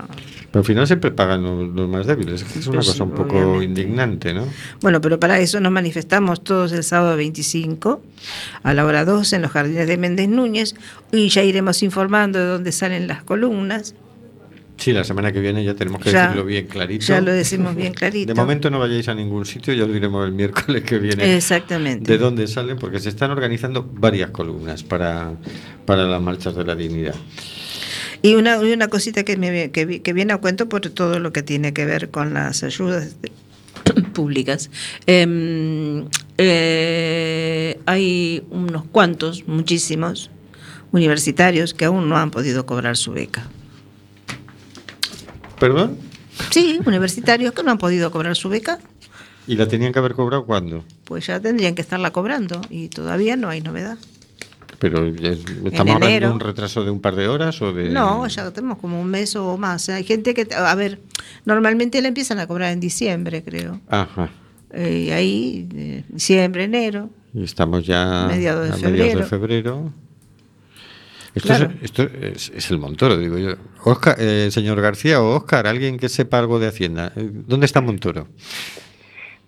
Pero 0.53 0.61
al 0.61 0.65
final 0.65 0.87
siempre 0.87 1.11
pagan 1.11 1.43
los, 1.43 1.69
los 1.75 1.89
más 1.89 2.07
débiles. 2.07 2.43
Es 2.57 2.69
una 2.69 2.77
Pues 2.77 2.87
cosa 2.91 3.03
un 3.03 3.11
poco 3.11 3.39
obviamente. 3.39 3.65
indignante, 3.65 4.33
¿no? 4.35 4.47
Bueno, 4.83 5.01
pero 5.01 5.19
para 5.19 5.41
eso 5.41 5.59
nos 5.59 5.73
manifestamos 5.73 6.45
todos 6.45 6.71
el 6.71 6.85
sábado 6.85 7.17
25 7.17 8.01
a 8.63 8.73
la 8.73 8.85
hora 8.85 9.05
12 9.05 9.35
en 9.35 9.43
los 9.43 9.51
jardines 9.51 9.89
de 9.89 9.97
Méndez 9.99 10.29
Núñez 10.29 10.77
y 11.11 11.29
ya 11.29 11.43
iremos 11.43 11.83
informando 11.83 12.39
de 12.39 12.45
dónde 12.47 12.71
salen 12.71 13.09
las 13.09 13.25
columnas. 13.33 13.95
Sí, 14.79 14.93
la 14.93 15.05
semana 15.05 15.31
que 15.33 15.41
viene 15.41 15.63
ya 15.65 15.75
tenemos 15.75 16.03
que 16.03 16.11
Ya- 16.11 16.23
decirlo 16.23 16.45
bien 16.45 16.67
clarito. 16.67 17.07
Ya 17.07 17.21
lo 17.21 17.31
decimos 17.33 17.75
bien 17.77 17.93
clarito. 17.95 18.35
De 18.35 18.41
momento 18.41 18.69
no 18.69 18.79
vayáis 18.79 19.07
a 19.09 19.15
ningún 19.15 19.45
sitio, 19.47 19.73
ya 19.75 19.87
lo 19.87 19.93
diremos 19.93 20.27
el 20.27 20.33
miércoles 20.33 20.83
que 20.83 20.99
viene. 20.99 21.37
Exactamente. 21.37 22.11
de 22.11 22.19
dónde 22.19 22.47
salen, 22.49 22.79
porque 22.79 22.99
se 22.99 23.09
están 23.11 23.31
organizando 23.31 23.89
varias 23.93 24.31
columnas 24.31 24.83
para, 24.83 25.33
para 25.87 26.05
las 26.05 26.21
marchas 26.21 26.57
de 26.57 26.65
la 26.65 26.75
dignidad. 26.75 27.15
Y 28.23 28.35
una, 28.35 28.57
y 28.63 28.73
una 28.73 28.89
cosita 28.89 29.23
que, 29.25 29.37
me, 29.37 29.71
que, 29.71 30.03
que 30.03 30.13
viene 30.13 30.33
a 30.33 30.39
cuento 30.39 30.69
por 30.69 30.81
todo 30.81 31.19
lo 31.21 31.33
que 31.33 31.43
tiene 31.43 31.73
que 31.73 31.85
ver 31.87 32.11
con 32.11 32.35
las 32.35 32.63
ayudas 32.65 33.17
de- 33.23 33.31
públicas. 34.15 34.69
Em, 35.07 36.07
eh, 36.39 37.79
hay 37.87 38.43
unos 38.51 38.85
cuantos, 38.91 39.47
muchísimos, 39.47 40.31
universitarios 40.93 41.75
que 41.75 41.87
aún 41.87 42.09
no 42.09 42.17
han 42.17 42.31
podido 42.31 42.65
cobrar 42.67 42.97
su 42.97 43.13
beca. 43.13 43.45
¿Perdón? 45.59 45.97
Sí, 46.51 46.81
universitarios 46.87 47.53
que 47.53 47.63
no 47.63 47.71
han 47.73 47.79
podido 47.79 48.11
cobrar 48.11 48.37
su 48.37 48.49
beca, 48.49 48.79
¿Y 49.47 49.57
la 49.57 49.67
tenían 49.67 49.93
que 49.93 49.99
haber 49.99 50.15
cobrado 50.15 50.45
cuándo? 50.47 50.85
pues 51.05 51.27
ya 51.27 51.41
tendrían 51.41 51.75
que 51.75 51.83
estarla 51.83 52.11
cobrando 52.13 52.61
y 52.71 52.89
todavía 52.89 53.37
no 53.37 53.49
hay 53.49 53.61
novedad. 53.61 53.99
Pero 54.79 55.07
es- 55.07 55.41
estamos 55.65 55.95
hablando 55.97 56.27
de 56.29 56.33
un 56.33 56.41
retraso 56.41 56.85
de 56.85 56.91
un 56.91 57.01
par 57.01 57.15
de 57.17 57.29
horas 57.29 57.61
o 57.63 57.73
de... 57.73 57.91
No, 57.91 58.27
ya 58.29 58.51
tenemos 58.53 58.79
como 58.79 59.01
un 59.01 59.09
mes 59.09 59.37
o 59.37 59.57
más. 59.57 59.89
Hay 59.89 60.05
gente 60.05 60.33
que, 60.35 60.49
a 60.55 60.75
ver, 60.75 60.99
normalmente 61.45 62.01
la 62.03 62.09
empiezan 62.09 62.39
a 62.41 62.47
cobrar 62.47 62.73
en 62.73 62.81
diciembre, 62.81 63.43
creo. 63.45 63.81
Ajá. 63.89 64.31
Eh, 64.73 65.05
y 65.07 65.11
ahí, 65.11 65.69
eh, 65.75 66.05
diciembre, 66.09 66.65
enero. 66.65 67.11
Y 67.35 67.45
estamos 67.45 67.85
ya 67.87 68.27
Mediados 68.29 68.69
de 68.81 68.87
a 68.87 68.91
mediados 68.91 69.23
de 69.23 69.29
febrero. 69.29 69.93
Esto, 71.35 71.49
Claro. 71.49 71.71
es, 71.77 71.83
esto 71.85 72.03
es, 72.03 72.51
es 72.55 72.71
el 72.71 72.79
Montoro, 72.79 73.17
digo 73.17 73.39
yo. 73.39 73.55
Oscar, 73.85 74.17
eh, 74.19 74.51
señor 74.51 74.81
García 74.81 75.23
o 75.23 75.35
Oscar, 75.37 75.67
alguien 75.67 75.99
que 75.99 76.09
sepa 76.09 76.39
algo 76.39 76.59
de 76.59 76.69
Hacienda. 76.69 77.13
eh, 77.17 77.29
¿Dónde 77.33 77.67
está 77.67 77.81
Montoro? 77.81 78.29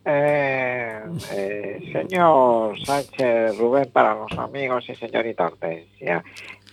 Eh, 0.06 1.00
eh, 1.32 1.90
señor 1.92 2.78
Sánchez 2.84 3.56
Rubén 3.58 3.88
para 3.92 4.14
los 4.14 4.32
amigos 4.38 4.84
y 4.88 4.94
señorita 4.94 5.46
Hortensia. 5.46 6.22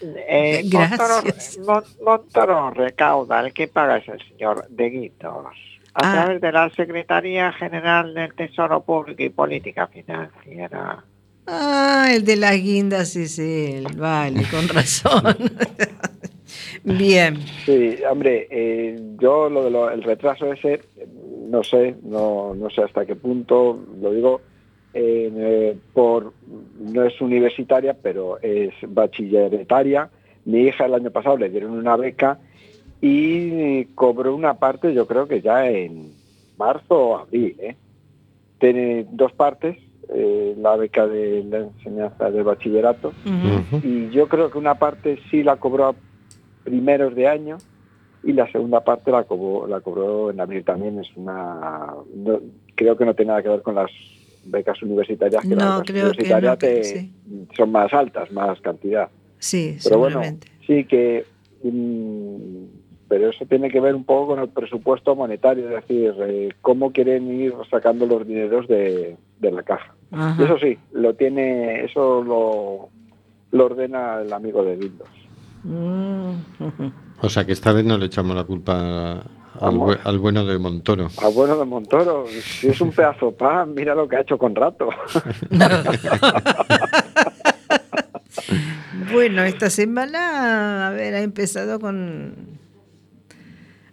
Eh, 0.01 0.63
Gracias. 0.65 1.57
Montoro, 1.59 1.83
Mon- 2.03 2.05
Montoro 2.05 2.71
recauda, 2.71 3.39
el 3.41 3.53
que 3.53 3.67
paga 3.67 3.97
es 3.97 4.07
el 4.09 4.19
señor 4.27 4.67
De 4.69 4.89
Guindos, 4.89 5.45
a 5.93 5.99
Ah. 6.09 6.13
través 6.13 6.41
de 6.41 6.51
la 6.51 6.69
Secretaría 6.71 7.53
General 7.53 8.13
del 8.13 8.33
Tesoro 8.33 8.81
Público 8.83 9.23
y 9.23 9.29
Política 9.29 9.87
Financiera. 9.87 11.03
Ah, 11.47 12.09
el 12.13 12.23
de 12.23 12.35
las 12.35 12.55
guindas 12.55 13.15
es 13.15 13.39
él. 13.39 13.87
Vale, 13.95 14.43
con 14.49 14.67
razón. 14.73 15.23
Bien. 16.83 17.37
Sí, 17.65 17.97
hombre, 18.09 18.47
eh, 18.49 18.99
yo 19.19 19.49
lo 19.49 19.69
del 19.69 20.03
retraso 20.03 20.51
ese, 20.51 20.81
no 21.47 21.63
sé, 21.63 21.95
no, 22.03 22.55
no 22.55 22.69
sé 22.69 22.81
hasta 22.81 23.05
qué 23.05 23.15
punto, 23.15 23.79
lo 24.01 24.11
digo, 24.11 24.41
eh, 24.93 25.77
por 25.93 26.33
no 26.79 27.03
es 27.03 27.19
universitaria, 27.21 27.93
pero 27.93 28.39
es 28.41 28.73
bachilleretaria. 28.87 30.09
Mi 30.45 30.61
hija 30.63 30.85
el 30.85 30.95
año 30.95 31.11
pasado 31.11 31.37
le 31.37 31.49
dieron 31.49 31.71
una 31.71 31.95
beca 31.95 32.39
y 32.99 33.85
cobró 33.95 34.35
una 34.35 34.55
parte, 34.55 34.93
yo 34.93 35.07
creo 35.07 35.27
que 35.27 35.41
ya 35.41 35.67
en 35.69 36.13
marzo 36.57 36.95
o 36.95 37.17
abril. 37.17 37.55
¿eh? 37.59 37.75
Tiene 38.59 39.05
dos 39.11 39.31
partes, 39.33 39.77
eh, 40.13 40.55
la 40.57 40.75
beca 40.75 41.07
de 41.07 41.43
la 41.49 41.57
enseñanza 41.59 42.29
del 42.31 42.43
bachillerato 42.43 43.13
y 43.83 44.09
yo 44.09 44.27
creo 44.27 44.51
que 44.51 44.57
una 44.57 44.75
parte 44.75 45.19
sí 45.29 45.43
la 45.43 45.55
cobró 45.57 45.85
a 45.87 45.95
primeros 46.63 47.15
de 47.15 47.27
año 47.27 47.57
y 48.23 48.33
la 48.33 48.51
segunda 48.51 48.83
parte 48.83 49.09
la 49.11 49.23
cobró, 49.23 49.67
la 49.67 49.81
cobró 49.81 50.29
en 50.29 50.39
abril 50.39 50.63
también. 50.63 50.99
Es 50.99 51.09
una, 51.15 51.93
no- 52.15 52.39
creo 52.75 52.95
que 52.97 53.05
no 53.05 53.13
tiene 53.15 53.29
nada 53.29 53.41
que 53.41 53.49
ver 53.49 53.61
con 53.61 53.75
las 53.75 53.89
becas 54.43 54.81
universitarias, 54.83 55.41
que 55.43 55.49
No, 55.49 55.55
las 55.55 55.67
becas 55.77 55.81
creo 55.91 55.93
que 55.93 56.01
universitarias 56.21 56.51
no, 56.53 56.57
que 56.59 56.67
te- 56.67 56.83
sí. 56.83 57.13
son 57.57 57.71
más 57.71 57.91
altas, 57.93 58.31
más 58.31 58.59
cantidad. 58.61 59.09
Sí, 59.39 59.77
Pero 59.83 59.97
bueno, 59.97 60.21
sí 60.67 60.85
que 60.85 61.25
mm, 61.63 62.65
pero 63.07 63.29
eso 63.29 63.45
tiene 63.45 63.69
que 63.69 63.79
ver 63.81 63.93
un 63.95 64.05
poco 64.05 64.27
con 64.35 64.39
el 64.39 64.49
presupuesto 64.49 65.15
monetario, 65.15 65.65
es 65.65 65.75
decir, 65.87 66.13
eh, 66.21 66.49
cómo 66.61 66.91
quieren 66.93 67.29
ir 67.41 67.53
sacando 67.69 68.05
los 68.05 68.25
dineros 68.25 68.67
de, 68.67 69.17
de 69.39 69.51
la 69.51 69.63
caja. 69.63 69.93
Ajá. 70.11 70.43
Eso 70.43 70.57
sí, 70.59 70.77
lo 70.93 71.13
tiene, 71.15 71.85
eso 71.85 72.23
lo, 72.23 72.89
lo 73.51 73.65
ordena 73.65 74.21
el 74.21 74.31
amigo 74.33 74.63
de 74.63 74.75
Windows. 74.75 75.09
Mm. 75.63 76.33
O 77.21 77.29
sea 77.29 77.45
que 77.45 77.51
esta 77.51 77.71
vez 77.71 77.85
no 77.85 77.97
le 77.97 78.07
echamos 78.07 78.35
la 78.35 78.43
culpa 78.43 79.23
al, 79.59 79.99
al 80.03 80.19
bueno 80.19 80.45
de 80.45 80.57
Montoro. 80.57 81.07
Ah, 81.21 81.29
bueno 81.33 81.57
de 81.57 81.65
Montoro, 81.65 82.25
si 82.27 82.67
es 82.67 82.81
un 82.81 82.91
pedazo 82.91 83.31
pan, 83.31 83.73
mira 83.73 83.93
lo 83.95 84.07
que 84.07 84.17
ha 84.17 84.21
hecho 84.21 84.37
con 84.37 84.55
rato. 84.55 84.89
Bueno, 89.11 89.43
esta 89.43 89.69
semana, 89.69 90.87
a 90.87 90.91
ver, 90.91 91.15
ha 91.15 91.21
empezado 91.21 91.79
con 91.79 92.60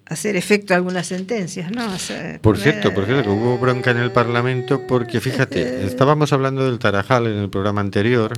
hacer 0.09 0.37
efecto 0.37 0.75
algunas 0.75 1.07
sentencias, 1.07 1.71
¿no? 1.71 1.93
O 1.93 1.99
sea, 1.99 2.39
Por 2.41 2.59
cierto, 2.59 2.95
por 2.95 3.05
cierto, 3.05 3.25
que 3.25 3.31
eh, 3.31 3.33
hubo 3.33 3.59
bronca 3.59 3.91
en 3.91 3.99
el 3.99 4.11
Parlamento 4.11 4.87
porque, 4.87 5.21
fíjate, 5.23 5.87
estábamos 5.87 6.33
hablando 6.33 6.65
del 6.65 6.79
Tarajal 6.79 7.27
en 7.27 7.39
el 7.39 7.51
programa 7.51 7.81
anterior, 7.81 8.33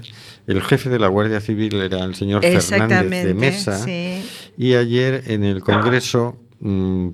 el 0.47 0.63
jefe 0.63 0.91
de 0.91 0.99
la 0.99 1.09
Guardia 1.09 1.41
Civil 1.41 1.75
era 1.81 2.05
el 2.05 2.15
señor 2.15 2.43
Fernández 2.43 3.25
de 3.25 3.35
Mesa, 3.35 3.79
sí. 3.79 4.23
y 4.57 4.75
ayer 4.75 5.25
en 5.27 5.45
el 5.45 5.61
Congreso 5.61 6.37
mm, 6.61 7.09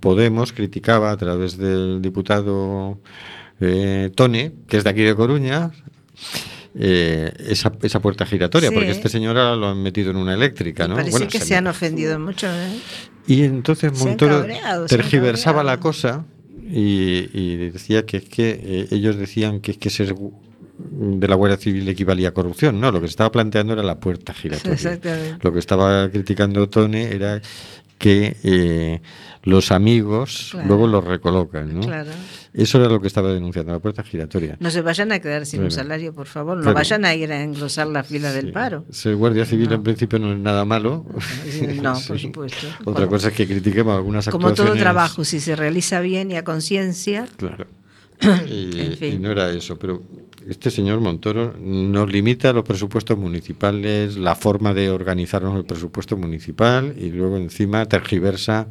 Podemos 0.00 0.52
criticaba 0.52 1.10
a 1.10 1.16
través 1.16 1.58
del 1.58 2.00
diputado 2.00 3.00
eh, 3.60 4.10
Tone, 4.14 4.52
que 4.68 4.76
es 4.76 4.84
de 4.84 4.90
aquí 4.90 5.02
de 5.02 5.16
Coruña, 5.16 5.72
eh, 6.76 7.32
esa, 7.48 7.72
esa 7.82 8.00
puerta 8.00 8.26
giratoria, 8.26 8.70
Sí. 8.70 8.74
porque 8.74 8.90
este 8.90 9.08
señor 9.08 9.36
ahora 9.38 9.56
lo 9.56 9.68
han 9.68 9.82
metido 9.82 10.10
en 10.10 10.16
una 10.16 10.34
eléctrica, 10.34 10.88
¿no? 10.88 10.94
Parece 10.96 11.12
Bueno, 11.12 11.28
que 11.28 11.38
se- 11.38 11.46
se 11.46 11.56
han 11.56 11.66
ofendido 11.66 12.18
mucho. 12.18 12.46
¿eh? 12.48 12.78
y 13.26 13.42
entonces 13.44 13.98
Montoro 13.98 14.40
cabreado, 14.40 14.86
tergiversaba 14.86 15.64
la 15.64 15.80
cosa 15.80 16.24
y, 16.70 17.28
y 17.32 17.56
decía 17.70 18.04
que 18.04 18.18
es 18.18 18.24
que 18.28 18.60
eh, 18.62 18.86
ellos 18.90 19.16
decían 19.16 19.60
que 19.60 19.70
es 19.70 19.78
que 19.78 19.88
ser 19.90 20.14
de 20.76 21.28
la 21.28 21.34
Guardia 21.36 21.56
Civil 21.56 21.88
equivalía 21.88 22.30
a 22.30 22.32
corrupción. 22.32 22.80
No, 22.80 22.90
lo 22.90 23.00
que 23.00 23.06
se 23.06 23.12
estaba 23.12 23.30
planteando 23.30 23.72
era 23.74 23.82
la 23.82 24.00
puerta 24.00 24.34
giratoria. 24.34 24.72
Exactamente. 24.74 25.38
Lo 25.40 25.52
que 25.52 25.58
estaba 25.60 26.10
criticando 26.10 26.68
Tone 26.68 27.12
era 27.12 27.40
que 27.98 28.36
eh, 28.42 29.00
los 29.44 29.70
amigos 29.72 30.48
Claro. 30.52 30.68
luego 30.68 30.86
los 30.86 31.04
recolocan, 31.04 31.72
¿no? 31.74 31.80
Claro. 31.80 32.10
Eso 32.52 32.78
era 32.78 32.88
lo 32.88 33.00
que 33.00 33.08
estaba 33.08 33.32
denunciando, 33.32 33.72
la 33.72 33.78
puerta 33.78 34.02
giratoria. 34.02 34.56
No 34.60 34.70
se 34.70 34.80
vayan 34.80 35.10
a 35.12 35.18
quedar 35.20 35.44
sin 35.46 35.62
un 35.62 35.70
salario, 35.70 36.12
por 36.14 36.26
favor. 36.26 36.56
No 36.56 36.62
Claro. 36.62 36.76
vayan 36.76 37.04
a 37.04 37.14
ir 37.14 37.30
a 37.32 37.42
engrosar 37.42 37.86
la 37.88 38.04
fila 38.04 38.32
del 38.32 38.52
paro. 38.52 38.84
Ser 38.90 39.16
guardia 39.16 39.44
civil 39.44 39.68
No. 39.68 39.74
en 39.76 39.82
principio 39.82 40.18
no 40.18 40.32
es 40.32 40.38
nada 40.38 40.64
malo. 40.64 41.04
No, 41.82 41.94
por 42.06 42.18
supuesto. 42.18 42.66
Otra 42.84 43.06
cosa 43.06 43.28
es 43.28 43.34
que 43.34 43.46
critiquemos 43.46 43.94
algunas 43.96 44.26
Como 44.28 44.42
todo 44.48 44.50
actuaciones. 44.52 44.82
trabajo, 44.82 45.24
si 45.24 45.40
se 45.40 45.56
realiza 45.56 46.00
bien 46.00 46.30
y 46.30 46.36
a 46.36 46.44
conciencia, 46.44 47.26
Claro. 47.36 47.66
Y, 48.48 48.80
En 48.80 48.96
fin. 48.96 49.14
y 49.14 49.18
no 49.18 49.30
era 49.32 49.50
eso, 49.50 49.76
pero 49.78 50.02
este 50.48 50.70
señor 50.70 51.00
Montoro 51.00 51.54
nos 51.58 52.10
limita 52.10 52.52
los 52.52 52.64
presupuestos 52.64 53.18
municipales, 53.18 54.16
la 54.16 54.34
forma 54.36 54.72
de 54.72 54.90
organizarnos 54.90 55.56
el 55.56 55.64
presupuesto 55.64 56.16
municipal 56.16 56.94
y 56.98 57.10
luego 57.10 57.36
encima 57.36 57.84
tergiversa 57.86 58.68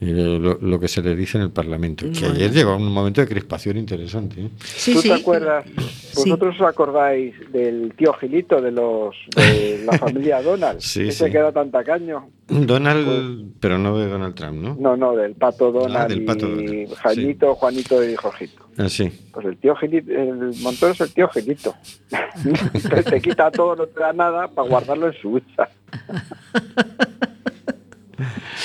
lo, 0.00 0.58
lo 0.60 0.80
que 0.80 0.88
se 0.88 1.02
le 1.02 1.16
dice 1.16 1.38
en 1.38 1.44
el 1.44 1.50
Parlamento. 1.50 2.04
Que 2.12 2.26
ayer 2.26 2.50
llegó 2.52 2.76
un 2.76 2.92
momento 2.92 3.20
de 3.20 3.26
crispación 3.28 3.76
interesante. 3.78 4.40
¿eh? 4.42 4.50
sí, 4.62 4.92
¿Tú 4.94 5.00
sí. 5.02 5.08
te 5.08 5.14
acuerdas? 5.14 5.64
Sí. 5.66 6.30
¿Vosotros 6.30 6.54
os 6.60 6.66
acordáis 6.66 7.34
del 7.52 7.92
tío 7.96 8.12
Gilito 8.14 8.60
de 8.60 8.72
los 8.72 9.14
de 9.34 9.82
la 9.86 9.96
familia 9.98 10.42
Donald? 10.42 10.80
Sí, 10.80 11.08
Ese 11.08 11.24
sí. 11.26 11.30
que 11.30 11.38
era 11.38 11.52
tan 11.52 11.70
tacaño. 11.70 12.28
Donald, 12.48 13.54
pero 13.58 13.76
no 13.78 13.98
de 13.98 14.08
Donald 14.08 14.34
Trump, 14.34 14.62
¿no? 14.62 14.76
No, 14.78 14.96
no, 14.96 15.16
del 15.16 15.34
pato 15.34 15.72
Donald 15.72 15.96
Ah, 15.96 16.06
del 16.06 16.24
Pato 16.24 16.46
y 16.60 16.86
Jañito, 17.02 17.54
Juanito 17.56 18.08
y 18.08 18.14
Jorgito. 18.14 18.68
Ah, 18.78 18.88
sí. 18.88 19.10
Pues 19.32 19.46
el 19.46 19.56
tío 19.56 19.74
Gilito, 19.76 20.12
el 20.12 20.52
Montoro 20.62 20.92
es 20.92 21.00
el 21.00 21.12
tío 21.12 21.28
Gilito. 21.28 21.74
Entonces 22.44 23.04
te 23.06 23.20
quita 23.20 23.50
todo, 23.50 23.74
no 23.74 23.86
te 23.86 23.98
da 23.98 24.12
nada 24.12 24.46
para 24.48 24.68
guardarlo 24.68 25.08
en 25.08 25.14
su 25.14 25.30
hucha. 25.30 25.68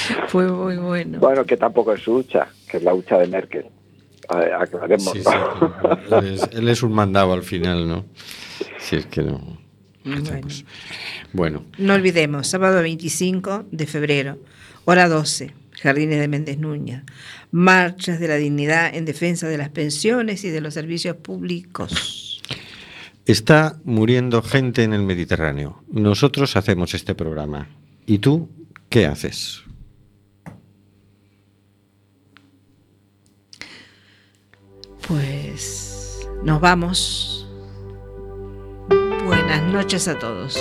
Fue 0.27 0.47
muy 0.47 0.77
bueno. 0.77 1.19
Bueno, 1.19 1.45
que 1.45 1.57
tampoco 1.57 1.93
es 1.93 2.01
su 2.01 2.15
hucha, 2.15 2.47
que 2.67 2.77
es 2.77 2.83
la 2.83 2.93
hucha 2.93 3.17
de 3.17 3.27
Merkel. 3.27 3.65
Aclaremos. 4.27 5.11
Sí, 5.11 5.21
¿no? 5.23 5.73
sí, 6.07 6.15
él, 6.15 6.33
es, 6.33 6.49
él 6.53 6.69
es 6.69 6.83
un 6.83 6.93
mandado 6.93 7.33
al 7.33 7.43
final, 7.43 7.87
¿no? 7.87 8.05
Si 8.79 8.95
es 8.95 9.05
que 9.07 9.23
no. 9.23 9.61
Bueno. 10.03 10.47
Bueno, 11.33 11.65
No 11.77 11.93
olvidemos, 11.93 12.47
sábado 12.47 12.81
25 12.81 13.65
de 13.71 13.85
febrero, 13.85 14.39
hora 14.85 15.07
12, 15.07 15.53
Jardines 15.81 16.19
de 16.19 16.27
Méndez 16.27 16.57
Núñez. 16.57 17.03
Marchas 17.51 18.19
de 18.19 18.27
la 18.27 18.35
dignidad 18.35 18.93
en 18.95 19.05
defensa 19.05 19.47
de 19.47 19.57
las 19.57 19.69
pensiones 19.69 20.43
y 20.43 20.49
de 20.49 20.61
los 20.61 20.73
servicios 20.73 21.17
públicos. 21.17 22.41
Está 23.25 23.79
muriendo 23.83 24.41
gente 24.41 24.83
en 24.83 24.93
el 24.93 25.03
Mediterráneo. 25.03 25.83
Nosotros 25.91 26.55
hacemos 26.55 26.93
este 26.93 27.13
programa. 27.13 27.69
¿Y 28.07 28.17
tú 28.17 28.49
qué 28.89 29.05
haces? 29.05 29.63
Pues 35.11 36.25
nos 36.41 36.61
vamos. 36.61 37.45
Buenas 39.25 39.61
noches 39.63 40.07
a 40.07 40.17
todos. 40.17 40.57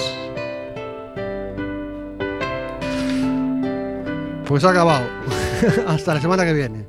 Pues 4.48 4.64
ha 4.64 4.70
acabado. 4.70 5.06
Hasta 5.86 6.14
la 6.14 6.20
semana 6.20 6.44
que 6.44 6.52
viene. 6.52 6.88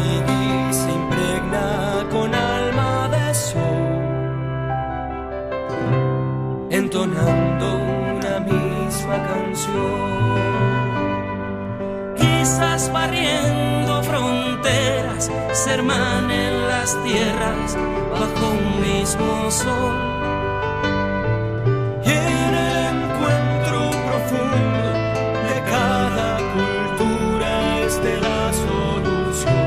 Quizás 12.17 12.91
barriendo 12.91 14.01
fronteras 14.01 15.29
se 15.53 15.73
hermanen 15.73 16.67
las 16.67 16.97
tierras 17.03 17.77
bajo 18.11 18.51
un 18.51 18.81
mismo 18.81 19.51
sol. 19.51 19.95
Y 22.03 22.09
en 22.09 22.53
el 22.55 22.69
encuentro 22.95 23.91
profundo 24.07 24.89
de 25.47 25.57
cada 25.69 26.37
cultura 26.55 27.79
esté 27.81 28.19
la 28.19 28.51
solución 28.65 29.61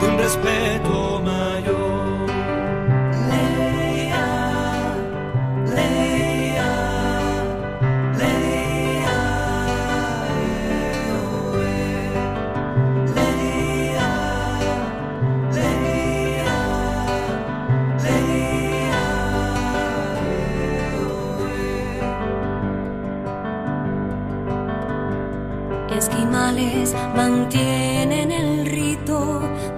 de 0.00 0.06
un 0.06 0.18
respeto 0.18 1.20
mayor. 1.22 1.77
Mantienen 27.18 28.30
el 28.30 28.64
rito 28.64 29.18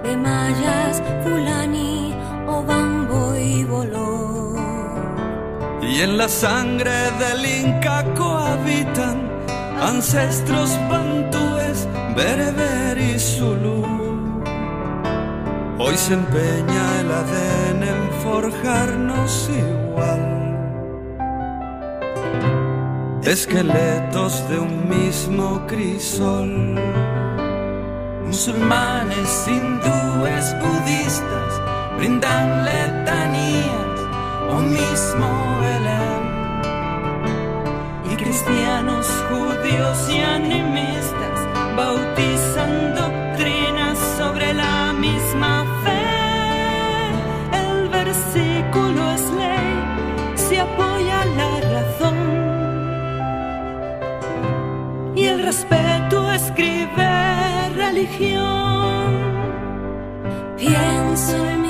de 0.03 0.15
mayas, 0.15 1.01
fulani 1.23 2.13
o 2.47 2.63
bambo 2.63 3.35
y 3.35 3.63
boló. 3.63 4.53
Y 5.81 6.01
en 6.05 6.17
la 6.19 6.29
sangre 6.29 6.97
del 7.21 7.41
Inca 7.61 7.97
cohabitan 8.15 9.17
ancestros 9.91 10.69
bantúes, 10.91 11.87
bereber 12.15 12.95
y 13.11 13.13
zulú. 13.19 13.81
Hoy 15.83 15.95
se 15.97 16.13
empeña 16.13 16.83
el 17.01 17.09
ADN 17.21 17.81
en 17.95 18.03
forjarnos 18.23 19.49
igual. 19.63 20.23
Esqueletos 23.23 24.33
de 24.49 24.59
un 24.59 24.75
mismo 24.95 25.65
crisol. 25.65 26.77
Musulmanes, 28.31 29.45
hindúes, 29.45 30.55
budistas 30.61 31.61
brindan 31.97 32.63
letanías 32.63 33.99
o 34.49 34.55
mismo 34.55 35.27
Belén. 35.59 36.23
Y 38.09 38.15
cristianos, 38.15 39.05
judíos 39.27 40.09
y 40.09 40.21
animistas 40.21 41.39
bautizan 41.75 42.40
religión. 58.01 59.13
Pienso 60.57 61.45
en 61.47 61.60